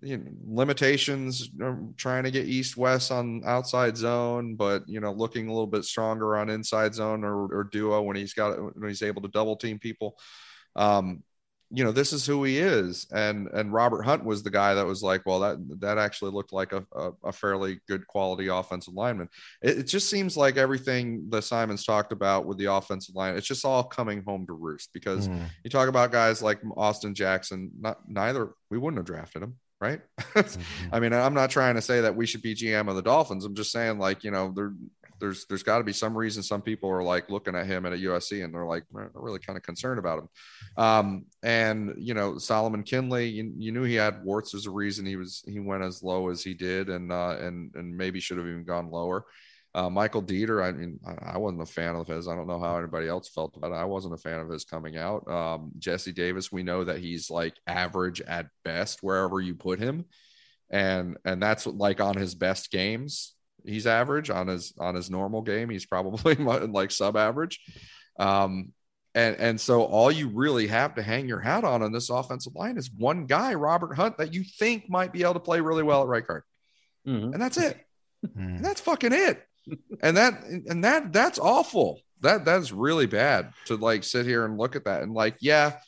you 0.00 0.16
know, 0.16 0.30
limitations 0.46 1.50
trying 1.98 2.24
to 2.24 2.30
get 2.30 2.46
east 2.46 2.78
west 2.78 3.10
on 3.10 3.42
outside 3.46 3.96
zone 3.96 4.54
but 4.54 4.86
you 4.86 5.00
know 5.00 5.10
looking 5.10 5.46
a 5.46 5.50
little 5.50 5.66
bit 5.66 5.86
stronger 5.86 6.36
on 6.36 6.50
inside 6.50 6.94
zone 6.94 7.24
or, 7.24 7.46
or 7.46 7.64
duo 7.64 8.02
when 8.02 8.14
he's 8.14 8.34
got 8.34 8.58
when 8.78 8.88
he's 8.90 9.00
able 9.00 9.22
to 9.22 9.28
double 9.28 9.56
team 9.56 9.78
people 9.78 10.18
um 10.76 11.22
you 11.70 11.82
know 11.82 11.90
this 11.90 12.12
is 12.12 12.24
who 12.24 12.44
he 12.44 12.58
is 12.58 13.06
and 13.12 13.48
and 13.48 13.72
robert 13.72 14.02
hunt 14.04 14.24
was 14.24 14.42
the 14.42 14.50
guy 14.50 14.74
that 14.74 14.86
was 14.86 15.02
like 15.02 15.26
well 15.26 15.40
that 15.40 15.56
that 15.80 15.98
actually 15.98 16.30
looked 16.30 16.52
like 16.52 16.72
a, 16.72 16.84
a, 16.94 17.10
a 17.24 17.32
fairly 17.32 17.80
good 17.88 18.06
quality 18.06 18.46
offensive 18.46 18.94
lineman 18.94 19.28
it, 19.62 19.78
it 19.78 19.82
just 19.84 20.08
seems 20.08 20.36
like 20.36 20.56
everything 20.56 21.26
the 21.28 21.42
simons 21.42 21.84
talked 21.84 22.12
about 22.12 22.46
with 22.46 22.56
the 22.58 22.72
offensive 22.72 23.14
line 23.16 23.36
it's 23.36 23.46
just 23.48 23.64
all 23.64 23.82
coming 23.82 24.22
home 24.22 24.46
to 24.46 24.52
roost 24.52 24.90
because 24.92 25.28
Mm. 25.28 25.50
you 25.64 25.70
talk 25.70 25.88
about 25.88 26.12
guys 26.12 26.40
like 26.42 26.60
austin 26.76 27.14
jackson 27.14 27.70
not 27.80 27.98
neither 28.08 28.50
we 28.70 28.78
wouldn't 28.78 28.98
have 28.98 29.06
drafted 29.06 29.42
him 29.42 29.56
right 29.80 30.00
I 30.92 31.00
mean, 31.00 31.12
I'm 31.12 31.34
not 31.34 31.50
trying 31.50 31.74
to 31.74 31.82
say 31.82 32.00
that 32.02 32.14
we 32.14 32.26
should 32.26 32.42
be 32.42 32.54
GM 32.54 32.88
of 32.88 32.96
the 32.96 33.02
Dolphins. 33.02 33.44
I'm 33.44 33.54
just 33.54 33.72
saying, 33.72 33.98
like, 33.98 34.24
you 34.24 34.30
know, 34.30 34.52
there, 34.54 34.72
there's, 35.20 35.46
there's 35.46 35.62
got 35.62 35.78
to 35.78 35.84
be 35.84 35.92
some 35.92 36.16
reason 36.16 36.42
some 36.42 36.62
people 36.62 36.90
are 36.90 37.02
like 37.02 37.30
looking 37.30 37.54
at 37.54 37.66
him 37.66 37.86
at 37.86 37.92
a 37.92 37.96
USC 37.96 38.44
and 38.44 38.54
they're 38.54 38.66
like, 38.66 38.84
they're 38.92 39.10
really 39.14 39.38
kind 39.38 39.56
of 39.56 39.62
concerned 39.62 39.98
about 39.98 40.20
him. 40.20 40.28
Um, 40.76 41.26
and 41.42 41.94
you 41.98 42.14
know, 42.14 42.38
Solomon 42.38 42.82
Kindley, 42.82 43.28
you, 43.28 43.52
you 43.56 43.72
knew 43.72 43.82
he 43.82 43.94
had 43.94 44.24
warts. 44.24 44.52
There's 44.52 44.66
a 44.66 44.70
reason 44.70 45.06
he 45.06 45.16
was 45.16 45.42
he 45.46 45.58
went 45.60 45.82
as 45.82 46.02
low 46.02 46.28
as 46.28 46.42
he 46.42 46.54
did, 46.54 46.88
and 46.88 47.12
uh, 47.12 47.36
and 47.40 47.74
and 47.74 47.96
maybe 47.96 48.20
should 48.20 48.38
have 48.38 48.46
even 48.46 48.64
gone 48.64 48.90
lower. 48.90 49.24
Uh, 49.74 49.90
Michael 49.90 50.22
Deiter, 50.22 50.64
I 50.64 50.72
mean, 50.72 50.98
I, 51.06 51.34
I 51.34 51.38
wasn't 51.38 51.62
a 51.62 51.66
fan 51.66 51.96
of 51.96 52.06
his. 52.06 52.28
I 52.28 52.34
don't 52.34 52.46
know 52.46 52.60
how 52.60 52.78
anybody 52.78 53.08
else 53.08 53.28
felt 53.28 53.56
about 53.56 53.72
it. 53.72 53.76
I 53.76 53.84
wasn't 53.84 54.14
a 54.14 54.18
fan 54.18 54.40
of 54.40 54.48
his 54.48 54.64
coming 54.64 54.96
out. 54.96 55.28
Um, 55.28 55.72
Jesse 55.78 56.12
Davis, 56.12 56.50
we 56.50 56.62
know 56.62 56.84
that 56.84 56.98
he's 56.98 57.30
like 57.30 57.54
average 57.66 58.22
at 58.22 58.46
best 58.64 59.02
wherever 59.02 59.40
you 59.40 59.54
put 59.54 59.78
him 59.78 60.06
and 60.70 61.16
and 61.24 61.42
that's 61.42 61.66
like 61.66 62.00
on 62.00 62.16
his 62.16 62.34
best 62.34 62.70
games 62.70 63.35
he's 63.64 63.86
average 63.86 64.30
on 64.30 64.46
his 64.48 64.72
on 64.78 64.94
his 64.94 65.10
normal 65.10 65.42
game. 65.42 65.70
He's 65.70 65.86
probably 65.86 66.34
like 66.36 66.90
sub 66.90 67.16
average 67.16 67.60
um 68.18 68.72
and 69.14 69.36
and 69.36 69.60
so 69.60 69.82
all 69.84 70.10
you 70.10 70.28
really 70.28 70.66
have 70.66 70.94
to 70.94 71.02
hang 71.02 71.28
your 71.28 71.40
hat 71.40 71.64
on 71.64 71.82
on 71.82 71.92
this 71.92 72.08
offensive 72.10 72.54
line 72.54 72.78
is 72.78 72.90
one 72.90 73.26
guy 73.26 73.52
robert 73.54 73.94
hunt 73.94 74.16
that 74.18 74.32
you 74.32 74.42
think 74.58 74.88
might 74.88 75.12
be 75.12 75.22
able 75.22 75.34
to 75.34 75.40
play 75.40 75.60
really 75.60 75.82
well 75.82 76.02
at 76.02 76.08
right 76.08 76.26
guard. 76.26 76.42
Mhm. 77.06 77.32
and 77.32 77.40
that's 77.42 77.56
it. 77.58 77.78
Mm. 78.26 78.56
and 78.56 78.64
that's 78.64 78.80
fucking 78.80 79.12
it. 79.12 79.42
And 80.00 80.16
that 80.16 80.44
and 80.44 80.84
that 80.84 81.12
that's 81.12 81.38
awful. 81.38 82.00
That 82.20 82.44
that's 82.44 82.72
really 82.72 83.06
bad 83.06 83.52
to 83.66 83.76
like 83.76 84.04
sit 84.04 84.26
here 84.26 84.44
and 84.44 84.56
look 84.58 84.76
at 84.76 84.84
that 84.84 85.02
and 85.02 85.12
like 85.12 85.36
yeah 85.40 85.78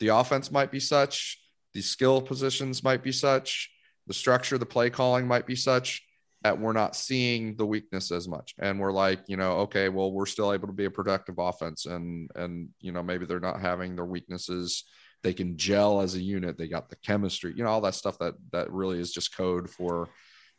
the 0.00 0.08
offense 0.08 0.50
might 0.50 0.70
be 0.70 0.80
such 0.80 1.40
the 1.74 1.82
skill 1.82 2.20
positions 2.20 2.82
might 2.82 3.02
be 3.02 3.12
such 3.12 3.70
the 4.06 4.14
structure 4.14 4.58
the 4.58 4.66
play 4.66 4.90
calling 4.90 5.26
might 5.26 5.46
be 5.46 5.56
such 5.56 6.05
that 6.46 6.60
we're 6.60 6.72
not 6.72 6.94
seeing 6.94 7.56
the 7.56 7.66
weakness 7.66 8.12
as 8.12 8.28
much. 8.28 8.54
And 8.60 8.78
we're 8.78 8.92
like 8.92 9.20
you 9.26 9.36
know 9.36 9.52
okay 9.66 9.88
well 9.88 10.12
we're 10.12 10.26
still 10.26 10.52
able 10.52 10.68
to 10.68 10.72
be 10.72 10.84
a 10.84 10.90
productive 10.90 11.38
offense. 11.38 11.86
And 11.86 12.30
and 12.36 12.68
you 12.80 12.92
know 12.92 13.02
maybe 13.02 13.26
they're 13.26 13.40
not 13.40 13.60
having 13.60 13.96
their 13.96 14.04
weaknesses. 14.04 14.84
They 15.24 15.34
can 15.34 15.56
gel 15.56 16.00
as 16.00 16.14
a 16.14 16.22
unit. 16.22 16.56
They 16.56 16.68
got 16.68 16.88
the 16.88 16.96
chemistry 16.96 17.52
you 17.56 17.64
know 17.64 17.70
all 17.70 17.80
that 17.80 17.96
stuff 17.96 18.18
that 18.18 18.34
that 18.52 18.70
really 18.70 19.00
is 19.00 19.12
just 19.12 19.36
code 19.36 19.68
for 19.68 20.08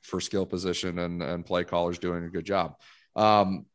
for 0.02 0.19
skill 0.19 0.45
position 0.45 1.00
and 1.00 1.23
and 1.23 1.45
play 1.45 1.63
callers 1.63 2.00
doing 2.00 2.26
a 2.26 2.30
good 2.30 2.45
job. 2.45 2.76
Um 3.15 3.65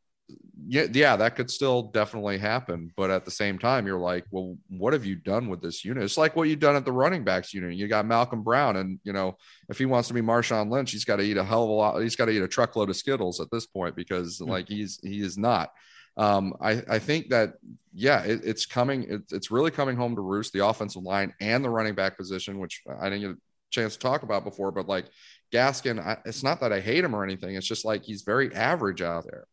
yeah 0.67 0.87
yeah 0.93 1.17
that 1.17 1.35
could 1.35 1.51
still 1.51 1.83
definitely 1.83 2.39
happen 2.39 2.91
but 2.97 3.11
at 3.11 3.25
the 3.25 3.31
same 3.31 3.59
time 3.59 3.87
you're 3.87 3.99
like 3.99 4.25
well 4.31 4.57
what 4.69 4.93
have 4.93 5.05
you 5.05 5.17
done 5.17 5.49
with 5.49 5.61
this 5.61 5.85
unit? 5.85 6.03
It's 6.03 6.17
like 6.17 6.37
what 6.37 6.49
you've 6.49 6.61
done 6.61 6.77
at 6.77 6.85
the 6.85 6.93
running 6.93 7.25
backs 7.25 7.53
unit. 7.53 7.75
You 7.75 7.89
got 7.89 8.07
malcolm 8.07 8.43
brown 8.43 8.77
and 8.77 8.99
you 9.05 9.13
know 9.13 9.37
if 9.69 9.79
he 9.79 9.87
wants 9.87 10.09
to 10.09 10.15
be 10.15 10.21
marshawn 10.21 10.71
lynch 10.71 10.93
he's 10.93 11.05
got 11.05 11.17
to 11.17 11.23
eat 11.23 11.37
a 11.37 11.45
hell 11.45 11.65
of 11.65 11.71
a 11.71 11.73
lot 11.73 12.01
he's 12.01 12.17
got 12.17 12.27
to 12.27 12.33
eat 12.33 12.43
a 12.43 12.49
truckload 12.49 12.91
of 12.91 12.97
skittles 12.97 13.41
at 13.41 13.51
this 13.51 13.67
point 13.67 13.97
because 13.97 14.41
like 14.41 14.69
he's 14.69 14.99
he 15.03 15.21
is 15.21 15.37
not. 15.37 15.71
Um 16.17 16.55
i 16.61 16.83
i 16.91 16.99
think 16.99 17.31
that 17.31 17.55
yeah 17.95 18.23
it, 18.23 18.41
it's 18.45 18.67
coming 18.67 19.05
it, 19.05 19.23
it's 19.33 19.51
really 19.51 19.71
coming 19.71 19.97
home 19.97 20.15
to 20.15 20.23
roost 20.23 20.53
the 20.53 20.67
offensive 20.67 21.03
line 21.03 21.33
and 21.41 21.65
the 21.65 21.71
running 21.71 21.95
back 21.95 22.17
position 22.17 22.59
which 22.59 22.83
i 23.01 23.09
didn't 23.09 23.23
get 23.23 23.31
a 23.31 23.39
chance 23.71 23.95
to 23.95 23.99
talk 23.99 24.23
about 24.23 24.45
before 24.45 24.71
but 24.71 24.87
like 24.87 25.07
gaskin 25.53 25.99
I, 25.99 26.19
it's 26.27 26.43
not 26.43 26.61
that 26.61 26.73
i 26.73 26.81
hate 26.81 27.03
him 27.03 27.17
or 27.17 27.25
anything 27.25 27.55
it's 27.55 27.67
just 27.67 27.87
like 27.87 28.03
he's 28.05 28.23
very 28.23 28.55
average 28.55 29.01
out 29.01 29.25
there 29.25 29.47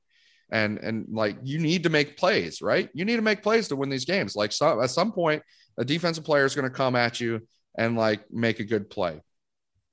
and 0.52 0.78
and 0.80 1.08
like 1.10 1.38
you 1.44 1.60
need 1.60 1.84
to 1.84 1.90
make 1.90 2.18
plays 2.18 2.62
right? 2.62 2.90
You 2.94 3.06
need 3.06 3.18
to 3.18 3.22
make 3.22 3.44
plays 3.44 3.68
to 3.70 3.76
win 3.76 3.90
these 3.90 4.06
games. 4.06 4.36
Like 4.36 4.52
so, 4.52 4.82
at 4.82 4.90
some 4.90 5.12
point 5.12 5.44
a 5.78 5.86
defensive 5.86 6.24
player 6.24 6.46
is 6.46 6.56
going 6.56 6.70
to 6.70 6.76
come 6.76 6.96
at 6.96 7.20
you 7.20 7.42
and 7.78 7.98
like 7.98 8.22
make 8.32 8.60
a 8.60 8.66
good 8.66 8.90
play. 8.90 9.22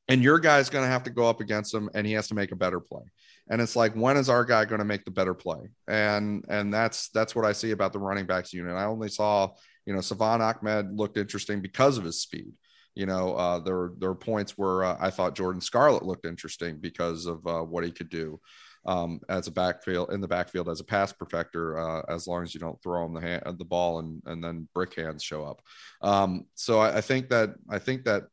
And 0.08 0.22
your 0.22 0.38
guy's 0.38 0.70
going 0.70 0.84
to 0.84 0.90
have 0.90 1.04
to 1.04 1.10
go 1.10 1.28
up 1.28 1.40
against 1.40 1.72
him 1.72 1.90
and 1.94 2.06
he 2.06 2.12
has 2.14 2.28
to 2.28 2.34
make 2.34 2.52
a 2.52 2.56
better 2.56 2.80
play. 2.80 3.02
And 3.48 3.60
it's 3.60 3.76
like 3.76 3.94
when 3.94 4.16
is 4.16 4.28
our 4.28 4.44
guy 4.44 4.64
going 4.64 4.80
to 4.80 4.84
make 4.84 5.04
the 5.04 5.10
better 5.10 5.34
play? 5.34 5.68
And 5.86 6.44
and 6.48 6.74
that's 6.74 7.08
that's 7.10 7.34
what 7.34 7.44
i 7.44 7.52
see 7.52 7.70
about 7.70 7.92
the 7.92 7.98
running 7.98 8.26
backs 8.26 8.52
unit. 8.52 8.74
I 8.74 8.84
only 8.84 9.08
saw 9.08 9.50
you 9.84 9.94
know 9.94 10.00
Salvon 10.00 10.42
Ahmed 10.42 10.92
looked 10.92 11.16
interesting 11.16 11.60
because 11.60 11.98
of 11.98 12.04
his 12.04 12.20
speed. 12.20 12.52
You 12.96 13.06
know 13.06 13.34
uh, 13.36 13.58
there 13.60 13.92
there 13.98 14.08
were 14.08 14.14
points 14.14 14.56
where 14.56 14.82
uh, 14.82 14.96
i 14.98 15.10
thought 15.10 15.34
jordan 15.34 15.60
scarlett 15.60 16.02
looked 16.02 16.24
interesting 16.24 16.78
because 16.78 17.26
of 17.26 17.46
uh, 17.46 17.60
what 17.60 17.84
he 17.84 17.90
could 17.90 18.08
do 18.08 18.40
um, 18.86 19.20
as 19.28 19.48
a 19.48 19.50
backfield 19.50 20.12
in 20.12 20.20
the 20.20 20.28
backfield 20.28 20.68
as 20.68 20.80
a 20.80 20.84
pass 20.84 21.12
protector, 21.12 21.78
uh, 21.78 22.02
as 22.08 22.26
long 22.26 22.42
as 22.42 22.54
you 22.54 22.60
don't 22.60 22.80
throw 22.82 23.04
him 23.04 23.14
the 23.14 23.20
hand, 23.20 23.42
the 23.58 23.64
ball 23.64 23.98
and 23.98 24.22
and 24.26 24.42
then 24.42 24.68
brick 24.74 24.94
hands 24.94 25.22
show 25.22 25.44
up. 25.44 25.60
Um, 26.00 26.46
so 26.54 26.78
I, 26.78 26.98
I 26.98 27.00
think 27.00 27.28
that 27.30 27.50
I 27.68 27.78
think 27.78 28.04
that 28.04 28.24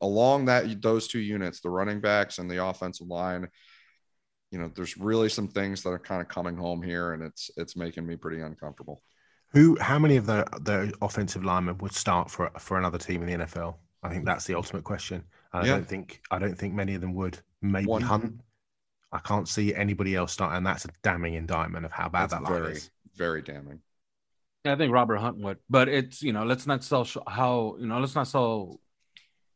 along 0.00 0.46
that 0.46 0.82
those 0.82 1.06
two 1.06 1.20
units, 1.20 1.60
the 1.60 1.70
running 1.70 2.00
backs 2.00 2.38
and 2.38 2.50
the 2.50 2.64
offensive 2.64 3.06
line, 3.06 3.48
you 4.50 4.58
know, 4.58 4.70
there's 4.74 4.98
really 4.98 5.28
some 5.28 5.48
things 5.48 5.82
that 5.82 5.90
are 5.90 5.98
kind 5.98 6.20
of 6.20 6.28
coming 6.28 6.56
home 6.56 6.82
here, 6.82 7.12
and 7.12 7.22
it's 7.22 7.50
it's 7.56 7.76
making 7.76 8.04
me 8.06 8.16
pretty 8.16 8.40
uncomfortable. 8.40 9.02
Who? 9.52 9.78
How 9.80 9.98
many 9.98 10.16
of 10.16 10.26
the 10.26 10.44
the 10.62 10.92
offensive 11.00 11.44
linemen 11.44 11.78
would 11.78 11.92
start 11.94 12.30
for 12.30 12.50
for 12.58 12.76
another 12.78 12.98
team 12.98 13.22
in 13.22 13.28
the 13.38 13.44
NFL? 13.46 13.76
I 14.02 14.08
think 14.08 14.24
that's 14.24 14.46
the 14.46 14.54
ultimate 14.56 14.82
question. 14.82 15.22
And 15.52 15.62
I 15.62 15.66
Yeah. 15.66 15.74
don't 15.76 15.88
think 15.88 16.20
I 16.30 16.38
don't 16.40 16.58
think 16.58 16.74
many 16.74 16.94
of 16.94 17.00
them 17.00 17.14
would. 17.14 17.38
Maybe 17.60 17.86
One- 17.86 18.02
Hunt. 18.02 18.40
I 19.12 19.18
can't 19.18 19.48
see 19.48 19.74
anybody 19.74 20.14
else 20.14 20.32
start, 20.32 20.54
and 20.56 20.66
that's 20.66 20.84
a 20.86 20.88
damning 21.02 21.34
indictment 21.34 21.84
of 21.84 21.92
how 21.92 22.08
bad 22.08 22.30
That's 22.30 22.34
that 22.34 22.42
line 22.42 22.62
very 22.62 22.72
is. 22.74 22.90
very 23.14 23.42
damning. 23.42 23.80
I 24.64 24.76
think 24.76 24.92
Robert 24.92 25.16
Hunt 25.16 25.38
would, 25.38 25.58
but 25.68 25.88
it's 25.88 26.22
you 26.22 26.32
know 26.32 26.44
let's 26.44 26.66
not 26.66 26.82
sell 26.84 27.04
sh- 27.04 27.16
how 27.26 27.76
you 27.78 27.86
know 27.86 27.98
let's 27.98 28.14
not 28.14 28.28
sell 28.28 28.80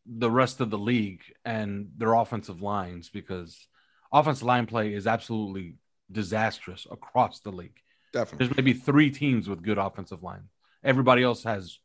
the 0.04 0.30
rest 0.30 0.60
of 0.60 0.70
the 0.70 0.78
league 0.78 1.22
and 1.44 1.88
their 1.96 2.12
offensive 2.14 2.60
lines 2.60 3.08
because 3.08 3.66
offensive 4.12 4.46
line 4.46 4.66
play 4.66 4.92
is 4.92 5.06
absolutely 5.06 5.76
disastrous 6.10 6.86
across 6.90 7.40
the 7.40 7.50
league. 7.50 7.78
Definitely. 8.12 8.46
There's 8.46 8.56
maybe 8.56 8.72
three 8.72 9.10
teams 9.10 9.48
with 9.48 9.62
good 9.62 9.78
offensive 9.78 10.22
line. 10.22 10.44
Everybody 10.84 11.22
else 11.22 11.44
has 11.44 11.78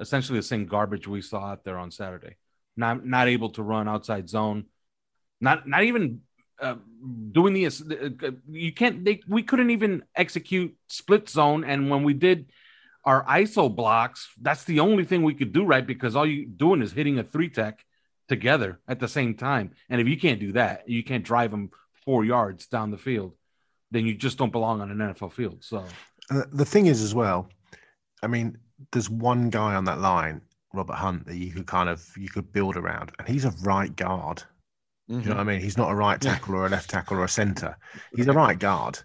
essentially 0.00 0.38
the 0.38 0.42
same 0.44 0.66
garbage 0.66 1.06
we 1.06 1.20
saw 1.20 1.46
out 1.46 1.64
there 1.64 1.78
on 1.78 1.90
Saturday. 1.90 2.36
Not 2.76 3.04
not 3.04 3.28
able 3.28 3.50
to 3.50 3.62
run 3.62 3.88
outside 3.88 4.28
zone. 4.28 4.66
Not 5.40 5.66
not 5.66 5.84
even 5.84 6.20
uh, 6.60 6.76
doing 7.32 7.54
the 7.54 7.66
uh, 7.66 8.30
you 8.50 8.72
can't 8.72 9.04
they 9.04 9.20
we 9.28 9.42
couldn't 9.42 9.70
even 9.70 10.02
execute 10.14 10.76
split 10.88 11.28
zone. 11.28 11.64
And 11.64 11.90
when 11.90 12.02
we 12.02 12.14
did 12.14 12.50
our 13.04 13.24
ISO 13.24 13.74
blocks 13.74 14.28
that's 14.40 14.64
the 14.64 14.80
only 14.80 15.04
thing 15.04 15.22
we 15.22 15.34
could 15.34 15.52
do 15.52 15.64
right? 15.64 15.86
Because 15.86 16.16
all 16.16 16.26
you 16.26 16.46
doing 16.46 16.82
is 16.82 16.92
hitting 16.92 17.18
a 17.18 17.24
three 17.24 17.48
tech 17.48 17.84
together 18.28 18.80
at 18.88 19.00
the 19.00 19.08
same 19.08 19.34
time. 19.34 19.72
And 19.88 20.00
if 20.00 20.08
you 20.08 20.18
can't 20.18 20.40
do 20.40 20.52
that 20.52 20.88
you 20.88 21.02
can't 21.02 21.24
drive 21.24 21.50
them 21.50 21.70
4 22.04 22.24
yards 22.24 22.66
down 22.66 22.90
the 22.90 22.98
field 22.98 23.34
then 23.90 24.04
you 24.06 24.14
just 24.14 24.38
don't 24.38 24.52
belong 24.52 24.80
on 24.80 24.90
an 24.90 24.98
NFL 24.98 25.32
field. 25.32 25.64
So 25.64 25.84
Uh, 26.30 26.42
the 26.52 26.64
thing 26.64 26.86
is, 26.86 27.02
as 27.02 27.14
well, 27.14 27.48
I 28.22 28.26
mean, 28.26 28.58
there's 28.92 29.08
one 29.08 29.50
guy 29.50 29.74
on 29.74 29.84
that 29.84 30.00
line, 30.00 30.42
Robert 30.74 30.96
Hunt, 30.96 31.26
that 31.26 31.36
you 31.36 31.52
could 31.52 31.66
kind 31.66 31.88
of 31.88 32.06
you 32.16 32.28
could 32.28 32.52
build 32.52 32.76
around, 32.76 33.12
and 33.18 33.26
he's 33.26 33.44
a 33.44 33.50
right 33.62 33.94
guard. 33.96 34.42
Do 35.08 35.14
you 35.14 35.20
know 35.22 35.36
what 35.36 35.40
I 35.40 35.44
mean? 35.44 35.60
He's 35.60 35.78
not 35.78 35.90
a 35.90 35.94
right 35.94 36.20
tackle 36.20 36.54
or 36.56 36.66
a 36.66 36.68
left 36.68 36.90
tackle 36.90 37.16
or 37.16 37.24
a 37.24 37.28
center. 37.28 37.76
He's 38.14 38.26
a 38.26 38.32
right 38.32 38.58
guard. 38.58 38.98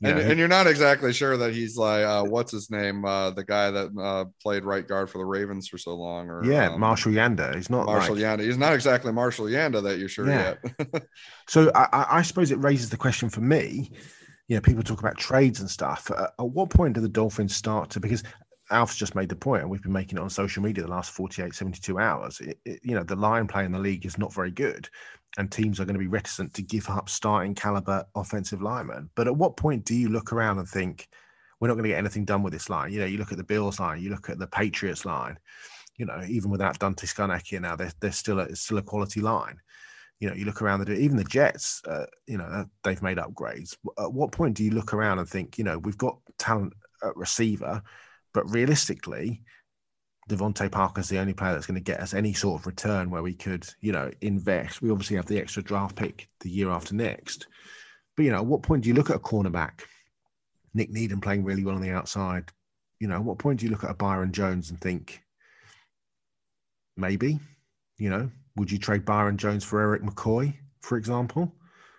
You 0.00 0.10
and, 0.10 0.18
know, 0.18 0.24
and 0.24 0.38
you're 0.38 0.48
not 0.48 0.66
exactly 0.66 1.12
sure 1.14 1.38
that 1.38 1.54
he's 1.54 1.76
like 1.78 2.04
uh, 2.04 2.22
what's 2.24 2.52
his 2.52 2.70
name 2.70 3.04
uh, 3.06 3.30
the 3.30 3.44
guy 3.44 3.70
that 3.70 3.90
uh, 3.98 4.26
played 4.42 4.64
right 4.64 4.86
guard 4.86 5.08
for 5.08 5.16
the 5.16 5.24
ravens 5.24 5.68
for 5.68 5.78
so 5.78 5.94
long 5.94 6.28
or 6.28 6.44
yeah, 6.44 6.70
um, 6.72 6.80
Marshall 6.80 7.12
Yanda. 7.12 7.54
He's 7.54 7.70
not 7.70 7.86
marshall 7.86 8.16
like, 8.16 8.24
yanda 8.24 8.44
he's 8.44 8.58
not 8.58 8.74
exactly 8.74 9.10
marshall 9.12 9.46
yanda 9.46 9.82
that 9.84 9.98
you're 9.98 10.10
sure 10.10 10.28
Yeah. 10.28 10.54
yet 10.92 11.02
So 11.48 11.70
I, 11.74 11.88
I- 11.92 12.06
I 12.18 12.22
suppose 12.22 12.50
it 12.50 12.58
raises 12.62 12.90
the 12.90 12.98
question 12.98 13.30
for 13.30 13.40
me. 13.40 13.90
You 14.48 14.56
know, 14.56 14.60
people 14.60 14.82
talk 14.82 15.00
about 15.00 15.16
trades 15.16 15.60
and 15.60 15.70
stuff. 15.70 16.10
Uh, 16.14 16.28
at 16.38 16.46
what 16.50 16.68
point 16.70 16.94
do 16.94 17.00
the 17.00 17.08
Dolphins 17.08 17.56
start 17.56 17.88
to? 17.90 18.00
Because 18.00 18.22
Alf's 18.70 18.96
just 18.96 19.14
made 19.14 19.28
the 19.28 19.36
point, 19.36 19.62
and 19.62 19.70
we've 19.70 19.82
been 19.82 19.92
making 19.92 20.18
it 20.18 20.22
on 20.22 20.30
social 20.30 20.62
media 20.62 20.84
the 20.84 20.90
last 20.90 21.10
48, 21.12 21.54
72 21.54 21.98
hours. 21.98 22.40
It, 22.40 22.58
it- 22.64 22.80
you 22.82 22.94
know, 22.94 23.02
the 23.04 23.16
line 23.16 23.46
play 23.46 23.64
in 23.64 23.72
the 23.72 23.78
league 23.78 24.06
is 24.06 24.18
not 24.18 24.34
very 24.34 24.50
good, 24.50 24.88
and 25.38 25.50
teams 25.50 25.78
are 25.80 25.84
going 25.84 25.94
to 25.94 26.00
be 26.00 26.06
reticent 26.08 26.54
to 26.54 26.62
give 26.62 26.88
up 26.88 27.08
starting 27.08 27.54
caliber 27.54 28.04
offensive 28.14 28.62
linemen. 28.62 29.10
But 29.14 29.26
at 29.28 29.36
what 29.36 29.56
point 29.56 29.84
do 29.84 29.94
you 29.94 30.08
look 30.08 30.32
around 30.32 30.58
and 30.58 30.68
think, 30.68 31.08
we're 31.60 31.68
not 31.68 31.74
going 31.74 31.84
to 31.84 31.90
get 31.90 31.98
anything 31.98 32.24
done 32.24 32.42
with 32.42 32.52
this 32.52 32.68
line? 32.68 32.92
You 32.92 33.00
know, 33.00 33.06
you 33.06 33.18
look 33.18 33.32
at 33.32 33.38
the 33.38 33.44
Bills 33.44 33.80
line, 33.80 34.00
you 34.02 34.10
look 34.10 34.28
at 34.28 34.38
the 34.38 34.46
Patriots 34.46 35.04
line. 35.04 35.38
You 35.96 36.04
know, 36.04 36.20
even 36.28 36.50
without 36.50 36.78
Dante 36.78 37.06
Scarnecchia 37.06 37.46
here 37.46 37.60
now, 37.60 37.76
they're, 37.76 38.12
still 38.12 38.40
a, 38.40 38.54
still 38.54 38.78
a 38.78 38.82
quality 38.82 39.20
line 39.20 39.58
you 40.20 40.28
know, 40.28 40.34
you 40.34 40.44
look 40.46 40.62
around 40.62 40.80
the 40.84 40.94
even 40.94 41.16
the 41.16 41.24
Jets, 41.24 41.82
uh, 41.86 42.06
you 42.26 42.38
know, 42.38 42.64
they've 42.82 43.02
made 43.02 43.18
upgrades. 43.18 43.76
At 43.98 44.12
what 44.12 44.32
point 44.32 44.56
do 44.56 44.64
you 44.64 44.70
look 44.70 44.94
around 44.94 45.18
and 45.18 45.28
think, 45.28 45.58
you 45.58 45.64
know, 45.64 45.78
we've 45.78 45.98
got 45.98 46.18
talent 46.38 46.72
at 47.02 47.14
receiver, 47.16 47.82
but 48.36 48.50
realistically, 48.50 49.42
DeVante 50.28 50.70
Parker's 50.70 51.08
the 51.08 51.18
only 51.18 51.32
player 51.32 51.54
that's 51.54 51.64
going 51.64 51.82
to 51.82 51.92
get 51.92 52.00
us 52.00 52.12
any 52.12 52.34
sort 52.34 52.60
of 52.60 52.66
return 52.66 53.08
where 53.08 53.22
we 53.22 53.32
could, 53.32 53.66
you 53.80 53.92
know, 53.92 54.10
invest. 54.20 54.82
We 54.82 54.90
obviously 54.90 55.16
have 55.16 55.24
the 55.24 55.38
extra 55.38 55.62
draft 55.62 55.96
pick 55.96 56.28
the 56.40 56.50
year 56.50 56.68
after 56.68 56.94
next, 56.94 57.46
but 58.14 58.26
you 58.26 58.30
know, 58.30 58.36
at 58.36 58.44
what 58.44 58.62
point 58.62 58.82
do 58.82 58.90
you 58.90 58.94
look 58.94 59.08
at 59.08 59.16
a 59.16 59.20
cornerback, 59.20 59.84
Nik 60.74 60.90
Needham 60.90 61.22
playing 61.22 61.44
really 61.44 61.64
well 61.64 61.76
on 61.76 61.80
the 61.80 61.92
outside? 61.92 62.52
You 63.00 63.08
know, 63.08 63.14
at 63.14 63.24
what 63.24 63.38
point 63.38 63.60
do 63.60 63.64
you 63.64 63.72
look 63.72 63.84
at 63.84 63.90
a 63.90 63.94
Byron 63.94 64.32
Jones 64.32 64.68
and 64.68 64.78
think, 64.78 65.22
maybe, 66.94 67.40
you 67.96 68.10
know, 68.10 68.30
would 68.56 68.70
you 68.70 68.78
trade 68.78 69.06
Byron 69.06 69.38
Jones 69.38 69.64
for 69.64 69.80
Erik 69.80 70.02
McCoy, 70.02 70.52
for 70.82 70.98
example? 70.98 71.54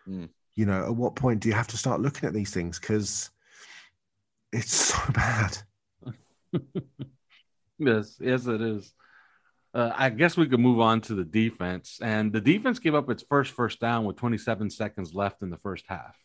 Mm. 0.07 0.29
You 0.55 0.67
know, 0.67 0.85
at 0.85 0.95
what 0.95 1.15
point 1.15 1.39
do 1.39 1.49
you 1.49 1.55
have 1.55 1.67
to 1.69 1.77
start 1.77 1.99
looking 1.99 2.27
at 2.27 2.33
these 2.35 2.53
things? 2.53 2.77
Because 2.79 3.31
it's 4.53 4.75
so 4.93 4.99
bad. 5.13 5.57
Yes, 7.79 8.17
yes, 8.19 8.47
it 8.47 8.61
is. 8.61 8.91
Uh, 9.73 9.91
I 9.95 10.09
guess 10.09 10.35
we 10.35 10.47
could 10.47 10.59
move 10.59 10.79
on 10.79 11.01
to 11.01 11.13
the 11.13 11.23
defense. 11.23 11.99
And 12.01 12.33
the 12.33 12.41
defense 12.41 12.79
gave 12.79 12.95
up 12.95 13.09
its 13.09 13.23
first 13.23 13.51
first 13.51 13.79
down 13.79 14.05
with 14.05 14.15
27 14.15 14.69
seconds 14.69 15.13
left 15.13 15.43
in 15.43 15.49
the 15.49 15.57
first 15.57 15.85
half. 15.87 16.17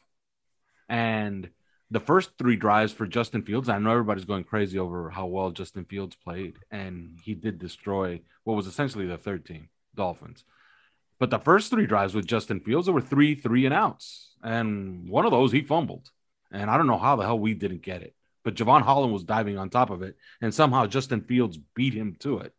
And 0.89 1.51
the 1.91 2.01
first 2.01 2.31
three 2.39 2.57
drives 2.57 2.93
for 2.93 3.07
Justin 3.07 3.43
Fields, 3.43 3.69
I 3.69 3.79
know 3.79 3.91
everybody's 3.91 4.25
going 4.25 4.45
crazy 4.45 4.79
over 4.79 5.11
how 5.11 5.27
well 5.27 5.51
Justin 5.51 5.85
Fields 5.85 6.17
played, 6.17 6.57
and 6.71 7.19
he 7.23 7.35
did 7.35 7.59
destroy 7.59 8.21
what 8.45 8.57
was 8.57 8.67
essentially 8.67 9.07
the 9.07 9.19
third 9.19 9.45
team, 9.45 9.69
Dolphins. 9.95 10.45
But 11.19 11.29
the 11.31 11.39
first 11.39 11.71
three 11.71 11.87
drives 11.87 12.15
with 12.15 12.27
Justin 12.27 12.61
Fields, 12.61 12.87
there 12.87 12.95
were 12.95 13.03
three 13.03 13.35
three 13.35 13.67
and 13.67 13.75
outs, 13.75 14.35
and 14.43 15.09
one 15.09 15.27
of 15.27 15.33
those 15.33 15.53
he 15.53 15.61
fumbled, 15.61 16.09
and 16.51 16.71
I 16.71 16.79
don't 16.79 16.87
know 16.87 16.99
how 16.99 17.17
the 17.17 17.25
hell 17.25 17.39
we 17.39 17.53
didn't 17.53 17.83
get 17.83 18.03
it. 18.03 18.15
But 18.45 18.55
Jevon 18.55 18.83
Holland 18.83 19.13
was 19.13 19.25
diving 19.25 19.59
on 19.59 19.71
top 19.71 19.91
of 19.91 20.03
it, 20.03 20.17
and 20.41 20.53
somehow 20.53 20.87
Justin 20.87 21.23
Fields 21.23 21.59
beat 21.75 21.95
him 21.95 22.17
to 22.21 22.39
it. 22.39 22.53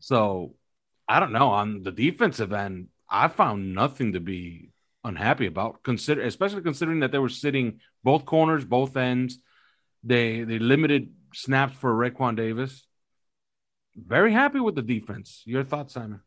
So 0.00 0.54
I 1.08 1.20
don't 1.20 1.32
know. 1.32 1.48
On 1.48 1.82
the 1.82 1.92
defensive 1.92 2.52
end, 2.52 2.88
I 3.08 3.28
found 3.28 3.74
nothing 3.74 4.14
to 4.14 4.20
be 4.20 4.70
unhappy 5.04 5.46
about. 5.46 5.82
Consider, 5.82 6.22
especially 6.22 6.62
considering 6.62 7.00
that 7.00 7.12
they 7.12 7.18
were 7.18 7.28
sitting 7.28 7.80
both 8.02 8.24
corners, 8.24 8.64
both 8.64 8.96
ends. 8.96 9.38
They 10.02 10.44
they 10.44 10.58
limited 10.58 11.12
snaps 11.34 11.76
for 11.76 11.94
Raekwon 11.94 12.36
Davis. 12.36 12.86
Very 13.96 14.32
happy 14.32 14.60
with 14.60 14.74
the 14.74 14.82
defense. 14.82 15.42
Your 15.44 15.64
thoughts, 15.64 15.94
Simon? 15.94 16.20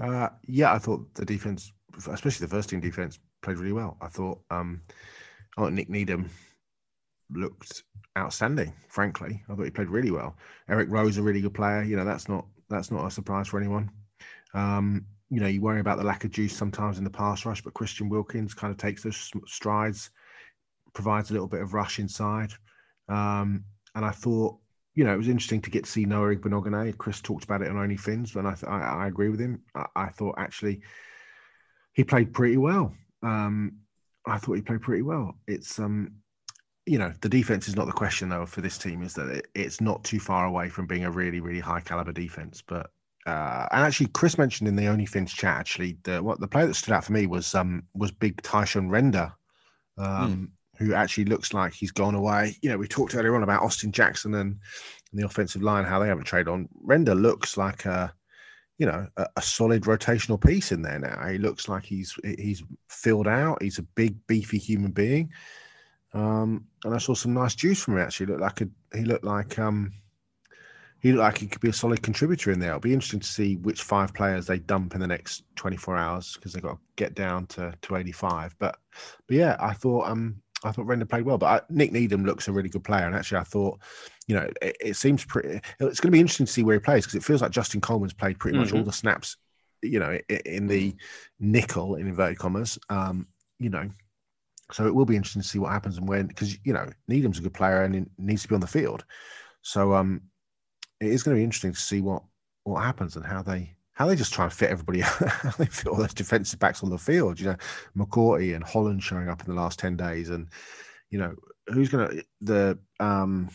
Uh, 0.00 0.28
yeah, 0.46 0.72
I 0.72 0.78
thought 0.78 1.14
the 1.14 1.24
defense, 1.24 1.72
especially 2.10 2.46
the 2.46 2.50
first 2.50 2.70
team 2.70 2.80
defense, 2.80 3.18
played 3.42 3.58
really 3.58 3.72
well. 3.72 3.96
I 4.00 4.08
thought, 4.08 4.40
um, 4.50 4.82
I 5.56 5.60
thought 5.60 5.72
Nik 5.72 5.90
Needham 5.90 6.30
looked 7.30 7.84
outstanding. 8.16 8.72
Frankly, 8.88 9.42
I 9.48 9.54
thought 9.54 9.64
he 9.64 9.70
played 9.70 9.88
really 9.88 10.10
well. 10.10 10.36
Eric 10.68 10.88
Rowe's, 10.90 11.18
a 11.18 11.22
really 11.22 11.40
good 11.40 11.54
player. 11.54 11.82
You 11.82 11.96
know, 11.96 12.04
that's 12.04 12.28
not 12.28 12.46
that's 12.68 12.90
not 12.90 13.06
a 13.06 13.10
surprise 13.10 13.48
for 13.48 13.58
anyone. 13.58 13.90
Um, 14.54 15.06
you 15.30 15.40
know, 15.40 15.46
you 15.46 15.60
worry 15.60 15.80
about 15.80 15.98
the 15.98 16.04
lack 16.04 16.24
of 16.24 16.30
juice 16.30 16.56
sometimes 16.56 16.98
in 16.98 17.04
the 17.04 17.10
pass 17.10 17.44
rush, 17.44 17.62
but 17.62 17.74
Christian 17.74 18.08
Wilkins 18.08 18.54
kind 18.54 18.70
of 18.70 18.78
takes 18.78 19.02
those 19.02 19.30
strides, 19.46 20.10
provides 20.94 21.30
a 21.30 21.32
little 21.34 21.48
bit 21.48 21.60
of 21.60 21.74
rush 21.74 21.98
inside. 21.98 22.52
Um, 23.08 23.64
and 23.94 24.04
I 24.04 24.10
thought, 24.10 24.56
you 24.94 25.04
know, 25.04 25.12
it 25.12 25.18
was 25.18 25.28
interesting 25.28 25.60
to 25.62 25.70
get 25.70 25.84
to 25.84 25.90
see 25.90 26.06
Noah 26.06 26.34
Igbinoghene. 26.36 26.96
Chris 26.96 27.20
talked 27.20 27.44
about 27.44 27.62
it 27.62 27.68
on 27.68 27.76
OnlyFins, 27.76 28.36
and 28.36 28.48
I, 28.48 28.54
th- 28.54 28.70
I, 28.70 28.80
I 28.80 29.06
agree 29.06 29.28
with 29.28 29.40
him. 29.40 29.62
I, 29.74 29.86
I 29.94 30.08
thought 30.08 30.36
actually 30.38 30.80
he 31.92 32.04
played 32.04 32.32
pretty 32.32 32.56
well. 32.56 32.94
Um, 33.22 33.78
I 34.26 34.38
thought 34.38 34.54
he 34.54 34.62
played 34.62 34.82
pretty 34.82 35.02
well. 35.02 35.34
It's 35.46 35.78
um, 35.78 36.12
you 36.88 36.98
know, 36.98 37.12
the 37.20 37.28
defense 37.28 37.68
is 37.68 37.76
not 37.76 37.86
the 37.86 37.92
question 37.92 38.28
though 38.28 38.46
for 38.46 38.60
this 38.60 38.78
team. 38.78 39.02
Is 39.02 39.14
that 39.14 39.28
it, 39.28 39.48
it's 39.54 39.80
not 39.80 40.02
too 40.04 40.18
far 40.18 40.46
away 40.46 40.68
from 40.68 40.86
being 40.86 41.04
a 41.04 41.10
really, 41.10 41.40
really 41.40 41.60
high 41.60 41.80
caliber 41.80 42.12
defense. 42.12 42.62
But 42.66 42.90
uh, 43.26 43.68
and 43.72 43.84
actually, 43.84 44.06
Chris 44.08 44.38
mentioned 44.38 44.68
in 44.68 44.76
the 44.76 44.84
OnlyFins 44.84 45.28
chat 45.28 45.58
actually 45.58 45.98
the 46.04 46.22
what 46.22 46.40
the 46.40 46.48
player 46.48 46.66
that 46.66 46.74
stood 46.74 46.94
out 46.94 47.04
for 47.04 47.12
me 47.12 47.26
was 47.26 47.54
um 47.54 47.82
was 47.94 48.10
Big 48.10 48.40
Tyshon 48.42 48.90
Render, 48.90 49.30
um, 49.98 50.50
who 50.78 50.94
actually 50.94 51.26
looks 51.26 51.52
like 51.52 51.74
he's 51.74 51.92
gone 51.92 52.14
away. 52.14 52.56
You 52.62 52.70
know, 52.70 52.78
we 52.78 52.88
talked 52.88 53.14
earlier 53.14 53.36
on 53.36 53.42
about 53.42 53.62
Austin 53.62 53.92
Jackson 53.92 54.34
and, 54.34 54.56
and 55.10 55.20
the 55.20 55.26
offensive 55.26 55.62
line 55.62 55.84
how 55.84 55.98
they 55.98 56.08
haven't 56.08 56.24
traded 56.24 56.48
on. 56.48 56.68
Render 56.80 57.14
looks 57.14 57.58
like 57.58 57.84
a 57.84 58.14
you 58.78 58.86
know 58.86 59.06
a, 59.18 59.26
a 59.36 59.42
solid 59.42 59.82
rotational 59.82 60.42
piece 60.42 60.72
in 60.72 60.80
there 60.80 60.98
now. 60.98 61.28
He 61.28 61.36
looks 61.36 61.68
like 61.68 61.84
he's 61.84 62.14
he's 62.24 62.62
filled 62.88 63.28
out. 63.28 63.62
He's 63.62 63.78
a 63.78 63.82
big 63.82 64.16
beefy 64.26 64.58
human 64.58 64.92
being. 64.92 65.30
Um, 66.14 66.67
and 66.84 66.94
I 66.94 66.98
saw 66.98 67.14
some 67.14 67.34
nice 67.34 67.54
juice 67.54 67.82
from 67.82 67.94
him. 67.94 68.00
Actually, 68.00 68.26
looked 68.26 68.40
like 68.40 68.60
a, 68.60 68.68
he 68.96 69.04
looked 69.04 69.24
like 69.24 69.58
um, 69.58 69.92
he 71.00 71.12
looked 71.12 71.22
like 71.22 71.38
he 71.38 71.46
could 71.46 71.60
be 71.60 71.68
a 71.68 71.72
solid 71.72 72.02
contributor 72.02 72.50
in 72.50 72.58
there. 72.60 72.70
It'll 72.70 72.80
be 72.80 72.92
interesting 72.92 73.20
to 73.20 73.26
see 73.26 73.56
which 73.56 73.82
five 73.82 74.12
players 74.14 74.46
they 74.46 74.58
dump 74.58 74.94
in 74.94 75.00
the 75.00 75.06
next 75.06 75.44
24 75.56 75.96
hours 75.96 76.32
because 76.34 76.52
they've 76.52 76.62
got 76.62 76.72
to 76.72 76.78
get 76.96 77.14
down 77.14 77.46
to, 77.48 77.72
to 77.82 77.96
85. 77.96 78.56
But 78.58 78.76
but 79.26 79.36
yeah, 79.36 79.56
I 79.60 79.72
thought 79.74 80.08
um 80.08 80.42
I 80.64 80.72
thought 80.72 80.86
Render 80.86 81.04
played 81.06 81.24
well. 81.24 81.38
But 81.38 81.46
I, 81.62 81.66
Nik 81.72 81.92
Needham 81.92 82.24
looks 82.24 82.48
a 82.48 82.52
really 82.52 82.68
good 82.68 82.82
player, 82.84 83.06
and 83.06 83.14
actually 83.14 83.38
I 83.38 83.44
thought 83.44 83.78
you 84.26 84.34
know 84.34 84.50
it, 84.60 84.76
it 84.80 84.94
seems 84.96 85.24
pretty. 85.24 85.60
It's 85.80 86.00
going 86.00 86.08
to 86.08 86.16
be 86.16 86.20
interesting 86.20 86.46
to 86.46 86.52
see 86.52 86.64
where 86.64 86.74
he 86.76 86.80
plays 86.80 87.04
because 87.04 87.14
it 87.14 87.24
feels 87.24 87.42
like 87.42 87.52
Justin 87.52 87.80
Coleman's 87.80 88.12
played 88.12 88.38
pretty 88.40 88.58
much 88.58 88.72
all 88.72 88.84
the 88.84 88.92
snaps. 88.92 89.36
You 89.82 90.00
know, 90.00 90.18
i- 90.28 90.40
in 90.44 90.66
the 90.66 90.96
nickel 91.38 91.94
in 91.94 92.08
inverted 92.08 92.38
commas. 92.38 92.76
Um, 92.90 93.28
you 93.60 93.70
know, 93.70 93.88
so 94.72 94.86
it 94.86 94.94
will 94.94 95.04
be 95.06 95.16
interesting 95.16 95.42
to 95.42 95.48
see 95.48 95.58
what 95.58 95.72
happens 95.72 95.96
and 95.96 96.08
when, 96.08 96.26
because 96.26 96.58
you 96.64 96.72
know 96.72 96.88
Needham's 97.08 97.38
a 97.38 97.42
good 97.42 97.54
player 97.54 97.82
and 97.82 97.94
he 97.94 98.04
needs 98.18 98.42
to 98.42 98.48
be 98.48 98.54
on 98.54 98.60
the 98.60 98.66
field. 98.66 99.04
So 99.62 99.94
um, 99.94 100.22
it 101.00 101.08
is 101.08 101.22
going 101.22 101.36
to 101.36 101.40
be 101.40 101.44
interesting 101.44 101.72
to 101.72 101.78
see 101.80 102.00
what 102.00 102.22
what 102.64 102.82
happens 102.82 103.16
and 103.16 103.24
how 103.24 103.42
they 103.42 103.74
how 103.92 104.06
they 104.06 104.14
just 104.14 104.32
try 104.32 104.44
and 104.44 104.52
fit 104.52 104.70
everybody. 104.70 105.00
how 105.00 105.50
they 105.58 105.66
fit 105.66 105.86
all 105.88 105.96
those 105.96 106.14
defensive 106.14 106.58
backs 106.58 106.82
on 106.82 106.90
the 106.90 106.98
field. 106.98 107.40
You 107.40 107.46
know, 107.46 107.56
McCourty 107.96 108.54
and 108.54 108.62
Holland 108.64 109.02
showing 109.02 109.28
up 109.28 109.40
in 109.42 109.54
the 109.54 109.60
last 109.60 109.78
ten 109.78 109.96
days, 109.96 110.30
and 110.30 110.48
you 111.10 111.18
know 111.18 111.34
who's 111.68 111.88
going 111.88 112.08
to 112.08 112.24
the 112.42 112.78
um, 113.00 113.48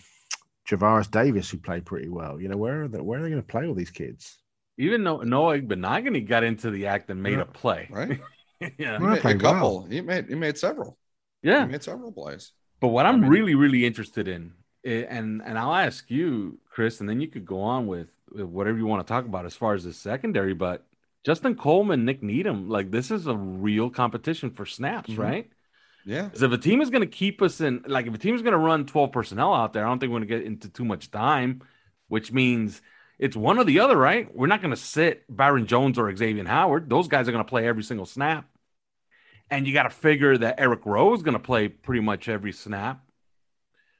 Javaris 0.69 1.09
Davis 1.11 1.49
who 1.49 1.57
played 1.57 1.85
pretty 1.85 2.09
well. 2.09 2.41
You 2.41 2.47
know 2.49 2.57
where 2.57 2.83
are 2.83 2.87
they, 2.87 2.99
where 2.99 3.19
are 3.19 3.23
they 3.23 3.29
going 3.29 3.41
to 3.41 3.47
play 3.47 3.67
all 3.67 3.73
these 3.73 3.91
kids? 3.91 4.39
Even 4.77 5.03
though 5.03 5.17
Noah 5.17 5.59
Igbinoghene 5.59 6.27
got 6.27 6.43
into 6.43 6.71
the 6.71 6.87
act 6.87 7.09
and 7.11 7.21
made 7.21 7.33
Yeah. 7.33 7.41
a 7.41 7.45
play, 7.45 7.87
right 7.91 8.19
yeah, 8.79 8.97
he 8.97 9.05
made 9.05 9.19
a 9.25 9.35
couple 9.37 9.79
well. 9.81 9.87
he 9.89 10.01
made 10.01 10.27
he 10.27 10.35
made 10.35 10.57
several 10.57 10.97
yeah. 11.43 11.65
he 11.65 11.71
made 11.71 11.83
several 11.83 12.11
plays 12.11 12.51
But 12.79 12.87
what 12.89 13.05
I'm 13.05 13.21
mean- 13.21 13.29
really, 13.29 13.55
really 13.55 13.85
interested 13.85 14.27
in, 14.27 14.53
eh, 14.85 15.05
and 15.09 15.41
and 15.45 15.57
I'll 15.59 15.75
ask 15.75 16.09
you, 16.09 16.59
Chris, 16.69 16.99
and 16.99 17.07
then 17.09 17.21
you 17.21 17.27
could 17.27 17.45
go 17.45 17.61
on 17.61 17.85
with, 17.87 18.07
with 18.31 18.45
whatever 18.47 18.77
you 18.77 18.85
want 18.87 19.05
to 19.05 19.11
talk 19.13 19.25
about 19.25 19.45
as 19.45 19.55
far 19.55 19.73
as 19.73 19.83
the 19.83 19.93
secondary. 19.93 20.53
But 20.53 20.85
Justin 21.23 21.55
Coleman, 21.55 22.03
Nik 22.05 22.21
Needham, 22.23 22.67
like 22.69 22.91
this 22.91 23.11
is 23.11 23.27
a 23.27 23.35
real 23.35 23.89
competition 23.89 24.49
for 24.49 24.65
snaps, 24.65 25.11
Mhm. 25.11 25.17
right? 25.19 25.49
yeah 26.05 26.23
Because 26.23 26.43
if 26.43 26.51
a 26.51 26.57
team 26.57 26.81
is 26.81 26.89
going 26.89 27.01
to 27.01 27.07
keep 27.07 27.41
us 27.41 27.61
in, 27.61 27.81
like 27.87 28.07
if 28.07 28.13
a 28.13 28.17
team 28.17 28.35
is 28.35 28.41
going 28.41 28.51
to 28.51 28.57
run 28.57 28.85
12 28.85 29.11
personnel 29.13 29.53
out 29.53 29.71
there, 29.71 29.85
I 29.85 29.87
don't 29.89 29.99
think 29.99 30.11
we're 30.11 30.19
going 30.19 30.27
to 30.27 30.35
get 30.37 30.45
into 30.45 30.67
too 30.67 30.83
much 30.83 31.09
time, 31.11 31.61
which 32.09 32.33
means 32.33 32.81
it's 33.19 33.37
one 33.37 33.57
or 33.57 33.63
the 33.63 33.79
other, 33.79 33.95
right? 33.95 34.27
We're 34.35 34.47
not 34.47 34.61
going 34.61 34.75
to 34.75 34.81
sit 34.95 35.23
Byron 35.29 35.65
Jones 35.65 35.97
or 35.97 36.13
Xavier 36.13 36.43
Howard. 36.45 36.89
Those 36.89 37.07
guys 37.07 37.29
are 37.29 37.31
going 37.31 37.45
to 37.45 37.49
play 37.49 37.65
every 37.65 37.83
single 37.83 38.05
snap. 38.05 38.49
And 39.53 39.67
you 39.67 39.73
got 39.73 39.83
to 39.83 39.91
figure 39.91 40.35
that 40.35 40.55
Eric 40.57 40.83
Rowe 40.83 41.13
is 41.13 41.21
going 41.21 41.33
to 41.33 41.39
play 41.39 41.67
pretty 41.67 42.01
much 42.01 42.27
every 42.27 42.51
snap. 42.51 43.05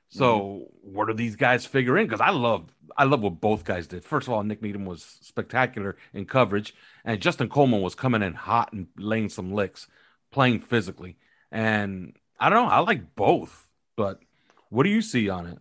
So 0.10 0.40
mm-hmm. 0.40 0.96
what 0.96 1.08
do 1.08 1.14
these 1.14 1.36
guys 1.36 1.64
figure 1.64 1.96
in? 1.96 2.08
Because 2.08 2.22
I 2.22 2.32
love 2.32 2.74
I 2.98 3.04
love 3.04 3.22
what 3.22 3.40
both 3.40 3.64
guys 3.64 3.86
did. 3.86 4.04
First 4.04 4.28
of 4.28 4.34
all, 4.34 4.42
Nik 4.44 4.64
Needham 4.64 4.86
was 4.86 5.20
spectacular 5.22 5.96
in 6.12 6.26
coverage, 6.26 6.74
and 7.06 7.22
Justin 7.22 7.50
Coleman 7.50 7.82
was 7.82 7.94
coming 7.94 8.24
in 8.24 8.34
hot 8.34 8.74
and 8.74 8.88
laying 8.98 9.30
some 9.30 9.54
licks, 9.54 9.88
playing 10.32 10.60
physically. 10.60 11.18
And 11.52 12.16
I 12.40 12.50
don't 12.50 12.66
know. 12.66 12.72
I 12.72 12.80
like 12.80 13.16
both, 13.16 13.70
but 13.96 14.20
what 14.70 14.84
do 14.84 14.90
you 14.90 15.04
see 15.04 15.30
on 15.30 15.46
it? 15.46 15.60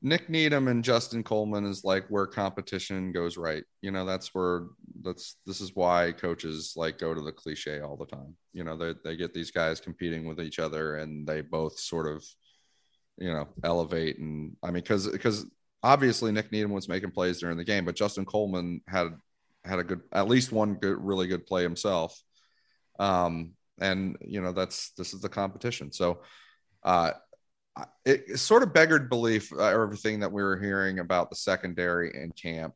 Nik 0.00 0.28
Needham 0.28 0.68
and 0.68 0.84
Justin 0.84 1.24
Coleman 1.24 1.64
is 1.64 1.82
like 1.82 2.06
where 2.08 2.26
competition 2.26 3.10
goes 3.10 3.36
right. 3.36 3.64
You 3.82 3.90
know, 3.90 4.04
that's 4.04 4.32
where 4.32 4.66
that's 5.02 5.36
this 5.44 5.60
is 5.60 5.74
why 5.74 6.12
coaches 6.12 6.74
like 6.76 6.98
go 6.98 7.14
to 7.14 7.20
the 7.20 7.32
cliche 7.32 7.80
all 7.80 7.96
the 7.96 8.06
time. 8.06 8.36
You 8.52 8.62
know, 8.62 8.76
they 8.76 8.94
they 9.04 9.16
get 9.16 9.34
these 9.34 9.50
guys 9.50 9.80
competing 9.80 10.26
with 10.26 10.40
each 10.40 10.60
other 10.60 10.96
and 10.96 11.26
they 11.26 11.40
both 11.40 11.78
sort 11.80 12.06
of, 12.06 12.24
you 13.16 13.32
know, 13.32 13.48
elevate 13.64 14.18
and 14.18 14.56
I 14.62 14.68
mean 14.68 14.82
because 14.84 15.08
because 15.08 15.44
obviously 15.82 16.30
Nik 16.30 16.52
Needham 16.52 16.72
was 16.72 16.88
making 16.88 17.10
plays 17.10 17.40
during 17.40 17.56
the 17.56 17.64
game, 17.64 17.84
but 17.84 17.96
Justin 17.96 18.24
Coleman 18.24 18.80
had 18.86 19.08
had 19.64 19.80
a 19.80 19.84
good 19.84 20.00
at 20.12 20.28
least 20.28 20.52
one 20.52 20.74
good 20.74 20.98
really 21.00 21.26
good 21.26 21.44
play 21.44 21.64
himself. 21.64 22.22
Um 23.00 23.54
and 23.80 24.16
you 24.20 24.40
know 24.42 24.52
that's 24.52 24.90
this 24.90 25.12
is 25.12 25.22
the 25.22 25.28
competition. 25.28 25.90
So 25.90 26.20
uh 26.84 27.12
it 28.04 28.38
sort 28.38 28.62
of 28.62 28.72
beggared 28.72 29.08
belief 29.08 29.52
uh, 29.52 29.64
everything 29.64 30.20
that 30.20 30.32
we 30.32 30.42
were 30.42 30.58
hearing 30.58 30.98
about 30.98 31.30
the 31.30 31.36
secondary 31.36 32.10
and 32.10 32.34
camp 32.34 32.74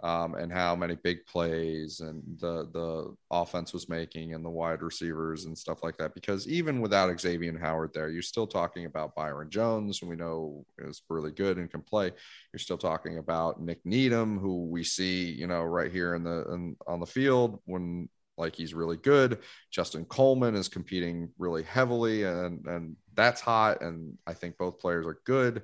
um, 0.00 0.34
and 0.34 0.52
how 0.52 0.76
many 0.76 0.94
big 0.94 1.26
plays 1.26 2.00
and 2.00 2.22
the 2.40 2.68
the 2.72 3.14
offense 3.32 3.72
was 3.72 3.88
making 3.88 4.32
and 4.32 4.44
the 4.44 4.50
wide 4.50 4.80
receivers 4.80 5.44
and 5.44 5.58
stuff 5.58 5.82
like 5.82 5.96
that. 5.96 6.14
Because 6.14 6.46
even 6.46 6.80
without 6.80 7.20
Xavier 7.20 7.58
Howard 7.58 7.92
there 7.92 8.08
you're 8.08 8.22
still 8.22 8.46
talking 8.46 8.84
about 8.84 9.16
Byron 9.16 9.50
Jones 9.50 9.98
who 9.98 10.06
we 10.06 10.16
know 10.16 10.64
is 10.78 11.02
really 11.08 11.32
good 11.32 11.58
and 11.58 11.70
can 11.70 11.82
play. 11.82 12.12
You're 12.52 12.60
still 12.60 12.78
talking 12.78 13.18
about 13.18 13.60
Nik 13.60 13.84
Needham 13.84 14.38
who 14.38 14.66
we 14.66 14.84
see 14.84 15.32
you 15.32 15.46
know 15.46 15.62
right 15.62 15.90
here 15.90 16.14
in 16.14 16.22
the 16.22 16.44
in, 16.52 16.76
on 16.86 17.00
the 17.00 17.06
field 17.06 17.60
when 17.64 18.08
like 18.38 18.54
he's 18.54 18.74
really 18.74 18.96
good. 18.96 19.38
Justin 19.70 20.04
Coleman 20.04 20.54
is 20.54 20.68
competing 20.68 21.30
really 21.38 21.62
heavily, 21.62 22.24
and 22.24 22.64
and 22.66 22.96
that's 23.14 23.40
hot. 23.40 23.82
And 23.82 24.16
I 24.26 24.34
think 24.34 24.56
both 24.56 24.78
players 24.78 25.06
are 25.06 25.20
good. 25.24 25.62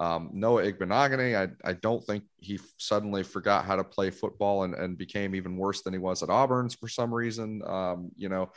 Um, 0.00 0.30
Noah 0.32 0.72
Igbinoghene, 0.72 1.36
I, 1.36 1.70
I 1.70 1.74
don't 1.74 2.04
think 2.04 2.24
he 2.40 2.58
suddenly 2.78 3.22
forgot 3.22 3.64
how 3.64 3.76
to 3.76 3.84
play 3.84 4.10
football 4.10 4.64
and, 4.64 4.74
and 4.74 4.98
became 4.98 5.36
even 5.36 5.56
worse 5.56 5.82
than 5.82 5.92
he 5.92 6.00
was 6.00 6.20
at 6.22 6.30
Auburn's 6.30 6.74
for 6.74 6.88
some 6.88 7.14
reason. 7.14 7.62
Um, 7.64 8.10
you 8.16 8.28
know, 8.28 8.50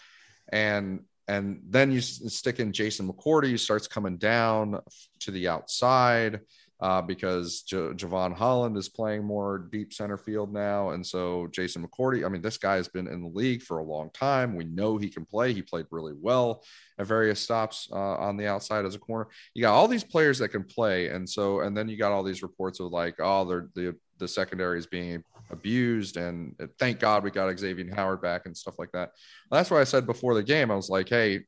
and 0.49 1.01
and 1.27 1.61
then 1.67 1.91
you 1.91 1.99
stick 1.99 2.59
in 2.59 2.71
Jason 2.71 3.07
McCourty, 3.07 3.59
starts 3.59 3.87
coming 3.87 4.17
down 4.17 4.79
to 5.19 5.31
the 5.31 5.49
outside 5.49 6.39
uh, 6.79 7.01
because 7.01 7.63
J- 7.63 7.93
Jevon 7.93 8.33
Holland 8.33 8.77
is 8.77 8.87
playing 8.87 9.23
more 9.23 9.57
deep 9.57 9.93
center 9.93 10.17
field 10.17 10.53
now. 10.53 10.91
And 10.91 11.05
so 11.05 11.47
Jason 11.47 11.85
McCourty, 11.85 12.25
I 12.25 12.29
mean, 12.29 12.41
this 12.41 12.57
guy 12.57 12.75
has 12.75 12.87
been 12.87 13.07
in 13.07 13.23
the 13.23 13.29
league 13.29 13.63
for 13.63 13.79
a 13.79 13.83
long 13.83 14.11
time. 14.11 14.55
We 14.55 14.65
know 14.65 14.97
he 14.97 15.09
can 15.09 15.25
play. 15.25 15.53
He 15.53 15.61
played 15.61 15.87
really 15.89 16.13
well 16.15 16.63
at 16.99 17.07
various 17.07 17.39
stops 17.39 17.89
uh, 17.91 17.95
on 17.95 18.37
the 18.37 18.47
outside 18.47 18.85
as 18.85 18.95
a 18.95 18.99
corner. 18.99 19.27
You 19.55 19.63
got 19.63 19.73
all 19.73 19.87
these 19.87 20.03
players 20.03 20.37
that 20.39 20.49
can 20.49 20.63
play. 20.63 21.07
And 21.09 21.27
so, 21.27 21.61
and 21.61 21.75
then 21.75 21.89
you 21.89 21.97
got 21.97 22.11
all 22.11 22.23
these 22.23 22.43
reports 22.43 22.79
of 22.79 22.91
like, 22.91 23.15
oh, 23.19 23.45
they're 23.45 23.69
the, 23.73 23.95
the 24.19 24.27
secondary 24.27 24.77
is 24.77 24.87
being 24.87 25.23
abused. 25.49 26.17
And 26.17 26.55
thank 26.79 26.99
God 26.99 27.23
we 27.23 27.31
got 27.31 27.57
Xavier 27.57 27.93
Howard 27.95 28.21
back 28.21 28.45
and 28.45 28.55
stuff 28.55 28.77
like 28.77 28.91
that. 28.91 29.11
That's 29.49 29.71
why 29.71 29.81
I 29.81 29.85
said 29.85 30.05
before 30.05 30.35
the 30.35 30.43
game, 30.43 30.69
I 30.69 30.75
was 30.75 30.89
like, 30.89 31.09
hey, 31.09 31.45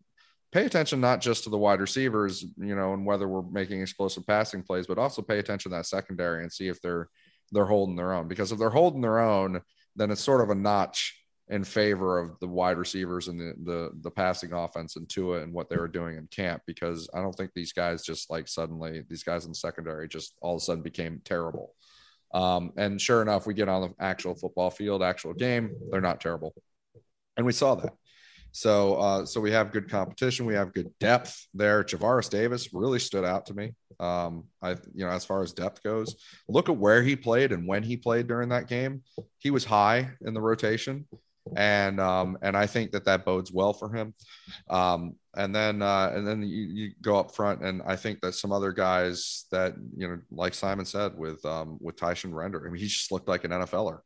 pay 0.52 0.66
attention 0.66 1.00
not 1.00 1.22
just 1.22 1.44
to 1.44 1.50
the 1.50 1.58
wide 1.58 1.80
receivers, 1.80 2.44
you 2.58 2.76
know, 2.76 2.94
and 2.94 3.06
whether 3.06 3.28
we're 3.28 3.50
making 3.50 3.82
explosive 3.82 4.26
passing 4.26 4.64
plays, 4.64 4.88
but 4.88 4.98
also 4.98 5.22
pay 5.22 5.40
attention 5.40 5.72
to 5.72 5.78
that 5.78 5.86
secondary 5.86 6.44
and 6.44 6.52
see 6.52 6.68
if 6.68 6.82
they're 6.82 7.08
they're 7.52 7.66
holding 7.66 7.96
their 7.96 8.14
own. 8.14 8.28
Because 8.28 8.52
if 8.52 8.60
they're 8.60 8.70
holding 8.70 9.02
their 9.02 9.20
own, 9.20 9.62
then 9.96 10.12
it's 10.12 10.22
sort 10.22 10.42
of 10.42 10.50
a 10.50 10.56
notch 10.56 11.16
in 11.50 11.64
favor 11.64 12.20
of 12.20 12.40
the 12.40 12.48
wide 12.48 12.78
receivers 12.78 13.28
and 13.28 13.40
the 13.40 13.54
the, 13.64 13.92
the 14.02 14.12
passing 14.12 14.54
offense 14.54 14.96
and 14.96 15.08
Tua 15.10 15.42
and 15.42 15.54
what 15.54 15.70
they 15.70 15.78
were 15.78 15.88
doing 15.88 16.18
in 16.18 16.28
camp. 16.28 16.64
Because 16.66 17.10
I 17.14 17.22
don't 17.22 17.34
think 17.34 17.52
these 17.54 17.74
guys 17.74 18.04
just 18.04 18.30
like 18.30 18.48
suddenly 18.48 19.04
these 19.08 19.24
guys 19.24 19.46
in 19.46 19.52
the 19.52 19.56
secondary 19.56 20.08
just 20.08 20.36
all 20.42 20.56
of 20.56 20.62
a 20.62 20.66
sudden 20.66 20.84
became 20.84 21.22
terrible. 21.24 21.76
Um, 22.32 22.74
and 22.78 23.02
sure 23.02 23.24
enough, 23.24 23.48
we 23.48 23.56
get 23.56 23.70
on 23.70 23.82
the 23.82 23.94
actual 24.00 24.36
football 24.36 24.70
field, 24.70 25.02
actual 25.02 25.34
game, 25.34 25.76
they're 25.90 26.02
not 26.02 26.22
terrible, 26.22 26.54
and 27.38 27.46
we 27.46 27.52
saw 27.52 27.74
that. 27.76 27.94
So, 28.60 28.96
uh, 28.96 29.26
so 29.26 29.40
we 29.40 29.52
have 29.52 29.72
good 29.72 29.90
competition. 29.90 30.46
We 30.46 30.54
have 30.56 30.74
good 30.74 30.92
depth 31.00 31.48
there. 31.54 31.82
Javaris 31.82 32.30
Davis 32.30 32.74
really 32.74 33.00
stood 33.00 33.24
out 33.24 33.46
to 33.46 33.54
me. 33.54 33.72
Um, 34.02 34.48
I, 34.62 34.72
you 34.94 35.06
know, 35.06 35.12
as 35.12 35.24
far 35.24 35.42
as 35.42 35.54
depth 35.54 35.82
goes, 35.82 36.18
look 36.50 36.68
at 36.68 36.76
where 36.76 37.02
he 37.02 37.16
played 37.16 37.54
and 37.54 37.66
when 37.66 37.84
he 37.84 37.96
played 37.96 38.28
during 38.28 38.50
that 38.50 38.68
game. 38.68 39.02
He 39.38 39.50
was 39.50 39.64
high 39.64 40.10
in 40.26 40.34
the 40.34 40.42
rotation, 40.42 41.08
and 41.56 42.02
um, 42.02 42.38
and 42.42 42.58
I 42.58 42.66
think 42.66 42.92
that 42.92 43.06
that 43.06 43.24
bodes 43.24 43.50
well 43.50 43.72
for 43.72 43.94
him. 43.96 44.14
Um, 44.70 45.16
and 45.38 45.56
then 45.56 45.82
uh, 45.82 46.12
and 46.14 46.28
then 46.28 46.42
you, 46.42 46.64
you 46.66 46.92
go 47.02 47.18
up 47.18 47.34
front, 47.34 47.64
and 47.64 47.82
I 47.84 47.96
think 47.96 48.20
that 48.20 48.34
some 48.34 48.52
other 48.52 48.74
guys 48.74 49.46
that 49.54 49.76
you 49.96 50.06
know, 50.06 50.20
like 50.32 50.54
Simon 50.54 50.84
said, 50.84 51.18
with 51.18 51.46
um, 51.46 51.78
with 51.80 51.96
Tyson 51.96 52.36
Render, 52.36 52.68
I 52.68 52.70
mean, 52.70 52.82
he 52.82 52.90
just 52.90 53.14
looked 53.14 53.30
like 53.30 53.46
an 53.46 53.52
NFLer 53.52 54.00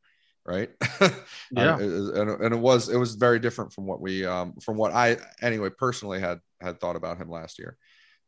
right? 0.46 0.70
Yeah. 1.52 1.78
and, 1.78 2.30
and 2.30 2.54
it 2.54 2.60
was 2.60 2.90
it 2.90 2.98
was 2.98 3.14
very 3.14 3.40
different 3.40 3.74
from 3.74 3.86
what 3.86 4.02
we 4.02 4.26
um 4.26 4.56
from 4.56 4.76
what 4.76 4.92
i 4.92 5.18
anyway 5.40 5.70
personally 5.70 6.20
had 6.20 6.40
had 6.60 6.80
thought 6.80 6.96
about 6.96 7.18
him 7.18 7.30
last 7.30 7.60
year. 7.60 7.78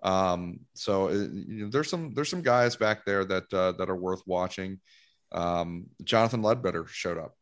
Um 0.04 0.60
so 0.76 1.08
it, 1.08 1.16
uh, 1.16 1.34
you 1.34 1.64
know, 1.64 1.70
there's 1.72 1.90
some 1.90 2.14
there's 2.14 2.30
some 2.30 2.44
guys 2.44 2.76
back 2.76 3.04
there 3.06 3.26
that 3.26 3.52
uh, 3.52 3.72
that 3.74 3.90
are 3.90 3.96
worth 3.96 4.22
watching. 4.28 4.80
Um 5.32 5.88
jonathan 6.04 6.44
ledbetter 6.44 6.86
showed 6.86 7.18
up. 7.18 7.36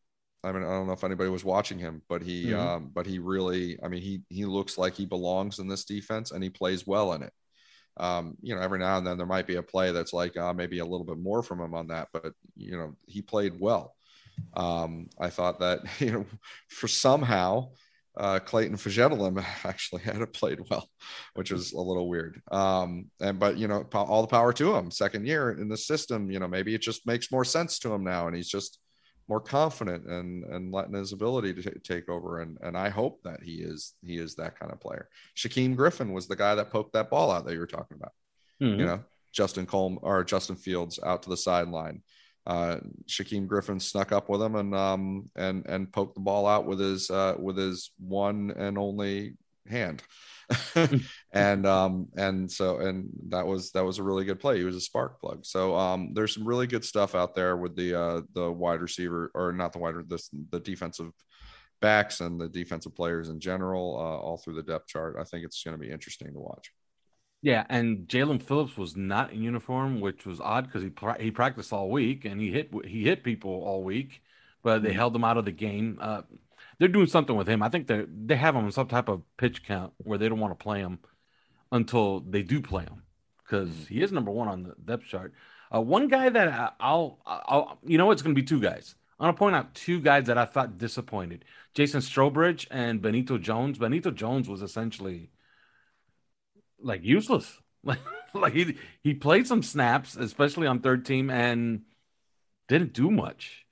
I 0.43 0.51
mean 0.53 0.63
i 0.63 0.69
don't 0.69 0.87
know 0.87 0.93
if 0.93 1.03
anybody 1.03 1.29
was 1.29 1.43
watching 1.43 1.79
him 1.79 2.01
but 2.07 2.21
he 2.21 2.47
mm-hmm. 2.47 2.59
um 2.59 2.91
but 2.93 3.05
he 3.05 3.19
really 3.19 3.77
i 3.83 3.87
mean 3.89 4.01
he 4.01 4.21
he 4.29 4.45
looks 4.45 4.77
like 4.77 4.93
he 4.93 5.05
belongs 5.05 5.59
in 5.59 5.67
this 5.67 5.85
defense 5.85 6.31
and 6.31 6.43
he 6.43 6.49
plays 6.49 6.87
well 6.87 7.13
in 7.13 7.23
it. 7.23 7.33
Um, 7.97 8.37
you 8.41 8.55
know, 8.55 8.61
every 8.61 8.79
now 8.79 8.97
and 8.97 9.05
then 9.05 9.17
there 9.17 9.27
might 9.27 9.45
be 9.45 9.57
a 9.57 9.63
play 9.63 9.91
that's 9.91 10.13
like 10.13 10.35
uh, 10.35 10.53
maybe 10.53 10.79
a 10.79 10.85
little 10.85 11.05
bit 11.05 11.19
more 11.19 11.43
from 11.43 11.59
him 11.59 11.75
on 11.75 11.87
that, 11.87 12.07
but 12.11 12.33
you 12.55 12.75
know, 12.77 12.95
he 13.05 13.21
played 13.21 13.59
well. 13.59 13.92
Um, 14.55 15.09
I 15.19 15.29
thought 15.29 15.59
that 15.59 15.81
you 15.99 16.11
know, 16.11 16.25
for 16.69 16.87
somehow 16.87 17.69
uh, 18.17 18.39
Clayton 18.39 18.77
Fejedelem 18.77 19.43
actually 19.63 20.03
had 20.03 20.21
it 20.21 20.33
played 20.33 20.59
well, 20.69 20.87
which 21.33 21.51
was 21.51 21.73
a 21.73 21.81
little 21.81 22.07
weird. 22.07 22.41
Um, 22.51 23.09
and 23.19 23.39
but 23.39 23.57
you 23.57 23.67
know, 23.67 23.85
all 23.93 24.21
the 24.21 24.27
power 24.27 24.53
to 24.53 24.75
him. 24.75 24.91
Second 24.91 25.25
year 25.25 25.51
in 25.51 25.69
the 25.69 25.77
system, 25.77 26.29
you 26.29 26.39
know, 26.39 26.47
maybe 26.47 26.75
it 26.75 26.81
just 26.81 27.07
makes 27.07 27.31
more 27.31 27.45
sense 27.45 27.79
to 27.79 27.93
him 27.93 28.03
now, 28.03 28.27
and 28.27 28.35
he's 28.35 28.49
just 28.49 28.79
more 29.29 29.39
confident 29.39 30.05
and 30.05 30.43
and 30.43 30.73
letting 30.73 30.93
his 30.93 31.13
ability 31.13 31.53
to 31.53 31.61
t- 31.61 31.79
take 31.83 32.09
over. 32.09 32.41
And 32.41 32.57
and 32.61 32.77
I 32.77 32.89
hope 32.89 33.21
that 33.23 33.41
he 33.41 33.55
is 33.55 33.93
he 34.01 34.17
is 34.17 34.35
that 34.35 34.59
kind 34.59 34.71
of 34.71 34.79
player. 34.79 35.09
Shaquem 35.35 35.75
Griffin 35.75 36.13
was 36.13 36.27
the 36.27 36.35
guy 36.35 36.55
that 36.55 36.71
poked 36.71 36.93
that 36.93 37.09
ball 37.09 37.31
out 37.31 37.45
that 37.45 37.53
you 37.53 37.59
were 37.59 37.67
talking 37.67 37.97
about. 37.97 38.11
Mm-hmm. 38.61 38.79
You 38.79 38.85
know, 38.85 39.03
Justin 39.31 39.65
Colm 39.65 39.97
or 40.01 40.23
Justin 40.23 40.55
Fields 40.55 40.99
out 41.03 41.23
to 41.23 41.29
the 41.29 41.37
sideline 41.37 42.03
uh, 42.45 42.77
Shaquem 43.07 43.47
Griffin 43.47 43.79
snuck 43.79 44.11
up 44.11 44.29
with 44.29 44.41
him 44.41 44.55
and 44.55 44.75
um, 44.75 45.29
and 45.35 45.65
and 45.65 45.91
poked 45.91 46.15
the 46.15 46.21
ball 46.21 46.45
out 46.47 46.65
with 46.65 46.79
his 46.79 47.09
uh, 47.09 47.35
with 47.39 47.57
his 47.57 47.91
one 47.97 48.51
and 48.55 48.77
only 48.77 49.37
hand. 49.67 50.03
and 51.31 51.65
um 51.65 52.09
and 52.17 52.51
so 52.51 52.77
and 52.79 53.09
that 53.29 53.47
was 53.47 53.71
that 53.71 53.85
was 53.85 53.97
a 53.97 54.03
really 54.03 54.25
good 54.25 54.39
play. 54.39 54.57
He 54.57 54.65
was 54.65 54.75
a 54.75 54.81
spark 54.81 55.19
plug. 55.19 55.45
So 55.45 55.75
um 55.75 56.13
there's 56.13 56.33
some 56.33 56.45
really 56.45 56.67
good 56.67 56.83
stuff 56.83 57.15
out 57.15 57.33
there 57.33 57.55
with 57.55 57.75
the 57.75 57.99
uh 57.99 58.21
the 58.33 58.51
wide 58.51 58.81
receiver 58.81 59.31
or 59.33 59.53
not 59.53 59.71
the 59.71 59.79
wide 59.79 59.95
the, 60.09 60.21
the 60.51 60.59
defensive 60.59 61.11
backs 61.81 62.21
and 62.21 62.39
the 62.39 62.49
defensive 62.49 62.95
players 62.95 63.29
in 63.29 63.39
general 63.39 63.97
uh, 63.97 64.19
all 64.19 64.37
through 64.37 64.55
the 64.55 64.63
depth 64.63 64.87
chart. 64.87 65.15
I 65.19 65.23
think 65.23 65.45
it's 65.45 65.63
going 65.63 65.77
to 65.77 65.81
be 65.81 65.91
interesting 65.91 66.31
to 66.33 66.39
watch 66.39 66.71
yeah, 67.43 67.65
and 67.67 68.07
Jaelan 68.07 68.41
Phillips 68.41 68.77
was 68.77 68.95
not 68.95 69.33
in 69.33 69.43
uniform, 69.43 69.99
which 69.99 70.25
was 70.25 70.39
odd 70.39 70.65
because 70.65 70.81
he 70.81 70.89
pra- 70.89 71.21
he 71.21 71.29
practiced 71.29 71.73
all 71.73 71.89
week 71.89 72.23
and 72.23 72.39
he 72.39 72.51
hit 72.51 72.71
he 72.85 73.03
hit 73.03 73.21
people 73.21 73.51
all 73.51 73.83
week, 73.83 74.23
but 74.63 74.81
they 74.81 74.89
mm-hmm. 74.89 74.97
held 74.97 75.13
him 75.13 75.25
out 75.25 75.35
of 75.35 75.43
the 75.43 75.51
game. 75.51 75.97
Uh, 75.99 76.21
they're 76.79 76.87
doing 76.87 77.05
something 77.05 77.35
with 77.35 77.47
him. 77.47 77.61
I 77.61 77.67
think 77.67 77.87
they 77.87 78.05
they 78.07 78.37
have 78.37 78.55
him 78.55 78.63
on 78.63 78.71
some 78.71 78.87
type 78.87 79.09
of 79.09 79.23
pitch 79.35 79.65
count 79.65 79.91
where 79.97 80.17
they 80.17 80.29
don't 80.29 80.39
want 80.39 80.57
to 80.57 80.63
play 80.63 80.79
him 80.79 80.99
until 81.69 82.21
they 82.21 82.43
do 82.43 82.61
play 82.61 82.83
him 82.83 83.03
because 83.43 83.87
he 83.87 84.01
is 84.01 84.13
number 84.13 84.31
one 84.31 84.47
on 84.47 84.63
the 84.63 84.75
depth 84.85 85.05
chart. 85.05 85.33
Uh, 85.73 85.81
one 85.81 86.07
guy 86.07 86.29
that 86.29 86.75
I'll, 86.79 87.19
I'll 87.25 87.77
you 87.83 87.97
know 87.97 88.11
it's 88.11 88.21
going 88.21 88.33
to 88.33 88.41
be 88.41 88.47
two 88.47 88.61
guys. 88.61 88.95
I'm 89.19 89.25
going 89.25 89.35
to 89.35 89.39
point 89.39 89.55
out 89.57 89.75
two 89.75 89.99
guys 89.99 90.27
that 90.27 90.37
I 90.37 90.45
thought 90.45 90.77
disappointed: 90.77 91.43
Jason 91.73 91.99
Strowbridge 91.99 92.67
and 92.71 93.01
Benito 93.01 93.37
Jones. 93.37 93.79
Benito 93.79 94.11
Jones 94.11 94.47
was 94.47 94.61
essentially 94.61 95.29
like 96.83 97.03
useless. 97.03 97.59
Like 97.83 97.99
like 98.33 98.53
he 98.53 98.77
he 99.03 99.13
played 99.13 99.47
some 99.47 99.63
snaps, 99.63 100.15
especially 100.15 100.67
on 100.67 100.79
third 100.79 101.05
team, 101.05 101.29
and 101.29 101.83
didn't 102.67 102.93
do 102.93 103.11
much. 103.11 103.65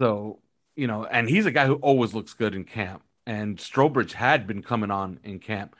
So 0.00 0.40
you 0.76 0.86
know, 0.86 1.04
and 1.04 1.28
he's 1.28 1.46
a 1.46 1.50
guy 1.50 1.66
who 1.66 1.76
always 1.76 2.14
looks 2.14 2.34
good 2.34 2.54
in 2.54 2.64
camp. 2.64 3.02
And 3.26 3.56
Strowbridge 3.58 4.12
had 4.12 4.46
been 4.46 4.62
coming 4.62 4.90
on 4.90 5.18
in 5.24 5.40
camp, 5.40 5.74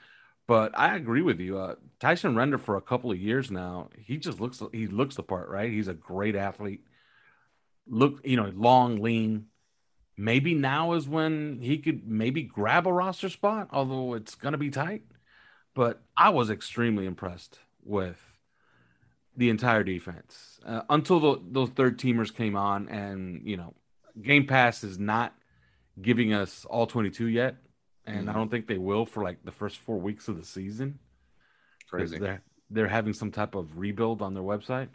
but 0.49 0.77
I 0.77 0.97
agree 0.97 1.23
with 1.23 1.39
you. 1.39 1.59
Uh, 1.59 1.77
Tyson 2.01 2.35
Render 2.35 2.59
for 2.59 2.77
a 2.77 2.81
couple 2.83 3.13
of 3.13 3.19
years 3.19 3.53
now, 3.53 3.89
he 3.97 4.17
just 4.17 4.41
looks 4.41 4.61
he 4.73 4.87
looks 4.89 5.15
the 5.17 5.23
part, 5.23 5.49
right? 5.49 5.71
He's 5.71 5.89
a 5.89 5.95
great 5.95 6.35
athlete. 6.35 6.83
Look, 7.87 8.21
you 8.25 8.37
know, 8.37 8.53
long, 8.55 9.01
lean. 9.01 9.47
Maybe 10.17 10.55
now 10.55 10.95
is 10.95 11.09
when 11.09 11.61
he 11.61 11.79
could 11.79 12.09
maybe 12.09 12.43
grab 12.43 12.87
a 12.87 12.93
roster 12.93 13.29
spot, 13.29 13.69
although 13.71 14.15
it's 14.15 14.35
gonna 14.35 14.59
be 14.59 14.71
tight. 14.71 15.03
But 15.77 16.01
I 16.17 16.31
was 16.31 16.49
extremely 16.49 17.05
impressed 17.05 17.59
with 17.85 18.19
the 19.37 19.51
entire 19.51 19.85
defense 19.85 20.59
uh, 20.65 20.81
until 20.89 21.21
the, 21.21 21.41
those 21.51 21.69
third 21.69 21.99
teamers 21.99 22.35
came 22.35 22.57
on, 22.57 22.89
and 22.89 23.43
you 23.45 23.59
know, 23.59 23.75
Game 24.21 24.47
Pass 24.47 24.83
is 24.83 24.99
not 24.99 25.35
giving 26.01 26.33
us 26.33 26.65
all 26.65 26.87
22 26.87 27.27
yet, 27.27 27.57
and 28.07 28.27
mm. 28.27 28.31
I 28.31 28.33
don't 28.33 28.51
think 28.51 28.67
they 28.67 28.79
will 28.79 29.05
for 29.05 29.23
like 29.23 29.45
the 29.45 29.53
first 29.53 29.77
four 29.77 29.99
weeks 30.01 30.29
of 30.29 30.39
the 30.39 30.47
season. 30.47 30.99
Crazy. 31.91 32.19
They're 32.19 32.43
they're 32.71 32.89
having 32.89 33.13
some 33.13 33.31
type 33.31 33.55
of 33.55 33.77
rebuild 33.77 34.23
on 34.23 34.33
their 34.33 34.43
website. 34.43 34.89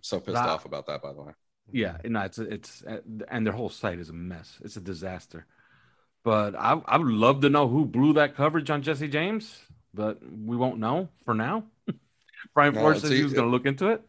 So 0.00 0.18
pissed 0.18 0.36
I, 0.36 0.48
off 0.48 0.64
about 0.64 0.86
that, 0.88 1.00
by 1.00 1.12
the 1.12 1.22
way. 1.22 1.32
Yeah, 1.70 1.98
no, 2.04 2.22
it's 2.22 2.38
it's 2.38 2.82
and 3.28 3.46
their 3.46 3.54
whole 3.54 3.70
site 3.70 4.00
is 4.00 4.10
a 4.10 4.12
mess. 4.12 4.60
It's 4.64 4.76
a 4.76 4.80
disaster. 4.80 5.46
But 6.24 6.56
I 6.56 6.72
I 6.86 6.96
would 6.96 7.06
love 7.06 7.40
to 7.42 7.50
know 7.50 7.68
who 7.68 7.84
blew 7.86 8.14
that 8.14 8.34
coverage 8.34 8.68
on 8.68 8.82
Jesse 8.82 9.08
James, 9.08 9.64
but 9.94 10.18
we 10.22 10.56
won't 10.56 10.78
know 10.78 11.08
for 11.24 11.34
now. 11.34 11.64
Brian 12.54 12.74
no, 12.74 12.80
Flores 12.80 13.00
says 13.00 13.10
he 13.10 13.22
was 13.22 13.32
going 13.32 13.46
to 13.46 13.50
look 13.50 13.66
into 13.66 13.88
it. 13.88 14.02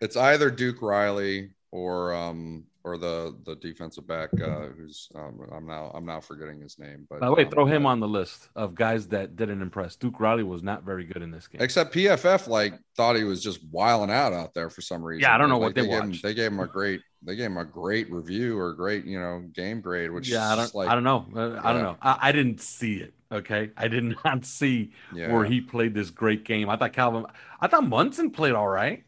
It's 0.00 0.16
either 0.16 0.50
Duke 0.50 0.82
Riley 0.82 1.50
or 1.70 2.14
um 2.14 2.64
or 2.84 2.98
the 2.98 3.34
the 3.46 3.56
defensive 3.56 4.06
back 4.06 4.28
uh, 4.40 4.66
who's 4.76 5.08
um, 5.14 5.40
I'm 5.50 5.66
now 5.66 5.90
I'm 5.94 6.04
now 6.04 6.20
forgetting 6.20 6.60
his 6.60 6.78
name. 6.78 7.06
But 7.08 7.20
by 7.20 7.26
the 7.26 7.34
way, 7.34 7.44
um, 7.44 7.50
throw 7.50 7.64
him 7.64 7.86
on 7.86 7.98
the 7.98 8.06
list 8.06 8.50
of 8.54 8.74
guys 8.74 9.08
that 9.08 9.36
didn't 9.36 9.62
impress. 9.62 9.96
Duke 9.96 10.20
Riley 10.20 10.42
was 10.42 10.62
not 10.62 10.82
very 10.82 11.04
good 11.04 11.22
in 11.22 11.30
this 11.30 11.48
game. 11.48 11.62
Except 11.62 11.94
PFF 11.94 12.46
like 12.46 12.74
thought 12.94 13.16
he 13.16 13.24
was 13.24 13.42
just 13.42 13.60
wiling 13.70 14.10
out 14.10 14.34
out 14.34 14.52
there 14.52 14.68
for 14.68 14.82
some 14.82 15.02
reason. 15.02 15.22
Yeah, 15.22 15.34
I 15.34 15.38
don't 15.38 15.48
know 15.48 15.58
like, 15.58 15.68
what 15.68 15.74
they, 15.74 15.82
they 15.82 15.88
gave 15.88 16.02
him, 16.02 16.14
they 16.22 16.34
gave 16.34 16.52
him 16.52 16.60
a 16.60 16.66
great 16.66 17.00
they 17.22 17.36
gave 17.36 17.46
him 17.46 17.56
a 17.56 17.64
great 17.64 18.10
review 18.10 18.58
or 18.58 18.74
great 18.74 19.06
you 19.06 19.18
know 19.18 19.40
game 19.54 19.80
grade. 19.80 20.10
Which 20.10 20.28
yeah, 20.28 20.52
I 20.52 20.56
don't 20.56 20.74
like, 20.74 20.88
I 20.88 20.94
don't 20.94 21.04
know 21.04 21.26
uh, 21.34 21.60
I 21.64 21.72
don't 21.72 21.82
know 21.82 21.96
I, 22.02 22.18
I, 22.20 22.32
didn't 22.32 22.60
see 22.60 22.96
it. 22.96 23.14
Okay, 23.34 23.70
I 23.76 23.88
did 23.88 24.16
not 24.24 24.44
see 24.44 24.92
yeah. 25.12 25.32
where 25.32 25.44
he 25.44 25.60
played 25.60 25.92
this 25.92 26.10
great 26.10 26.44
game. 26.44 26.70
I 26.70 26.76
thought 26.76 26.92
Calvin 26.92 27.26
I 27.60 27.66
thought 27.66 27.86
Munson 27.86 28.30
played 28.30 28.54
all 28.54 28.68
right. 28.68 29.04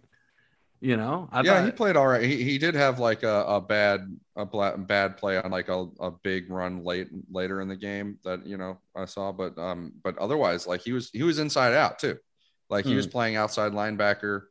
You 0.80 0.96
know, 0.96 1.28
I 1.32 1.40
yeah, 1.40 1.54
thought, 1.54 1.64
he 1.64 1.70
played 1.70 1.96
all 1.96 2.06
right. 2.06 2.22
He, 2.22 2.42
he 2.42 2.58
did 2.58 2.74
have 2.74 2.98
like 2.98 3.22
a, 3.22 3.44
a 3.46 3.60
bad 3.60 4.14
a 4.36 4.76
bad 4.76 5.16
play 5.16 5.38
on 5.38 5.50
like 5.50 5.68
a, 5.68 5.86
a 6.00 6.10
big 6.10 6.50
run 6.50 6.84
late 6.84 7.08
later 7.30 7.62
in 7.62 7.68
the 7.68 7.76
game 7.76 8.18
that 8.24 8.46
you 8.46 8.58
know 8.58 8.78
I 8.94 9.06
saw, 9.06 9.32
but 9.32 9.56
um, 9.56 9.92
but 10.04 10.18
otherwise 10.18 10.66
like 10.66 10.82
he 10.82 10.92
was 10.92 11.10
he 11.12 11.22
was 11.22 11.38
inside 11.38 11.72
out 11.72 11.98
too, 11.98 12.18
like 12.68 12.84
he 12.84 12.90
hmm. 12.90 12.96
was 12.96 13.06
playing 13.06 13.36
outside 13.36 13.72
linebacker, 13.72 14.42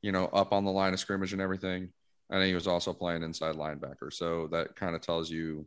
you 0.00 0.12
know, 0.12 0.26
up 0.26 0.52
on 0.52 0.64
the 0.64 0.70
line 0.70 0.92
of 0.92 1.00
scrimmage 1.00 1.32
and 1.32 1.42
everything, 1.42 1.88
and 2.30 2.44
he 2.44 2.54
was 2.54 2.68
also 2.68 2.92
playing 2.92 3.24
inside 3.24 3.56
linebacker. 3.56 4.12
So 4.12 4.46
that 4.52 4.76
kind 4.76 4.94
of 4.94 5.00
tells 5.00 5.28
you 5.28 5.66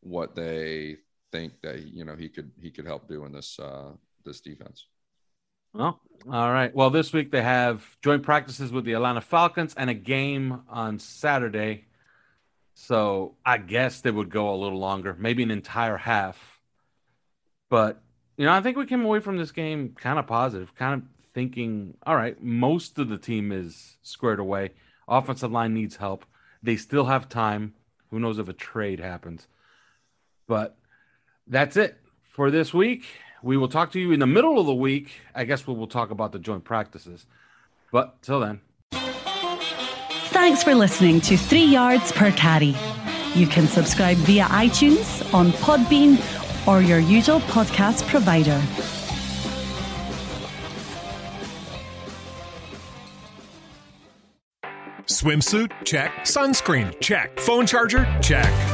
what 0.00 0.34
they 0.34 0.96
think 1.34 1.60
that 1.62 1.82
you 1.86 2.04
know 2.04 2.14
he 2.14 2.28
could 2.28 2.52
he 2.60 2.70
could 2.70 2.86
help 2.86 3.08
do 3.08 3.24
in 3.24 3.32
this 3.32 3.58
uh, 3.58 3.90
this 4.24 4.40
defense. 4.40 4.86
Well, 5.72 6.00
all 6.30 6.52
right. 6.52 6.72
Well, 6.72 6.90
this 6.90 7.12
week 7.12 7.32
they 7.32 7.42
have 7.42 7.96
joint 8.00 8.22
practices 8.22 8.70
with 8.70 8.84
the 8.84 8.92
Atlanta 8.92 9.20
Falcons 9.20 9.74
and 9.76 9.90
a 9.90 9.94
game 9.94 10.62
on 10.68 11.00
Saturday. 11.00 11.86
So 12.74 13.34
I 13.44 13.58
guess 13.58 14.00
they 14.00 14.12
would 14.12 14.30
go 14.30 14.54
a 14.54 14.56
little 14.56 14.78
longer, 14.78 15.16
maybe 15.18 15.42
an 15.42 15.50
entire 15.50 15.96
half. 15.96 16.60
But, 17.68 18.00
you 18.36 18.46
know, 18.46 18.52
I 18.52 18.60
think 18.60 18.76
we 18.76 18.86
came 18.86 19.04
away 19.04 19.18
from 19.18 19.36
this 19.36 19.50
game 19.50 19.94
kind 19.96 20.18
of 20.18 20.28
positive, 20.28 20.74
kind 20.76 20.94
of 20.94 21.08
thinking, 21.32 21.96
all 22.06 22.16
right, 22.16 22.40
most 22.40 22.98
of 22.98 23.08
the 23.08 23.18
team 23.18 23.50
is 23.50 23.96
squared 24.02 24.38
away. 24.38 24.70
Offensive 25.08 25.50
line 25.50 25.74
needs 25.74 25.96
help. 25.96 26.24
They 26.62 26.76
still 26.76 27.06
have 27.06 27.28
time. 27.28 27.74
Who 28.10 28.20
knows 28.20 28.38
if 28.38 28.48
a 28.48 28.52
trade 28.52 29.00
happens? 29.00 29.48
But 30.46 30.76
that's 31.46 31.76
it 31.76 31.98
for 32.22 32.50
this 32.50 32.72
week. 32.74 33.04
We 33.42 33.56
will 33.56 33.68
talk 33.68 33.92
to 33.92 34.00
you 34.00 34.12
in 34.12 34.20
the 34.20 34.26
middle 34.26 34.58
of 34.58 34.66
the 34.66 34.74
week. 34.74 35.20
I 35.34 35.44
guess 35.44 35.66
we 35.66 35.74
will 35.74 35.86
talk 35.86 36.10
about 36.10 36.32
the 36.32 36.38
joint 36.38 36.64
practices. 36.64 37.26
But 37.92 38.20
till 38.22 38.40
then. 38.40 38.60
Thanks 40.32 40.62
for 40.62 40.74
listening 40.74 41.20
to 41.22 41.36
Three 41.36 41.64
Yards 41.64 42.10
Per 42.12 42.32
Carry. 42.32 42.74
You 43.34 43.46
can 43.46 43.66
subscribe 43.66 44.16
via 44.18 44.44
iTunes, 44.44 45.32
on 45.34 45.50
Podbean, 45.52 46.18
or 46.66 46.80
your 46.80 46.98
usual 46.98 47.40
podcast 47.40 48.06
provider. 48.08 48.60
Swimsuit? 55.06 55.70
Check. 55.84 56.12
Sunscreen? 56.20 56.98
Check. 57.00 57.38
Phone 57.40 57.66
charger? 57.66 58.04
Check. 58.20 58.73